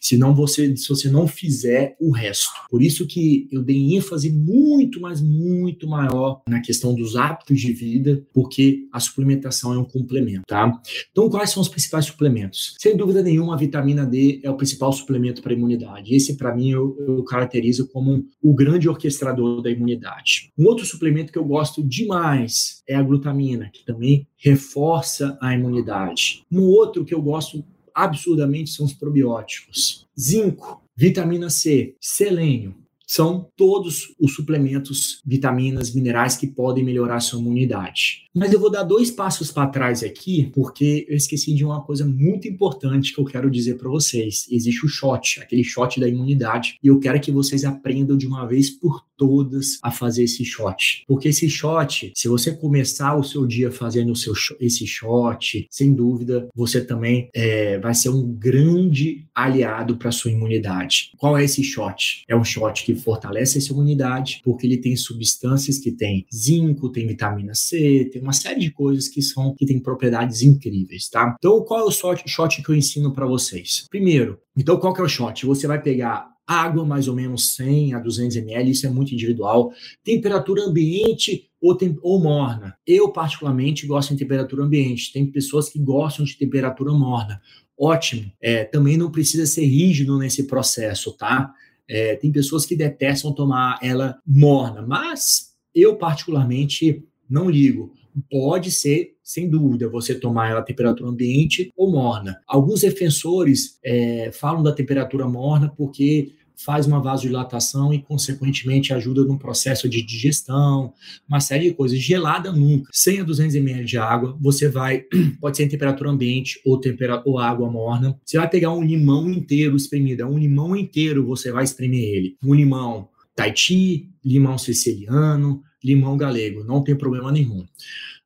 se, 0.00 0.16
não 0.16 0.34
você, 0.34 0.74
se 0.74 0.88
você 0.88 1.10
não 1.10 1.28
fizer 1.28 1.94
o 2.00 2.10
resto. 2.10 2.48
Por 2.70 2.80
isso 2.82 3.06
que 3.06 3.48
eu 3.52 3.62
dei 3.62 3.94
ênfase 3.94 4.30
muito, 4.32 4.98
mas 4.98 5.20
muito 5.20 5.86
maior 5.86 6.40
na 6.48 6.60
questão 6.60 6.94
dos 6.94 7.16
hábitos 7.16 7.60
de 7.60 7.70
vida, 7.72 8.24
porque 8.32 8.86
a 8.90 8.98
suplementação 8.98 9.74
é 9.74 9.78
um 9.78 9.84
complemento, 9.84 10.44
tá? 10.46 10.72
Então, 11.10 11.28
quais 11.28 11.50
são 11.50 11.60
os 11.60 11.68
principais 11.68 12.06
suplementos? 12.06 12.76
Sem 12.80 12.96
dúvida 12.96 13.22
nenhuma, 13.22 13.54
a 13.54 13.58
vitamina 13.58 14.06
D 14.06 14.40
é 14.42 14.50
o 14.50 14.56
principal 14.56 14.90
suplemento 14.90 15.42
para 15.42 15.52
a 15.52 15.56
imunidade. 15.56 16.14
Esse, 16.14 16.34
para 16.38 16.54
mim, 16.54 16.70
eu, 16.70 16.96
eu 17.06 17.22
caracterizo 17.24 17.86
como 17.88 18.24
o 18.40 18.54
grande 18.54 18.88
orquestrador 18.88 19.60
da 19.60 19.70
imunidade. 19.70 20.41
Um 20.58 20.66
outro 20.66 20.84
suplemento 20.84 21.32
que 21.32 21.38
eu 21.38 21.44
gosto 21.44 21.82
demais 21.82 22.82
é 22.88 22.94
a 22.94 23.02
glutamina, 23.02 23.70
que 23.72 23.84
também 23.84 24.26
reforça 24.36 25.38
a 25.40 25.54
imunidade. 25.54 26.44
Um 26.50 26.62
outro 26.62 27.04
que 27.04 27.14
eu 27.14 27.22
gosto 27.22 27.64
absurdamente 27.94 28.70
são 28.70 28.86
os 28.86 28.92
probióticos. 28.92 30.06
Zinco, 30.18 30.82
vitamina 30.96 31.50
C, 31.50 31.94
selênio, 32.00 32.74
são 33.12 33.46
todos 33.58 34.14
os 34.18 34.32
suplementos, 34.32 35.20
vitaminas, 35.22 35.94
minerais 35.94 36.34
que 36.34 36.46
podem 36.46 36.82
melhorar 36.82 37.16
a 37.16 37.20
sua 37.20 37.40
imunidade. 37.40 38.22
Mas 38.34 38.50
eu 38.50 38.58
vou 38.58 38.70
dar 38.70 38.84
dois 38.84 39.10
passos 39.10 39.52
para 39.52 39.66
trás 39.66 40.02
aqui, 40.02 40.50
porque 40.54 41.04
eu 41.06 41.14
esqueci 41.14 41.54
de 41.54 41.62
uma 41.62 41.82
coisa 41.82 42.06
muito 42.06 42.48
importante 42.48 43.14
que 43.14 43.20
eu 43.20 43.26
quero 43.26 43.50
dizer 43.50 43.76
para 43.76 43.90
vocês. 43.90 44.46
Existe 44.50 44.86
o 44.86 44.88
shot, 44.88 45.40
aquele 45.42 45.62
shot 45.62 46.00
da 46.00 46.08
imunidade, 46.08 46.78
e 46.82 46.86
eu 46.86 46.98
quero 46.98 47.20
que 47.20 47.30
vocês 47.30 47.66
aprendam 47.66 48.16
de 48.16 48.26
uma 48.26 48.46
vez 48.46 48.70
por 48.70 49.04
todas 49.18 49.78
a 49.82 49.90
fazer 49.90 50.24
esse 50.24 50.44
shot. 50.44 51.04
Porque 51.06 51.28
esse 51.28 51.48
shot, 51.50 52.12
se 52.14 52.28
você 52.28 52.50
começar 52.50 53.14
o 53.14 53.22
seu 53.22 53.46
dia 53.46 53.70
fazendo 53.70 54.12
o 54.12 54.16
seu, 54.16 54.32
esse 54.58 54.86
shot, 54.86 55.66
sem 55.70 55.92
dúvida, 55.92 56.48
você 56.54 56.82
também 56.82 57.28
é, 57.34 57.78
vai 57.78 57.94
ser 57.94 58.08
um 58.08 58.32
grande 58.32 59.26
aliado 59.34 59.98
para 59.98 60.10
sua 60.10 60.30
imunidade. 60.30 61.10
Qual 61.18 61.36
é 61.36 61.44
esse 61.44 61.62
shot? 61.62 62.24
É 62.26 62.34
um 62.34 62.44
shot 62.44 62.82
que 62.82 63.01
fortalece 63.02 63.58
essa 63.58 63.72
imunidade, 63.72 64.40
porque 64.44 64.66
ele 64.66 64.78
tem 64.78 64.96
substâncias 64.96 65.78
que 65.78 65.92
tem 65.92 66.26
zinco, 66.32 66.90
tem 66.90 67.06
vitamina 67.06 67.54
C, 67.54 68.08
tem 68.12 68.22
uma 68.22 68.32
série 68.32 68.60
de 68.60 68.70
coisas 68.70 69.08
que 69.08 69.20
são 69.20 69.54
que 69.54 69.66
tem 69.66 69.78
propriedades 69.78 70.42
incríveis, 70.42 71.08
tá? 71.08 71.34
Então, 71.38 71.62
qual 71.64 71.80
é 71.80 71.84
o 71.84 71.90
shot, 71.90 72.22
shot 72.26 72.62
que 72.62 72.70
eu 72.70 72.74
ensino 72.74 73.12
para 73.12 73.26
vocês? 73.26 73.86
Primeiro, 73.90 74.38
então 74.56 74.78
qual 74.78 74.94
que 74.94 75.00
é 75.00 75.04
o 75.04 75.08
shot? 75.08 75.44
Você 75.46 75.66
vai 75.66 75.80
pegar 75.80 76.32
água 76.46 76.84
mais 76.84 77.08
ou 77.08 77.14
menos 77.14 77.54
100 77.54 77.94
a 77.94 77.98
200 77.98 78.36
ml, 78.36 78.70
isso 78.70 78.86
é 78.86 78.90
muito 78.90 79.14
individual. 79.14 79.72
Temperatura 80.04 80.62
ambiente 80.62 81.50
ou, 81.60 81.76
tem, 81.76 81.96
ou 82.02 82.20
morna. 82.20 82.76
Eu, 82.86 83.10
particularmente, 83.10 83.86
gosto 83.86 84.12
de 84.12 84.18
temperatura 84.18 84.64
ambiente. 84.64 85.12
Tem 85.12 85.24
pessoas 85.26 85.68
que 85.68 85.78
gostam 85.78 86.24
de 86.24 86.36
temperatura 86.36 86.92
morna. 86.92 87.40
ótimo. 87.78 88.30
É, 88.40 88.64
também 88.64 88.96
não 88.96 89.10
precisa 89.10 89.46
ser 89.46 89.64
rígido 89.64 90.18
nesse 90.18 90.46
processo, 90.46 91.12
tá? 91.12 91.52
É, 91.88 92.16
tem 92.16 92.30
pessoas 92.32 92.64
que 92.64 92.76
detestam 92.76 93.32
tomar 93.32 93.78
ela 93.82 94.18
morna, 94.26 94.82
mas 94.82 95.52
eu, 95.74 95.96
particularmente, 95.96 97.04
não 97.28 97.50
ligo. 97.50 97.92
Pode 98.30 98.70
ser, 98.70 99.16
sem 99.22 99.48
dúvida, 99.48 99.88
você 99.88 100.14
tomar 100.14 100.50
ela 100.50 100.60
a 100.60 100.64
temperatura 100.64 101.08
ambiente 101.08 101.72
ou 101.76 101.90
morna. 101.90 102.38
Alguns 102.46 102.82
defensores 102.82 103.78
é, 103.82 104.30
falam 104.32 104.62
da 104.62 104.72
temperatura 104.72 105.26
morna 105.26 105.72
porque 105.74 106.32
faz 106.64 106.86
uma 106.86 107.00
vasodilatação 107.00 107.92
e, 107.92 108.00
consequentemente, 108.00 108.92
ajuda 108.92 109.22
no 109.24 109.38
processo 109.38 109.88
de 109.88 110.02
digestão, 110.02 110.92
uma 111.28 111.40
série 111.40 111.70
de 111.70 111.74
coisas. 111.74 111.98
Gelada 111.98 112.52
nunca. 112.52 112.90
100 112.92 113.20
a 113.20 113.24
200 113.24 113.54
ml 113.56 113.84
de 113.84 113.98
água, 113.98 114.36
você 114.40 114.68
vai, 114.68 115.04
pode 115.40 115.56
ser 115.56 115.64
em 115.64 115.68
temperatura 115.68 116.10
ambiente 116.10 116.60
ou, 116.64 116.78
temperatura, 116.78 117.22
ou 117.26 117.38
água 117.38 117.70
morna. 117.70 118.18
Você 118.24 118.38
vai 118.38 118.48
pegar 118.48 118.72
um 118.72 118.82
limão 118.82 119.30
inteiro 119.30 119.76
espremido, 119.76 120.22
é 120.22 120.26
um 120.26 120.38
limão 120.38 120.76
inteiro 120.76 121.26
você 121.26 121.50
vai 121.50 121.64
espremer 121.64 122.02
ele. 122.02 122.36
Um 122.42 122.54
limão 122.54 123.08
Tahiti, 123.34 124.10
limão 124.24 124.58
siciliano, 124.58 125.62
limão 125.82 126.16
galego, 126.16 126.64
não 126.64 126.84
tem 126.84 126.94
problema 126.94 127.32
nenhum. 127.32 127.66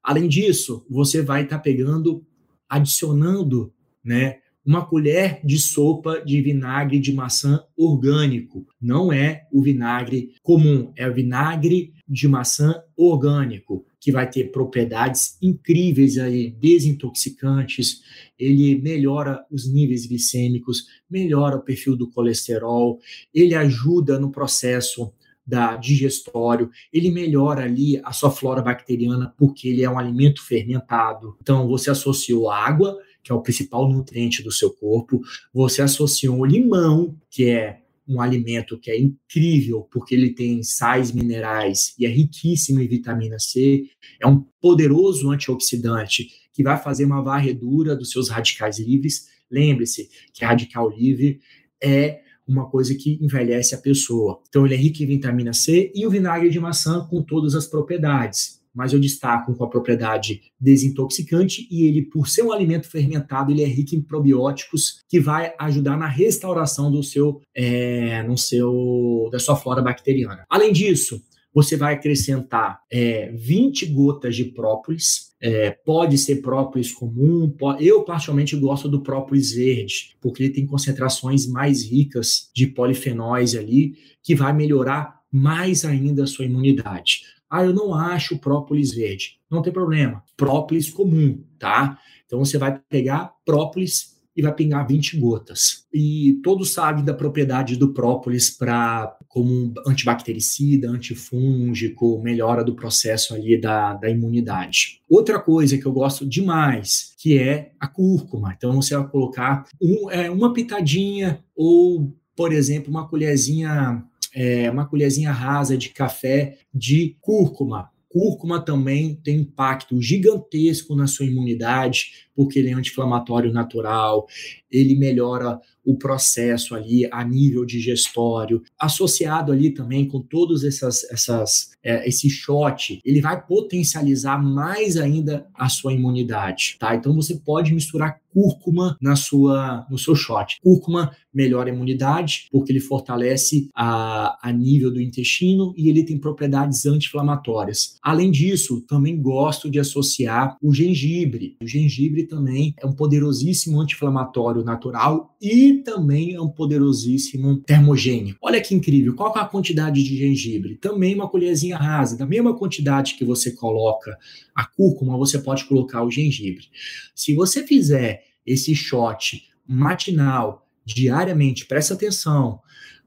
Além 0.02 0.28
disso, 0.28 0.84
você 0.90 1.22
vai 1.22 1.44
estar 1.44 1.56
tá 1.56 1.62
pegando, 1.62 2.24
adicionando, 2.68 3.72
né, 4.04 4.38
uma 4.66 4.84
colher 4.84 5.40
de 5.44 5.58
sopa 5.58 6.20
de 6.20 6.42
vinagre 6.42 6.98
de 6.98 7.12
maçã 7.12 7.62
orgânico. 7.76 8.66
Não 8.80 9.12
é 9.12 9.46
o 9.52 9.62
vinagre 9.62 10.32
comum, 10.42 10.92
é 10.96 11.08
o 11.08 11.14
vinagre 11.14 11.94
de 12.08 12.26
maçã 12.26 12.82
orgânico, 12.96 13.86
que 14.00 14.10
vai 14.10 14.28
ter 14.28 14.50
propriedades 14.50 15.38
incríveis 15.40 16.18
aí, 16.18 16.50
desintoxicantes, 16.50 18.02
ele 18.38 18.80
melhora 18.80 19.44
os 19.50 19.70
níveis 19.72 20.06
glicêmicos, 20.06 20.86
melhora 21.08 21.56
o 21.56 21.62
perfil 21.62 21.96
do 21.96 22.10
colesterol, 22.10 22.98
ele 23.32 23.54
ajuda 23.54 24.18
no 24.18 24.30
processo 24.30 25.12
da 25.46 25.76
digestório, 25.76 26.70
ele 26.92 27.10
melhora 27.10 27.62
ali 27.62 28.00
a 28.02 28.12
sua 28.12 28.30
flora 28.30 28.60
bacteriana 28.60 29.32
porque 29.38 29.68
ele 29.68 29.84
é 29.84 29.88
um 29.88 29.98
alimento 29.98 30.44
fermentado. 30.44 31.36
Então 31.40 31.68
você 31.68 31.88
associou 31.88 32.50
água 32.50 32.98
que 33.26 33.32
é 33.32 33.34
o 33.34 33.42
principal 33.42 33.90
nutriente 33.90 34.40
do 34.40 34.52
seu 34.52 34.70
corpo, 34.70 35.20
você 35.52 35.82
associou 35.82 36.38
o 36.38 36.44
limão, 36.44 37.18
que 37.28 37.46
é 37.46 37.80
um 38.06 38.20
alimento 38.20 38.78
que 38.78 38.88
é 38.88 38.96
incrível 38.96 39.82
porque 39.90 40.14
ele 40.14 40.30
tem 40.30 40.62
sais 40.62 41.10
minerais 41.10 41.92
e 41.98 42.06
é 42.06 42.08
riquíssimo 42.08 42.80
em 42.80 42.86
vitamina 42.86 43.36
C, 43.40 43.88
é 44.20 44.28
um 44.28 44.44
poderoso 44.60 45.28
antioxidante 45.28 46.28
que 46.52 46.62
vai 46.62 46.80
fazer 46.80 47.04
uma 47.04 47.20
varredura 47.20 47.96
dos 47.96 48.12
seus 48.12 48.28
radicais 48.28 48.78
livres. 48.78 49.26
Lembre-se 49.50 50.08
que 50.32 50.44
radical 50.44 50.88
livre 50.88 51.40
é 51.82 52.20
uma 52.46 52.70
coisa 52.70 52.94
que 52.94 53.18
envelhece 53.20 53.74
a 53.74 53.78
pessoa. 53.78 54.40
Então 54.48 54.64
ele 54.64 54.74
é 54.74 54.78
rico 54.78 55.02
em 55.02 55.06
vitamina 55.06 55.52
C 55.52 55.90
e 55.92 56.06
o 56.06 56.10
vinagre 56.10 56.48
de 56.48 56.60
maçã 56.60 57.04
com 57.10 57.20
todas 57.24 57.56
as 57.56 57.66
propriedades 57.66 58.64
mas 58.76 58.92
eu 58.92 59.00
destaco 59.00 59.54
com 59.54 59.64
a 59.64 59.68
propriedade 59.68 60.42
desintoxicante 60.60 61.66
e 61.70 61.86
ele, 61.86 62.02
por 62.02 62.28
ser 62.28 62.42
um 62.42 62.52
alimento 62.52 62.88
fermentado, 62.88 63.50
ele 63.50 63.62
é 63.62 63.66
rico 63.66 63.94
em 63.94 64.02
probióticos 64.02 65.02
que 65.08 65.18
vai 65.18 65.54
ajudar 65.58 65.96
na 65.96 66.06
restauração 66.06 66.90
do 66.90 67.02
seu, 67.02 67.40
é, 67.54 68.22
no 68.22 68.36
seu, 68.36 69.28
da 69.32 69.38
sua 69.38 69.56
flora 69.56 69.80
bacteriana. 69.80 70.44
Além 70.48 70.72
disso, 70.72 71.22
você 71.56 71.74
vai 71.74 71.94
acrescentar 71.94 72.80
é, 72.92 73.32
20 73.32 73.86
gotas 73.86 74.36
de 74.36 74.44
própolis. 74.44 75.34
É, 75.40 75.70
pode 75.70 76.18
ser 76.18 76.42
própolis 76.42 76.92
comum. 76.92 77.48
Pode, 77.48 77.86
eu, 77.86 78.04
particularmente, 78.04 78.54
gosto 78.56 78.90
do 78.90 79.02
própolis 79.02 79.52
verde, 79.52 80.14
porque 80.20 80.42
ele 80.42 80.52
tem 80.52 80.66
concentrações 80.66 81.46
mais 81.46 81.82
ricas 81.82 82.50
de 82.54 82.66
polifenóis 82.66 83.54
ali, 83.54 83.94
que 84.22 84.34
vai 84.34 84.52
melhorar 84.52 85.16
mais 85.32 85.84
ainda 85.86 86.24
a 86.24 86.26
sua 86.26 86.44
imunidade. 86.44 87.22
Ah, 87.50 87.64
eu 87.64 87.72
não 87.72 87.94
acho 87.94 88.38
própolis 88.38 88.92
verde. 88.92 89.38
Não 89.50 89.62
tem 89.62 89.72
problema. 89.72 90.22
Própolis 90.36 90.90
comum, 90.90 91.42
tá? 91.58 91.98
Então 92.26 92.38
você 92.38 92.58
vai 92.58 92.80
pegar 92.88 93.32
própolis 93.44 94.16
e 94.36 94.42
vai 94.42 94.52
pingar 94.52 94.86
20 94.86 95.16
gotas. 95.18 95.86
E 95.92 96.38
todos 96.42 96.72
sabem 96.72 97.02
da 97.02 97.14
propriedade 97.14 97.76
do 97.76 97.94
própolis 97.94 98.50
para 98.50 99.16
como 99.28 99.72
antibactericida, 99.86 100.90
antifúngico, 100.90 102.20
melhora 102.22 102.62
do 102.62 102.74
processo 102.74 103.34
ali 103.34 103.58
da, 103.58 103.94
da 103.94 104.10
imunidade. 104.10 105.00
Outra 105.08 105.40
coisa 105.40 105.78
que 105.78 105.86
eu 105.86 105.92
gosto 105.92 106.26
demais, 106.26 107.14
que 107.18 107.38
é 107.38 107.72
a 107.80 107.88
cúrcuma. 107.88 108.52
Então 108.54 108.74
você 108.74 108.94
vai 108.96 109.08
colocar 109.08 109.64
um, 109.80 110.10
é, 110.10 110.30
uma 110.30 110.52
pitadinha 110.52 111.42
ou, 111.54 112.14
por 112.36 112.52
exemplo, 112.52 112.90
uma 112.90 113.08
colherzinha 113.08 114.04
é, 114.36 114.70
uma 114.70 114.84
colherzinha 114.84 115.32
rasa 115.32 115.78
de 115.78 115.88
café 115.88 116.58
de 116.72 117.16
cúrcuma. 117.22 117.88
Cúrcuma 118.06 118.60
também 118.60 119.14
tem 119.14 119.38
impacto 119.38 120.00
gigantesco 120.00 120.94
na 120.94 121.06
sua 121.06 121.24
imunidade, 121.24 122.25
porque 122.36 122.58
ele 122.58 122.68
é 122.68 122.74
anti-inflamatório 122.74 123.52
natural, 123.52 124.26
ele 124.70 124.94
melhora 124.94 125.58
o 125.84 125.96
processo 125.96 126.74
ali 126.74 127.08
a 127.12 127.24
nível 127.24 127.64
digestório, 127.64 128.62
associado 128.78 129.52
ali 129.52 129.70
também 129.72 130.06
com 130.06 130.20
todos 130.20 130.64
essas, 130.64 131.04
essas 131.04 131.70
é, 131.82 132.06
esse 132.08 132.28
shot, 132.28 133.00
ele 133.04 133.20
vai 133.20 133.40
potencializar 133.46 134.42
mais 134.42 134.96
ainda 134.96 135.46
a 135.54 135.68
sua 135.68 135.92
imunidade, 135.92 136.76
tá? 136.80 136.96
Então 136.96 137.14
você 137.14 137.36
pode 137.36 137.72
misturar 137.72 138.20
cúrcuma 138.36 138.98
na 139.00 139.16
sua 139.16 139.86
no 139.88 139.96
seu 139.96 140.14
shot. 140.14 140.58
Cúrcuma 140.62 141.12
melhora 141.32 141.70
a 141.70 141.74
imunidade 141.74 142.48
porque 142.50 142.72
ele 142.72 142.80
fortalece 142.80 143.70
a, 143.74 144.36
a 144.42 144.52
nível 144.52 144.92
do 144.92 145.00
intestino 145.00 145.72
e 145.76 145.88
ele 145.88 146.04
tem 146.04 146.18
propriedades 146.18 146.84
anti-inflamatórias. 146.84 147.96
Além 148.02 148.30
disso, 148.30 148.82
também 148.82 149.22
gosto 149.22 149.70
de 149.70 149.78
associar 149.78 150.56
o 150.60 150.74
gengibre. 150.74 151.56
O 151.62 151.66
gengibre 151.66 152.25
também 152.26 152.74
é 152.78 152.86
um 152.86 152.92
poderosíssimo 152.92 153.80
anti-inflamatório 153.80 154.62
natural 154.64 155.36
e 155.40 155.82
também 155.84 156.34
é 156.34 156.40
um 156.40 156.48
poderosíssimo 156.48 157.56
termogênico. 157.60 158.38
Olha 158.42 158.60
que 158.60 158.74
incrível, 158.74 159.14
qual 159.14 159.34
é 159.36 159.40
a 159.40 159.44
quantidade 159.44 160.02
de 160.02 160.16
gengibre? 160.16 160.76
Também 160.76 161.14
uma 161.14 161.28
colherzinha 161.28 161.76
rasa, 161.76 162.16
da 162.16 162.26
mesma 162.26 162.56
quantidade 162.56 163.14
que 163.14 163.24
você 163.24 163.52
coloca 163.52 164.16
a 164.54 164.64
cúrcuma, 164.64 165.16
você 165.16 165.38
pode 165.38 165.64
colocar 165.64 166.02
o 166.02 166.10
gengibre. 166.10 166.66
Se 167.14 167.34
você 167.34 167.66
fizer 167.66 168.24
esse 168.44 168.74
shot 168.74 169.42
matinal, 169.66 170.66
diariamente, 170.84 171.66
presta 171.66 171.94
atenção, 171.94 172.60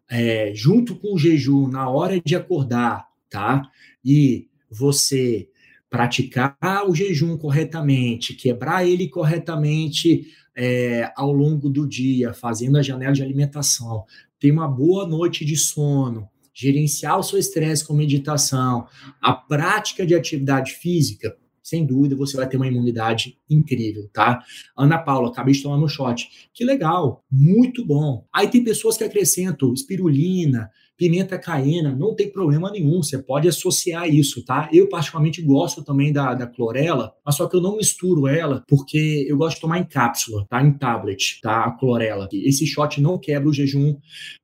é, 0.09 0.51
junto 0.55 0.95
com 0.95 1.13
o 1.13 1.17
jejum, 1.17 1.67
na 1.67 1.89
hora 1.89 2.19
de 2.19 2.35
acordar, 2.35 3.07
tá? 3.29 3.69
E 4.03 4.47
você 4.69 5.48
praticar 5.89 6.57
o 6.87 6.93
jejum 6.93 7.37
corretamente, 7.37 8.35
quebrar 8.35 8.87
ele 8.87 9.07
corretamente 9.07 10.27
é, 10.55 11.11
ao 11.15 11.31
longo 11.31 11.69
do 11.69 11.87
dia, 11.87 12.33
fazendo 12.33 12.77
a 12.77 12.81
janela 12.81 13.13
de 13.13 13.23
alimentação, 13.23 14.03
ter 14.39 14.51
uma 14.51 14.67
boa 14.67 15.07
noite 15.07 15.43
de 15.43 15.55
sono, 15.55 16.27
gerenciar 16.53 17.17
o 17.17 17.23
seu 17.23 17.39
estresse 17.39 17.85
com 17.85 17.93
meditação, 17.93 18.85
a 19.21 19.33
prática 19.33 20.05
de 20.05 20.13
atividade 20.13 20.73
física, 20.73 21.35
sem 21.63 21.85
dúvida 21.85 22.15
você 22.15 22.35
vai 22.35 22.49
ter 22.49 22.57
uma 22.57 22.67
imunidade 22.67 23.37
incrível, 23.49 24.09
tá? 24.11 24.43
Ana 24.75 24.97
Paula, 24.97 25.29
acabei 25.29 25.53
de 25.53 25.61
tomar 25.61 25.77
no 25.77 25.87
shot. 25.87 26.27
Que 26.53 26.65
legal, 26.65 27.23
muito 27.31 27.85
bom. 27.85 28.25
Aí 28.33 28.47
tem 28.47 28.63
pessoas 28.63 28.97
que 28.97 29.03
acrescentam 29.03 29.73
espirulina, 29.73 30.69
pimenta 30.99 31.39
caena, 31.39 31.95
não 31.95 32.13
tem 32.13 32.29
problema 32.29 32.69
nenhum, 32.69 33.01
você 33.01 33.17
pode 33.17 33.47
associar 33.47 34.13
isso, 34.13 34.43
tá? 34.43 34.69
Eu 34.73 34.89
particularmente 34.89 35.41
gosto 35.41 35.81
também 35.81 36.11
da, 36.11 36.33
da 36.33 36.45
clorela, 36.45 37.13
mas 37.25 37.35
só 37.35 37.47
que 37.47 37.55
eu 37.55 37.61
não 37.61 37.77
misturo 37.77 38.27
ela 38.27 38.65
porque 38.67 39.25
eu 39.25 39.37
gosto 39.37 39.55
de 39.55 39.61
tomar 39.61 39.79
em 39.79 39.85
cápsula, 39.85 40.45
tá? 40.49 40.61
Em 40.61 40.73
tablet, 40.73 41.39
tá? 41.41 41.63
A 41.63 41.71
clorela. 41.71 42.27
Esse 42.33 42.67
shot 42.67 42.99
não 42.99 43.17
quebra 43.17 43.47
o 43.47 43.53
jejum 43.53 43.95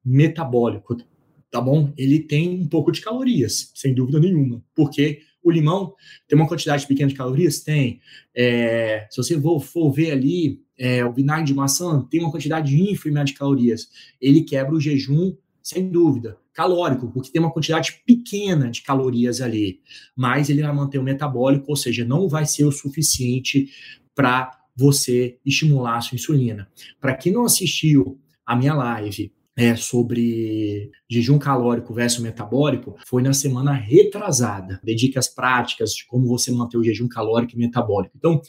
metabólico, 0.04 0.96
tá 1.52 1.60
bom? 1.60 1.92
Ele 1.98 2.20
tem 2.20 2.62
um 2.62 2.70
pouco 2.70 2.90
de 2.90 3.02
calorias, 3.02 3.74
sem 3.76 3.94
dúvida 3.94 4.18
nenhuma, 4.18 4.64
porque 4.74 5.20
o 5.44 5.52
limão 5.52 5.94
tem 6.26 6.40
uma 6.40 6.48
quantidade 6.48 6.88
pequena 6.88 7.10
de 7.10 7.16
calorias? 7.16 7.60
Tem. 7.60 8.00
É, 8.34 9.06
se 9.12 9.18
você 9.18 9.40
for, 9.40 9.60
for 9.60 9.92
ver 9.92 10.12
ali, 10.12 10.62
é, 10.80 11.04
o 11.04 11.12
vinagre 11.12 11.48
de 11.48 11.54
maçã 11.54 12.02
tem 12.10 12.22
uma 12.22 12.32
quantidade 12.32 12.82
ínfima 12.82 13.26
de 13.26 13.34
calorias. 13.34 13.90
Ele 14.22 14.42
quebra 14.42 14.74
o 14.74 14.80
jejum, 14.80 15.36
sem 15.62 15.90
dúvida. 15.92 16.38
Calórico, 16.56 17.12
porque 17.12 17.30
tem 17.30 17.42
uma 17.42 17.52
quantidade 17.52 18.02
pequena 18.08 18.72
de 18.72 18.82
calorias 18.82 19.42
ali. 19.42 19.82
Mas 20.16 20.50
ele 20.50 20.62
vai 20.62 20.74
manter 20.74 20.98
o 20.98 21.04
metabólico, 21.04 21.66
ou 21.68 21.76
seja, 21.76 22.06
não 22.06 22.30
vai 22.30 22.46
ser 22.46 22.64
o 22.64 22.72
suficiente 22.72 23.70
para 24.16 24.50
você 24.74 25.38
estimular 25.46 25.98
a 25.98 26.02
sua 26.02 26.16
insulina. 26.16 26.68
Para 27.00 27.14
quem 27.14 27.34
não 27.34 27.44
assistiu 27.44 28.18
a 28.46 28.56
minha 28.56 28.74
live 28.74 29.34
é, 29.58 29.76
sobre 29.76 30.92
jejum 31.10 31.40
calórico 31.40 31.94
versus 31.94 32.20
metabólico 32.20 32.96
foi 33.08 33.22
na 33.24 33.34
semana 33.34 33.72
retrasada. 33.72 34.82
Dei 34.84 34.96
dicas 34.96 35.28
práticas 35.28 35.92
de 35.92 36.06
como 36.06 36.28
você 36.28 36.52
manter 36.52 36.78
o 36.78 36.84
jejum 36.84 37.08
calórico 37.08 37.54
e 37.54 37.58
metabólico. 37.58 38.14
Então, 38.18 38.42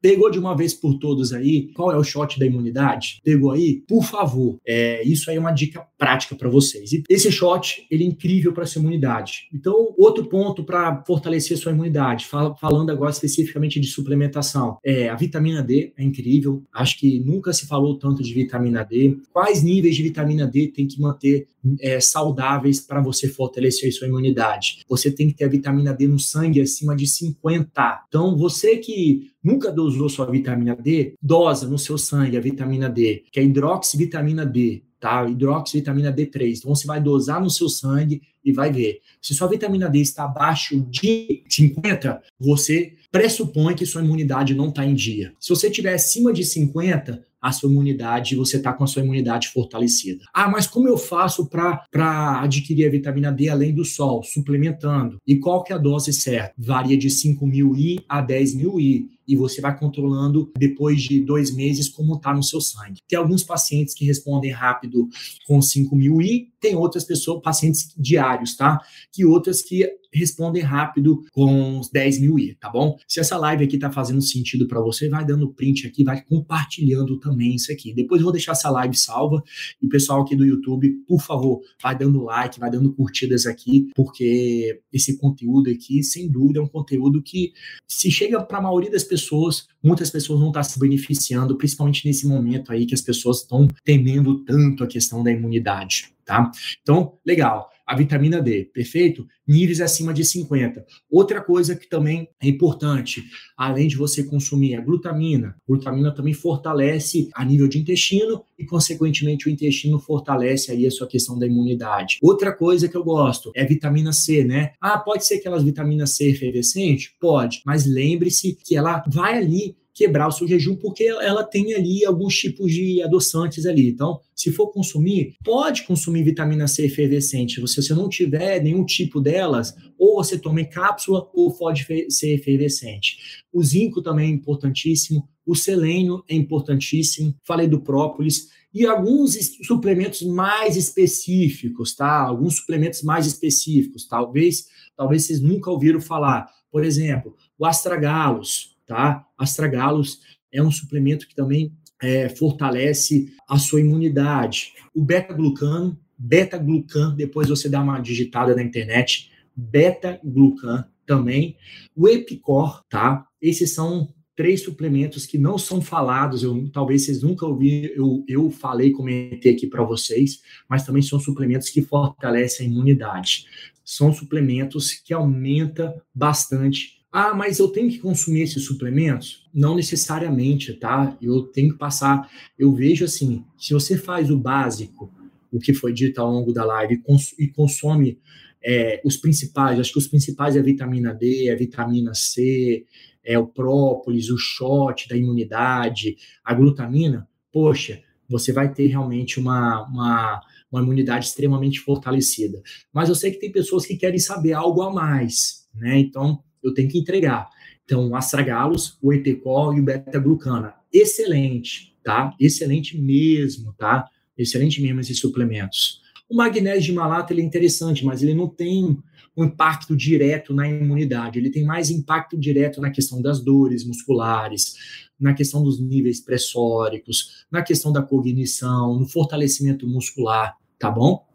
pegou 0.00 0.30
de 0.30 0.38
uma 0.38 0.56
vez 0.56 0.72
por 0.72 0.98
todas 0.98 1.32
aí 1.32 1.70
qual 1.74 1.92
é 1.92 1.96
o 1.96 2.04
shot 2.04 2.38
da 2.38 2.46
imunidade? 2.46 3.20
Pegou 3.22 3.50
aí? 3.50 3.82
Por 3.86 4.02
favor, 4.02 4.58
é, 4.66 5.02
isso 5.06 5.30
aí 5.30 5.36
é 5.36 5.40
uma 5.40 5.52
dica 5.52 5.86
prática 6.04 6.36
para 6.36 6.50
vocês. 6.50 6.92
E 6.92 7.02
esse 7.08 7.32
shot, 7.32 7.86
ele 7.90 8.04
é 8.04 8.06
incrível 8.06 8.52
para 8.52 8.66
sua 8.66 8.80
imunidade. 8.82 9.48
Então, 9.54 9.94
outro 9.96 10.26
ponto 10.26 10.62
para 10.62 11.02
fortalecer 11.06 11.56
sua 11.56 11.72
imunidade, 11.72 12.26
fal 12.26 12.54
falando 12.60 12.90
agora 12.90 13.10
especificamente 13.10 13.80
de 13.80 13.86
suplementação, 13.86 14.76
é 14.84 15.08
a 15.08 15.14
vitamina 15.14 15.62
D 15.62 15.94
é 15.96 16.04
incrível. 16.04 16.62
Acho 16.74 16.98
que 16.98 17.20
nunca 17.20 17.54
se 17.54 17.66
falou 17.66 17.98
tanto 17.98 18.22
de 18.22 18.34
vitamina 18.34 18.84
D. 18.84 19.16
Quais 19.32 19.62
níveis 19.62 19.96
de 19.96 20.02
vitamina 20.02 20.46
D 20.46 20.68
tem 20.68 20.86
que 20.86 21.00
manter 21.00 21.46
é, 21.80 21.98
saudáveis 22.00 22.80
para 22.80 23.00
você 23.00 23.26
fortalecer 23.26 23.90
sua 23.90 24.06
imunidade? 24.06 24.84
Você 24.86 25.10
tem 25.10 25.28
que 25.28 25.34
ter 25.34 25.46
a 25.46 25.48
vitamina 25.48 25.94
D 25.94 26.06
no 26.06 26.18
sangue 26.18 26.60
acima 26.60 26.94
de 26.94 27.06
50. 27.06 28.04
Então, 28.08 28.36
você 28.36 28.76
que 28.76 29.30
nunca 29.42 29.72
dosou 29.72 30.08
sua 30.10 30.30
vitamina 30.30 30.76
D, 30.76 31.14
dosa 31.22 31.66
no 31.66 31.78
seu 31.78 31.96
sangue 31.96 32.36
a 32.36 32.40
vitamina 32.40 32.90
D, 32.90 33.24
que 33.32 33.40
é 33.40 33.42
hidroxivitamina 33.42 34.44
D, 34.44 34.82
tá? 35.04 35.22
Hidroxivitamina 35.28 36.10
D3. 36.10 36.56
Então 36.56 36.74
você 36.74 36.86
vai 36.86 36.98
dosar 36.98 37.38
no 37.38 37.50
seu 37.50 37.68
sangue 37.68 38.22
e 38.42 38.50
vai 38.50 38.72
ver. 38.72 39.02
Se 39.20 39.34
sua 39.34 39.46
vitamina 39.46 39.86
D 39.86 39.98
está 39.98 40.24
abaixo 40.24 40.80
de 40.80 41.44
50, 41.46 42.22
você 42.40 42.94
pressupõe 43.12 43.74
que 43.74 43.84
sua 43.84 44.02
imunidade 44.02 44.54
não 44.54 44.70
está 44.70 44.82
em 44.82 44.94
dia. 44.94 45.34
Se 45.38 45.50
você 45.50 45.70
tiver 45.70 45.92
acima 45.92 46.32
de 46.32 46.42
50, 46.42 47.22
a 47.44 47.52
sua 47.52 47.70
imunidade, 47.70 48.34
você 48.34 48.56
está 48.56 48.72
com 48.72 48.84
a 48.84 48.86
sua 48.86 49.02
imunidade 49.02 49.48
fortalecida. 49.48 50.24
Ah, 50.32 50.48
mas 50.48 50.66
como 50.66 50.88
eu 50.88 50.96
faço 50.96 51.46
para 51.46 52.40
adquirir 52.40 52.86
a 52.86 52.90
vitamina 52.90 53.30
D 53.30 53.50
além 53.50 53.74
do 53.74 53.84
sol? 53.84 54.22
Suplementando. 54.22 55.18
E 55.26 55.36
qual 55.36 55.62
que 55.62 55.70
é 55.70 55.76
a 55.76 55.78
dose 55.78 56.10
certa? 56.14 56.54
Varia 56.56 56.96
de 56.96 57.10
5 57.10 57.46
mil 57.46 57.76
I 57.76 58.02
a 58.08 58.22
10 58.22 58.54
mil 58.54 58.80
I 58.80 59.06
e 59.26 59.36
você 59.36 59.60
vai 59.60 59.78
controlando 59.78 60.52
depois 60.56 61.02
de 61.02 61.20
dois 61.20 61.54
meses 61.54 61.88
como 61.88 62.14
está 62.14 62.32
no 62.32 62.42
seu 62.42 62.60
sangue. 62.60 63.00
Tem 63.08 63.18
alguns 63.18 63.42
pacientes 63.42 63.94
que 63.94 64.04
respondem 64.04 64.50
rápido 64.50 65.08
com 65.46 65.60
5 65.60 65.94
mil 65.96 66.20
I, 66.20 66.52
tem 66.60 66.74
outras 66.74 67.04
pessoas, 67.04 67.42
pacientes 67.42 67.94
diários, 67.96 68.56
tá? 68.56 68.80
Que 69.12 69.24
outras 69.24 69.62
que 69.62 69.86
respondem 70.12 70.62
rápido 70.62 71.22
com 71.32 71.78
uns 71.78 71.90
10 71.90 72.20
mil 72.20 72.38
I, 72.38 72.54
tá 72.54 72.70
bom? 72.70 72.96
Se 73.08 73.20
essa 73.20 73.36
live 73.36 73.64
aqui 73.64 73.78
tá 73.78 73.90
fazendo 73.90 74.22
sentido 74.22 74.68
para 74.68 74.80
você, 74.80 75.08
vai 75.08 75.26
dando 75.26 75.52
print 75.52 75.86
aqui, 75.86 76.04
vai 76.04 76.22
compartilhando 76.22 77.18
também 77.18 77.33
isso 77.42 77.72
aqui. 77.72 77.92
Depois 77.94 78.20
eu 78.20 78.24
vou 78.24 78.32
deixar 78.32 78.52
essa 78.52 78.70
live 78.70 78.96
salva 78.96 79.42
e 79.80 79.86
o 79.86 79.88
pessoal 79.88 80.22
aqui 80.22 80.36
do 80.36 80.44
YouTube, 80.44 80.90
por 81.06 81.20
favor, 81.20 81.60
vai 81.82 81.96
dando 81.96 82.22
like, 82.22 82.58
vai 82.58 82.70
dando 82.70 82.92
curtidas 82.92 83.46
aqui, 83.46 83.88
porque 83.94 84.80
esse 84.92 85.18
conteúdo 85.18 85.70
aqui, 85.70 86.02
sem 86.02 86.28
dúvida, 86.30 86.60
é 86.60 86.62
um 86.62 86.68
conteúdo 86.68 87.22
que 87.22 87.52
se 87.86 88.10
chega 88.10 88.42
para 88.42 88.58
a 88.58 88.62
maioria 88.62 88.90
das 88.90 89.04
pessoas, 89.04 89.66
muitas 89.82 90.10
pessoas 90.10 90.38
não 90.40 90.48
estão 90.48 90.62
tá 90.62 90.68
se 90.68 90.78
beneficiando, 90.78 91.56
principalmente 91.56 92.06
nesse 92.06 92.26
momento 92.26 92.72
aí 92.72 92.86
que 92.86 92.94
as 92.94 93.02
pessoas 93.02 93.38
estão 93.38 93.68
temendo 93.84 94.44
tanto 94.44 94.84
a 94.84 94.86
questão 94.86 95.22
da 95.22 95.30
imunidade, 95.30 96.12
tá? 96.24 96.50
Então, 96.82 97.18
legal 97.24 97.73
a 97.86 97.96
vitamina 97.96 98.40
D, 98.40 98.70
perfeito? 98.72 99.26
Níveis 99.46 99.80
acima 99.80 100.14
de 100.14 100.24
50. 100.24 100.84
Outra 101.10 101.40
coisa 101.40 101.76
que 101.76 101.88
também 101.88 102.28
é 102.40 102.48
importante, 102.48 103.22
além 103.56 103.88
de 103.88 103.96
você 103.96 104.24
consumir 104.24 104.74
a 104.74 104.80
glutamina, 104.80 105.48
a 105.48 105.72
glutamina 105.72 106.14
também 106.14 106.32
fortalece 106.32 107.28
a 107.34 107.44
nível 107.44 107.68
de 107.68 107.78
intestino 107.78 108.44
e, 108.58 108.64
consequentemente, 108.64 109.48
o 109.48 109.50
intestino 109.50 109.98
fortalece 109.98 110.70
aí 110.70 110.86
a 110.86 110.90
sua 110.90 111.06
questão 111.06 111.38
da 111.38 111.46
imunidade. 111.46 112.18
Outra 112.22 112.52
coisa 112.52 112.88
que 112.88 112.96
eu 112.96 113.04
gosto 113.04 113.52
é 113.54 113.64
vitamina 113.64 114.12
C, 114.12 114.44
né? 114.44 114.72
Ah, 114.80 114.98
pode 114.98 115.26
ser 115.26 115.34
aquelas 115.34 115.62
vitaminas 115.62 116.16
C 116.16 116.30
efervescente? 116.30 117.14
Pode, 117.20 117.60
mas 117.66 117.86
lembre-se 117.86 118.56
que 118.64 118.76
ela 118.76 119.04
vai 119.06 119.36
ali 119.36 119.76
quebrar 119.94 120.26
o 120.26 120.32
seu 120.32 120.46
jejum, 120.48 120.74
porque 120.74 121.04
ela 121.04 121.44
tem 121.44 121.72
ali 121.72 122.04
alguns 122.04 122.36
tipos 122.36 122.72
de 122.72 123.00
adoçantes 123.00 123.64
ali. 123.64 123.88
Então, 123.88 124.20
se 124.34 124.50
for 124.50 124.72
consumir, 124.72 125.36
pode 125.44 125.84
consumir 125.84 126.24
vitamina 126.24 126.66
C 126.66 126.86
efervescente. 126.86 127.66
Se 127.68 127.76
você 127.76 127.94
não 127.94 128.08
tiver 128.08 128.60
nenhum 128.60 128.84
tipo 128.84 129.20
delas, 129.20 129.72
ou 129.96 130.16
você 130.16 130.36
toma 130.36 130.60
em 130.60 130.68
cápsula 130.68 131.30
ou 131.32 131.56
pode 131.56 131.86
ser 132.10 132.34
efervescente. 132.34 133.16
O 133.52 133.62
zinco 133.62 134.02
também 134.02 134.30
é 134.30 134.34
importantíssimo, 134.34 135.28
o 135.46 135.54
selênio 135.54 136.24
é 136.28 136.34
importantíssimo. 136.34 137.34
Falei 137.44 137.68
do 137.68 137.80
própolis 137.80 138.48
e 138.72 138.84
alguns 138.84 139.36
suplementos 139.64 140.22
mais 140.22 140.76
específicos, 140.76 141.94
tá? 141.94 142.20
Alguns 142.22 142.56
suplementos 142.56 143.02
mais 143.02 143.24
específicos, 143.26 144.08
talvez, 144.08 144.66
talvez 144.96 145.24
vocês 145.24 145.40
nunca 145.40 145.70
ouviram 145.70 146.00
falar. 146.00 146.48
Por 146.70 146.84
exemplo, 146.84 147.36
o 147.56 147.64
astragalos, 147.64 148.73
tá? 148.86 149.26
Astragalos 149.38 150.20
é 150.52 150.62
um 150.62 150.70
suplemento 150.70 151.26
que 151.26 151.34
também 151.34 151.72
é, 152.00 152.28
fortalece 152.28 153.32
a 153.48 153.58
sua 153.58 153.80
imunidade. 153.80 154.72
O 154.94 155.02
beta-glucano, 155.02 155.98
beta-glucan, 156.16 157.14
depois 157.14 157.48
você 157.48 157.68
dá 157.68 157.80
uma 157.80 158.00
digitada 158.00 158.54
na 158.54 158.62
internet, 158.62 159.30
beta-glucan 159.56 160.84
também. 161.06 161.56
O 161.94 162.08
Epicor, 162.08 162.84
tá? 162.88 163.26
Esses 163.40 163.74
são 163.74 164.12
três 164.36 164.62
suplementos 164.62 165.26
que 165.26 165.38
não 165.38 165.56
são 165.56 165.80
falados, 165.80 166.42
eu, 166.42 166.68
talvez 166.72 167.04
vocês 167.04 167.22
nunca 167.22 167.46
ouviram, 167.46 167.94
eu, 167.94 168.24
eu 168.26 168.50
falei, 168.50 168.90
comentei 168.90 169.52
aqui 169.52 169.66
para 169.66 169.84
vocês, 169.84 170.40
mas 170.68 170.84
também 170.84 171.02
são 171.02 171.20
suplementos 171.20 171.70
que 171.70 171.82
fortalecem 171.82 172.66
a 172.66 172.70
imunidade. 172.70 173.46
São 173.84 174.12
suplementos 174.12 174.92
que 174.92 175.14
aumentam 175.14 175.94
bastante 176.12 177.03
ah, 177.16 177.32
mas 177.32 177.60
eu 177.60 177.68
tenho 177.68 177.88
que 177.88 178.00
consumir 178.00 178.40
esses 178.40 178.64
suplementos? 178.64 179.48
Não 179.54 179.76
necessariamente, 179.76 180.72
tá? 180.72 181.16
Eu 181.22 181.42
tenho 181.42 181.70
que 181.70 181.78
passar. 181.78 182.28
Eu 182.58 182.74
vejo 182.74 183.04
assim: 183.04 183.44
se 183.56 183.72
você 183.72 183.96
faz 183.96 184.32
o 184.32 184.36
básico, 184.36 185.14
o 185.52 185.60
que 185.60 185.72
foi 185.72 185.92
dito 185.92 186.20
ao 186.20 186.28
longo 186.28 186.52
da 186.52 186.64
live, 186.64 187.00
e 187.38 187.46
consome 187.46 188.18
é, 188.60 189.00
os 189.04 189.16
principais, 189.16 189.78
acho 189.78 189.92
que 189.92 189.98
os 190.00 190.08
principais 190.08 190.56
é 190.56 190.58
a 190.58 190.62
vitamina 190.64 191.14
D, 191.14 191.50
a 191.50 191.54
vitamina 191.54 192.12
C, 192.14 192.84
é 193.22 193.38
o 193.38 193.46
própolis, 193.46 194.28
o 194.28 194.36
shot 194.36 195.08
da 195.08 195.16
imunidade, 195.16 196.16
a 196.44 196.52
glutamina, 196.52 197.28
poxa, 197.52 198.02
você 198.28 198.52
vai 198.52 198.74
ter 198.74 198.88
realmente 198.88 199.38
uma, 199.38 199.86
uma, 199.86 200.40
uma 200.68 200.82
imunidade 200.82 201.26
extremamente 201.26 201.78
fortalecida. 201.78 202.60
Mas 202.92 203.08
eu 203.08 203.14
sei 203.14 203.30
que 203.30 203.38
tem 203.38 203.52
pessoas 203.52 203.86
que 203.86 203.96
querem 203.96 204.18
saber 204.18 204.54
algo 204.54 204.82
a 204.82 204.92
mais, 204.92 205.68
né? 205.72 205.96
Então, 206.00 206.42
eu 206.64 206.74
tenho 206.74 206.88
que 206.88 206.98
entregar. 206.98 207.48
Então, 207.84 208.14
astragalos, 208.16 208.98
o 209.02 209.12
epicol 209.12 209.74
e 209.74 209.80
o 209.80 209.84
beta-glucana. 209.84 210.74
Excelente, 210.92 211.94
tá? 212.02 212.34
Excelente 212.40 212.98
mesmo, 212.98 213.74
tá? 213.74 214.08
Excelente 214.36 214.80
mesmo 214.80 215.00
esses 215.00 215.18
suplementos. 215.18 216.02
O 216.28 216.36
magnésio 216.36 216.82
de 216.82 216.92
malato 216.92 217.32
ele 217.32 217.42
é 217.42 217.44
interessante, 217.44 218.04
mas 218.04 218.22
ele 218.22 218.34
não 218.34 218.48
tem 218.48 218.98
um 219.36 219.44
impacto 219.44 219.96
direto 219.96 220.54
na 220.54 220.68
imunidade. 220.68 221.38
Ele 221.38 221.50
tem 221.50 221.64
mais 221.64 221.90
impacto 221.90 222.38
direto 222.38 222.80
na 222.80 222.90
questão 222.90 223.20
das 223.20 223.40
dores 223.40 223.84
musculares, 223.84 224.74
na 225.18 225.34
questão 225.34 225.62
dos 225.62 225.80
níveis 225.80 226.20
pressóricos, 226.20 227.44
na 227.50 227.62
questão 227.62 227.92
da 227.92 228.02
cognição, 228.02 228.98
no 228.98 229.06
fortalecimento 229.06 229.86
muscular, 229.86 230.56
tá 230.78 230.90
bom? 230.90 231.26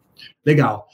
Legal. 0.44 0.88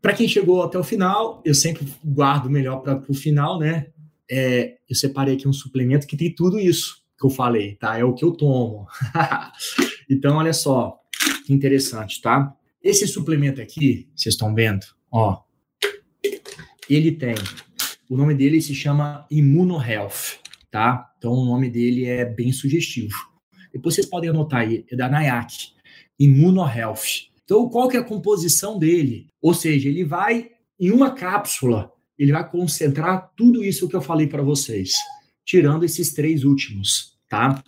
Para 0.00 0.12
quem 0.12 0.28
chegou 0.28 0.62
até 0.62 0.78
o 0.78 0.84
final, 0.84 1.42
eu 1.44 1.54
sempre 1.54 1.86
guardo 2.04 2.48
melhor 2.50 2.80
para 2.80 3.02
o 3.08 3.14
final, 3.14 3.58
né? 3.58 3.88
É, 4.30 4.76
eu 4.88 4.94
separei 4.94 5.34
aqui 5.34 5.48
um 5.48 5.52
suplemento 5.52 6.06
que 6.06 6.16
tem 6.16 6.34
tudo 6.34 6.58
isso 6.58 7.02
que 7.18 7.26
eu 7.26 7.30
falei, 7.30 7.74
tá? 7.76 7.98
É 7.98 8.04
o 8.04 8.14
que 8.14 8.24
eu 8.24 8.32
tomo. 8.32 8.86
então, 10.08 10.36
olha 10.36 10.52
só, 10.52 11.00
que 11.44 11.52
interessante, 11.52 12.20
tá? 12.20 12.54
Esse 12.82 13.06
suplemento 13.06 13.60
aqui, 13.60 14.08
vocês 14.14 14.34
estão 14.34 14.54
vendo, 14.54 14.86
ó, 15.10 15.42
ele 16.88 17.12
tem, 17.12 17.34
o 18.08 18.16
nome 18.16 18.34
dele 18.34 18.62
se 18.62 18.74
chama 18.74 19.26
Immunohealth, 19.30 20.38
tá? 20.70 21.12
Então, 21.18 21.32
o 21.32 21.44
nome 21.44 21.68
dele 21.68 22.06
é 22.06 22.24
bem 22.24 22.52
sugestivo. 22.52 23.14
Depois 23.72 23.94
vocês 23.94 24.06
podem 24.06 24.30
anotar 24.30 24.60
aí, 24.60 24.86
é 24.90 24.96
da 24.96 25.08
NIAC, 25.08 25.72
Immunohealth. 26.18 27.28
Então, 27.48 27.66
qual 27.70 27.88
que 27.88 27.96
é 27.96 28.00
a 28.00 28.04
composição 28.04 28.78
dele? 28.78 29.30
Ou 29.40 29.54
seja, 29.54 29.88
ele 29.88 30.04
vai, 30.04 30.50
em 30.78 30.90
uma 30.90 31.14
cápsula, 31.14 31.90
ele 32.18 32.30
vai 32.30 32.46
concentrar 32.46 33.32
tudo 33.34 33.64
isso 33.64 33.88
que 33.88 33.96
eu 33.96 34.02
falei 34.02 34.26
para 34.26 34.42
vocês, 34.42 34.92
tirando 35.46 35.82
esses 35.82 36.12
três 36.12 36.44
últimos, 36.44 37.18
tá? 37.26 37.64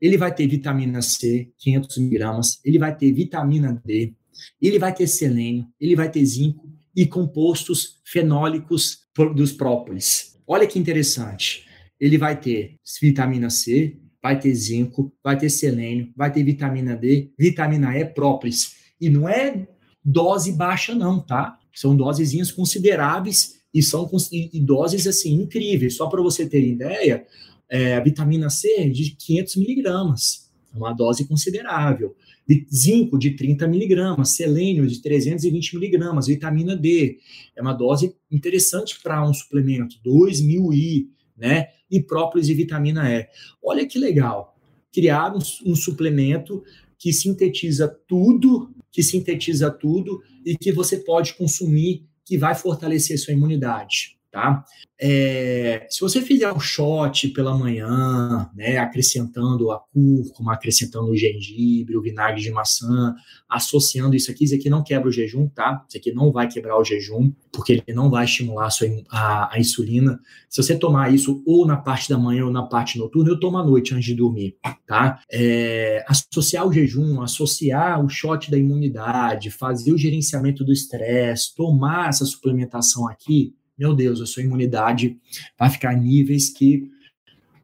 Ele 0.00 0.18
vai 0.18 0.34
ter 0.34 0.48
vitamina 0.48 1.00
C, 1.00 1.52
500 1.56 1.98
miligramas, 1.98 2.60
ele 2.64 2.80
vai 2.80 2.96
ter 2.96 3.12
vitamina 3.12 3.80
D, 3.84 4.12
ele 4.60 4.76
vai 4.76 4.92
ter 4.92 5.06
selênio, 5.06 5.68
ele 5.80 5.94
vai 5.94 6.10
ter 6.10 6.24
zinco 6.24 6.68
e 6.96 7.06
compostos 7.06 8.00
fenólicos 8.04 9.02
dos 9.36 9.52
própolis. 9.52 10.36
Olha 10.48 10.66
que 10.66 10.80
interessante. 10.80 11.64
Ele 12.00 12.18
vai 12.18 12.40
ter 12.40 12.74
vitamina 13.00 13.50
C, 13.50 13.96
vai 14.20 14.36
ter 14.40 14.52
zinco, 14.52 15.14
vai 15.22 15.38
ter 15.38 15.48
selênio, 15.48 16.12
vai 16.16 16.32
ter 16.32 16.42
vitamina 16.42 16.96
D, 16.96 17.30
vitamina 17.38 17.96
E 17.96 18.04
própolis 18.04 18.81
E 19.02 19.10
não 19.10 19.28
é 19.28 19.66
dose 20.04 20.52
baixa, 20.52 20.94
não, 20.94 21.18
tá? 21.18 21.58
São 21.74 21.96
dosezinhas 21.96 22.52
consideráveis 22.52 23.60
e 23.74 23.82
são 23.82 24.08
e, 24.30 24.60
doses 24.60 25.08
assim 25.08 25.34
incríveis. 25.34 25.96
Só 25.96 26.06
para 26.06 26.22
você 26.22 26.48
ter 26.48 26.64
ideia, 26.64 27.26
é, 27.68 27.96
a 27.96 28.00
vitamina 28.00 28.48
C 28.48 28.88
de 28.88 29.10
500 29.10 29.56
miligramas, 29.56 30.52
é 30.72 30.78
uma 30.78 30.92
dose 30.92 31.26
considerável. 31.26 32.14
De 32.46 32.64
zinco 32.72 33.18
de 33.18 33.32
30 33.32 33.66
miligramas, 33.66 34.36
selênio 34.36 34.86
de 34.86 35.02
320 35.02 35.74
miligramas, 35.74 36.28
vitamina 36.28 36.76
D, 36.76 37.18
é 37.56 37.60
uma 37.60 37.72
dose 37.72 38.14
interessante 38.30 39.00
para 39.02 39.28
um 39.28 39.34
suplemento, 39.34 39.96
2.000 40.06 40.72
I, 40.74 41.10
né? 41.36 41.70
E 41.90 42.00
própolis 42.00 42.48
e 42.48 42.54
vitamina 42.54 43.10
E. 43.10 43.26
Olha 43.60 43.84
que 43.84 43.98
legal, 43.98 44.56
criar 44.92 45.34
um, 45.34 45.40
um 45.66 45.74
suplemento 45.74 46.62
que 47.02 47.12
sintetiza 47.12 47.88
tudo, 48.06 48.72
que 48.92 49.02
sintetiza 49.02 49.70
tudo 49.70 50.20
e 50.44 50.56
que 50.56 50.70
você 50.70 50.98
pode 50.98 51.34
consumir, 51.34 52.04
que 52.24 52.36
vai 52.36 52.54
fortalecer 52.54 53.18
sua 53.18 53.32
imunidade 53.32 54.21
tá? 54.32 54.64
É, 54.98 55.86
se 55.90 56.00
você 56.00 56.22
fizer 56.22 56.50
um 56.52 56.58
shot 56.58 57.28
pela 57.28 57.56
manhã, 57.56 58.48
né, 58.54 58.78
acrescentando 58.78 59.70
a 59.70 59.78
cúrcuma, 59.78 60.54
acrescentando 60.54 61.10
o 61.10 61.16
gengibre, 61.16 61.96
o 61.96 62.00
vinagre 62.00 62.40
de 62.40 62.50
maçã, 62.50 63.14
associando 63.48 64.16
isso 64.16 64.30
aqui, 64.30 64.44
isso 64.44 64.54
aqui 64.54 64.70
não 64.70 64.82
quebra 64.82 65.08
o 65.08 65.12
jejum, 65.12 65.48
tá? 65.48 65.84
Isso 65.86 65.98
aqui 65.98 66.12
não 66.12 66.32
vai 66.32 66.48
quebrar 66.48 66.78
o 66.78 66.84
jejum, 66.84 67.32
porque 67.52 67.72
ele 67.72 67.94
não 67.94 68.08
vai 68.08 68.24
estimular 68.24 68.66
a, 68.66 68.70
sua, 68.70 68.88
a, 69.10 69.54
a 69.54 69.60
insulina. 69.60 70.18
Se 70.48 70.62
você 70.62 70.78
tomar 70.78 71.12
isso 71.12 71.42
ou 71.44 71.66
na 71.66 71.76
parte 71.76 72.08
da 72.08 72.16
manhã 72.16 72.46
ou 72.46 72.52
na 72.52 72.62
parte 72.62 72.98
noturna, 72.98 73.30
eu 73.30 73.40
tomo 73.40 73.58
à 73.58 73.64
noite 73.64 73.92
antes 73.92 74.06
de 74.06 74.14
dormir, 74.14 74.56
tá? 74.86 75.20
É, 75.30 76.04
associar 76.08 76.66
o 76.66 76.72
jejum, 76.72 77.20
associar 77.20 78.02
o 78.02 78.08
shot 78.08 78.50
da 78.50 78.56
imunidade, 78.56 79.50
fazer 79.50 79.92
o 79.92 79.98
gerenciamento 79.98 80.64
do 80.64 80.72
estresse, 80.72 81.54
tomar 81.54 82.08
essa 82.08 82.24
suplementação 82.24 83.08
aqui, 83.08 83.54
meu 83.78 83.94
Deus, 83.94 84.20
a 84.20 84.26
sua 84.26 84.42
imunidade 84.42 85.18
vai 85.58 85.70
ficar 85.70 85.94
em 85.94 86.00
níveis 86.00 86.50
que, 86.50 86.90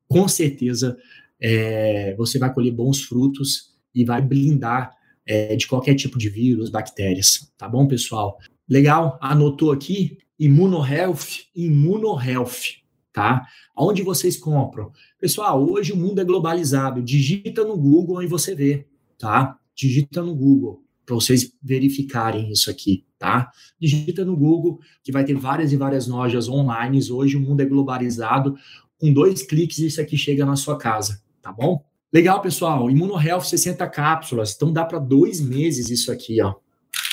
com 0.08 0.26
certeza, 0.26 0.96
é, 1.40 2.14
você 2.16 2.38
vai 2.38 2.52
colher 2.52 2.72
bons 2.72 3.02
frutos 3.02 3.74
e 3.94 4.04
vai 4.04 4.20
blindar 4.20 4.92
é, 5.26 5.54
de 5.56 5.66
qualquer 5.66 5.94
tipo 5.94 6.18
de 6.18 6.28
vírus, 6.28 6.70
bactérias. 6.70 7.52
Tá 7.56 7.68
bom, 7.68 7.86
pessoal? 7.86 8.38
Legal? 8.68 9.18
Anotou 9.20 9.72
aqui? 9.72 10.18
Imunohealth, 10.38 11.46
Imunohealth, 11.54 12.78
tá? 13.12 13.46
Onde 13.76 14.02
vocês 14.02 14.36
compram? 14.36 14.92
Pessoal, 15.20 15.68
hoje 15.68 15.92
o 15.92 15.96
mundo 15.96 16.20
é 16.20 16.24
globalizado. 16.24 17.02
Digita 17.02 17.64
no 17.64 17.76
Google 17.76 18.22
e 18.22 18.26
você 18.26 18.54
vê, 18.54 18.86
tá? 19.18 19.58
Digita 19.74 20.22
no 20.22 20.34
Google 20.34 20.82
para 21.04 21.14
vocês 21.14 21.52
verificarem 21.62 22.52
isso 22.52 22.70
aqui, 22.70 23.06
tá? 23.18 23.50
Digita 23.80 24.24
no 24.24 24.36
Google 24.36 24.78
que 25.02 25.10
vai 25.10 25.24
ter 25.24 25.34
várias 25.34 25.72
e 25.72 25.76
várias 25.76 26.06
lojas 26.06 26.48
online. 26.48 27.00
Hoje 27.10 27.36
o 27.36 27.40
mundo 27.40 27.60
é 27.60 27.64
globalizado. 27.64 28.56
Com 28.98 29.12
dois 29.12 29.42
cliques 29.42 29.78
isso 29.78 30.00
aqui 30.00 30.16
chega 30.16 30.46
na 30.46 30.56
sua 30.56 30.78
casa, 30.78 31.20
tá 31.42 31.52
bom? 31.52 31.84
Legal, 32.12 32.40
pessoal. 32.40 32.90
Imunohealth 32.90 33.44
60 33.44 33.86
cápsulas. 33.88 34.54
Então 34.54 34.72
dá 34.72 34.84
para 34.84 34.98
dois 34.98 35.40
meses 35.40 35.90
isso 35.90 36.10
aqui, 36.10 36.40
ó. 36.40 36.54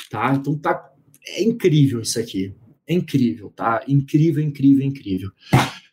Tá? 0.10 0.34
Então 0.34 0.58
tá 0.58 0.92
é 1.28 1.44
incrível 1.44 2.02
isso 2.02 2.20
aqui. 2.20 2.54
É 2.88 2.94
incrível, 2.94 3.52
tá? 3.56 3.84
Incrível, 3.88 4.44
incrível, 4.44 4.86
incrível. 4.86 5.32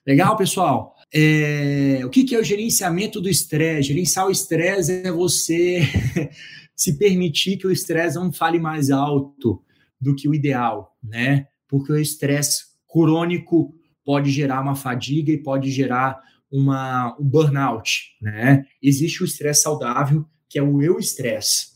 Legal, 0.06 0.36
pessoal? 0.36 0.94
É... 1.12 2.00
O 2.04 2.10
que, 2.10 2.24
que 2.24 2.34
é 2.34 2.38
o 2.38 2.44
gerenciamento 2.44 3.20
do 3.20 3.28
estresse? 3.28 3.88
Gerenciar 3.88 4.26
o 4.26 4.30
estresse 4.30 4.92
é 5.04 5.10
você 5.10 5.80
se 6.76 6.98
permitir 6.98 7.56
que 7.56 7.66
o 7.66 7.72
estresse 7.72 8.16
não 8.16 8.32
fale 8.32 8.58
mais 8.58 8.90
alto 8.90 9.62
do 10.03 10.16
que 10.16 10.28
o 10.28 10.34
ideal, 10.34 10.96
né? 11.00 11.46
Porque 11.68 11.92
o 11.92 11.98
estresse 11.98 12.64
crônico 12.92 13.72
pode 14.05 14.30
gerar 14.32 14.61
uma 14.61 14.74
fadiga 14.74 15.30
e 15.30 15.40
pode 15.40 15.70
gerar 15.70 16.20
uma, 16.50 17.16
um 17.18 17.24
burnout, 17.24 18.16
né? 18.20 18.66
Existe 18.82 19.22
o 19.22 19.24
estresse 19.24 19.62
saudável, 19.62 20.26
que 20.48 20.59
é 20.59 20.62
o 20.62 20.82
eu 20.82 20.98
estresse. 20.98 21.68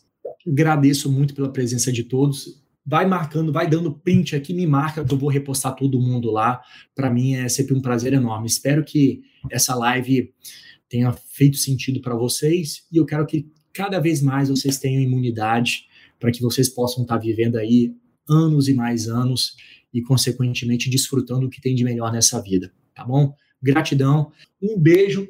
Agradeço 0.46 1.10
muito 1.10 1.34
pela 1.34 1.52
presença 1.52 1.92
de 1.92 2.02
todos. 2.02 2.62
Vai 2.84 3.06
marcando, 3.06 3.52
vai 3.52 3.68
dando 3.68 3.94
print 3.94 4.34
aqui, 4.34 4.52
me 4.52 4.66
marca 4.66 5.04
que 5.04 5.14
eu 5.14 5.18
vou 5.18 5.30
repostar 5.30 5.74
todo 5.76 6.00
mundo 6.00 6.30
lá. 6.30 6.60
Para 6.94 7.08
mim 7.08 7.34
é 7.34 7.48
sempre 7.48 7.74
um 7.74 7.80
prazer 7.80 8.12
enorme. 8.12 8.46
Espero 8.46 8.84
que 8.84 9.22
essa 9.50 9.74
live 9.74 10.32
tenha 10.88 11.12
feito 11.12 11.56
sentido 11.56 12.00
para 12.00 12.14
vocês 12.14 12.84
e 12.92 12.96
eu 12.96 13.06
quero 13.06 13.26
que 13.26 13.48
cada 13.72 14.00
vez 14.00 14.20
mais 14.20 14.48
vocês 14.48 14.78
tenham 14.78 15.02
imunidade 15.02 15.86
para 16.18 16.30
que 16.30 16.42
vocês 16.42 16.68
possam 16.68 17.02
estar 17.02 17.16
tá 17.16 17.20
vivendo 17.20 17.56
aí 17.56 17.94
anos 18.28 18.68
e 18.68 18.74
mais 18.74 19.08
anos 19.08 19.56
e, 19.92 20.02
consequentemente, 20.02 20.90
desfrutando 20.90 21.46
o 21.46 21.50
que 21.50 21.60
tem 21.60 21.74
de 21.74 21.84
melhor 21.84 22.12
nessa 22.12 22.40
vida, 22.40 22.72
tá 22.94 23.04
bom? 23.04 23.34
Gratidão, 23.62 24.32
um 24.60 24.78
beijo, 24.78 25.28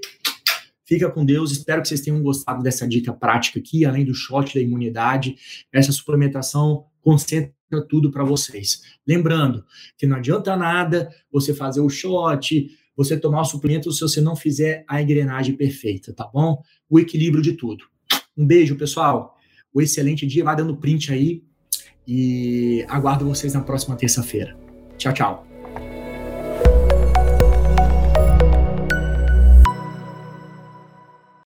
fica 0.84 1.10
com 1.10 1.24
Deus, 1.24 1.52
espero 1.52 1.82
que 1.82 1.88
vocês 1.88 2.00
tenham 2.00 2.22
gostado 2.22 2.62
dessa 2.62 2.86
dica 2.86 3.12
prática 3.12 3.58
aqui, 3.58 3.84
além 3.84 4.04
do 4.04 4.14
shot 4.14 4.54
da 4.54 4.60
imunidade, 4.60 5.36
essa 5.72 5.92
suplementação 5.92 6.86
concentra 7.00 7.52
tudo 7.88 8.10
para 8.10 8.24
vocês. 8.24 8.82
Lembrando 9.06 9.64
que 9.96 10.06
não 10.06 10.16
adianta 10.16 10.56
nada 10.56 11.08
você 11.30 11.54
fazer 11.54 11.80
o 11.80 11.88
shot, 11.88 12.68
você 12.96 13.16
tomar 13.16 13.42
o 13.42 13.44
suplemento 13.44 13.92
se 13.92 14.00
você 14.00 14.20
não 14.20 14.34
fizer 14.34 14.84
a 14.88 15.02
engrenagem 15.02 15.54
perfeita, 15.54 16.12
tá 16.12 16.28
bom? 16.32 16.62
O 16.88 16.98
equilíbrio 16.98 17.42
de 17.42 17.52
tudo. 17.52 17.84
Um 18.36 18.46
beijo, 18.46 18.76
pessoal. 18.76 19.36
Um 19.74 19.80
excelente 19.80 20.26
dia. 20.26 20.42
Vai 20.42 20.56
dando 20.56 20.76
print 20.76 21.12
aí. 21.12 21.44
E 22.06 22.84
aguardo 22.88 23.26
vocês 23.26 23.54
na 23.54 23.60
próxima 23.60 23.96
terça-feira. 23.96 24.56
Tchau, 24.96 25.12
tchau. 25.12 25.46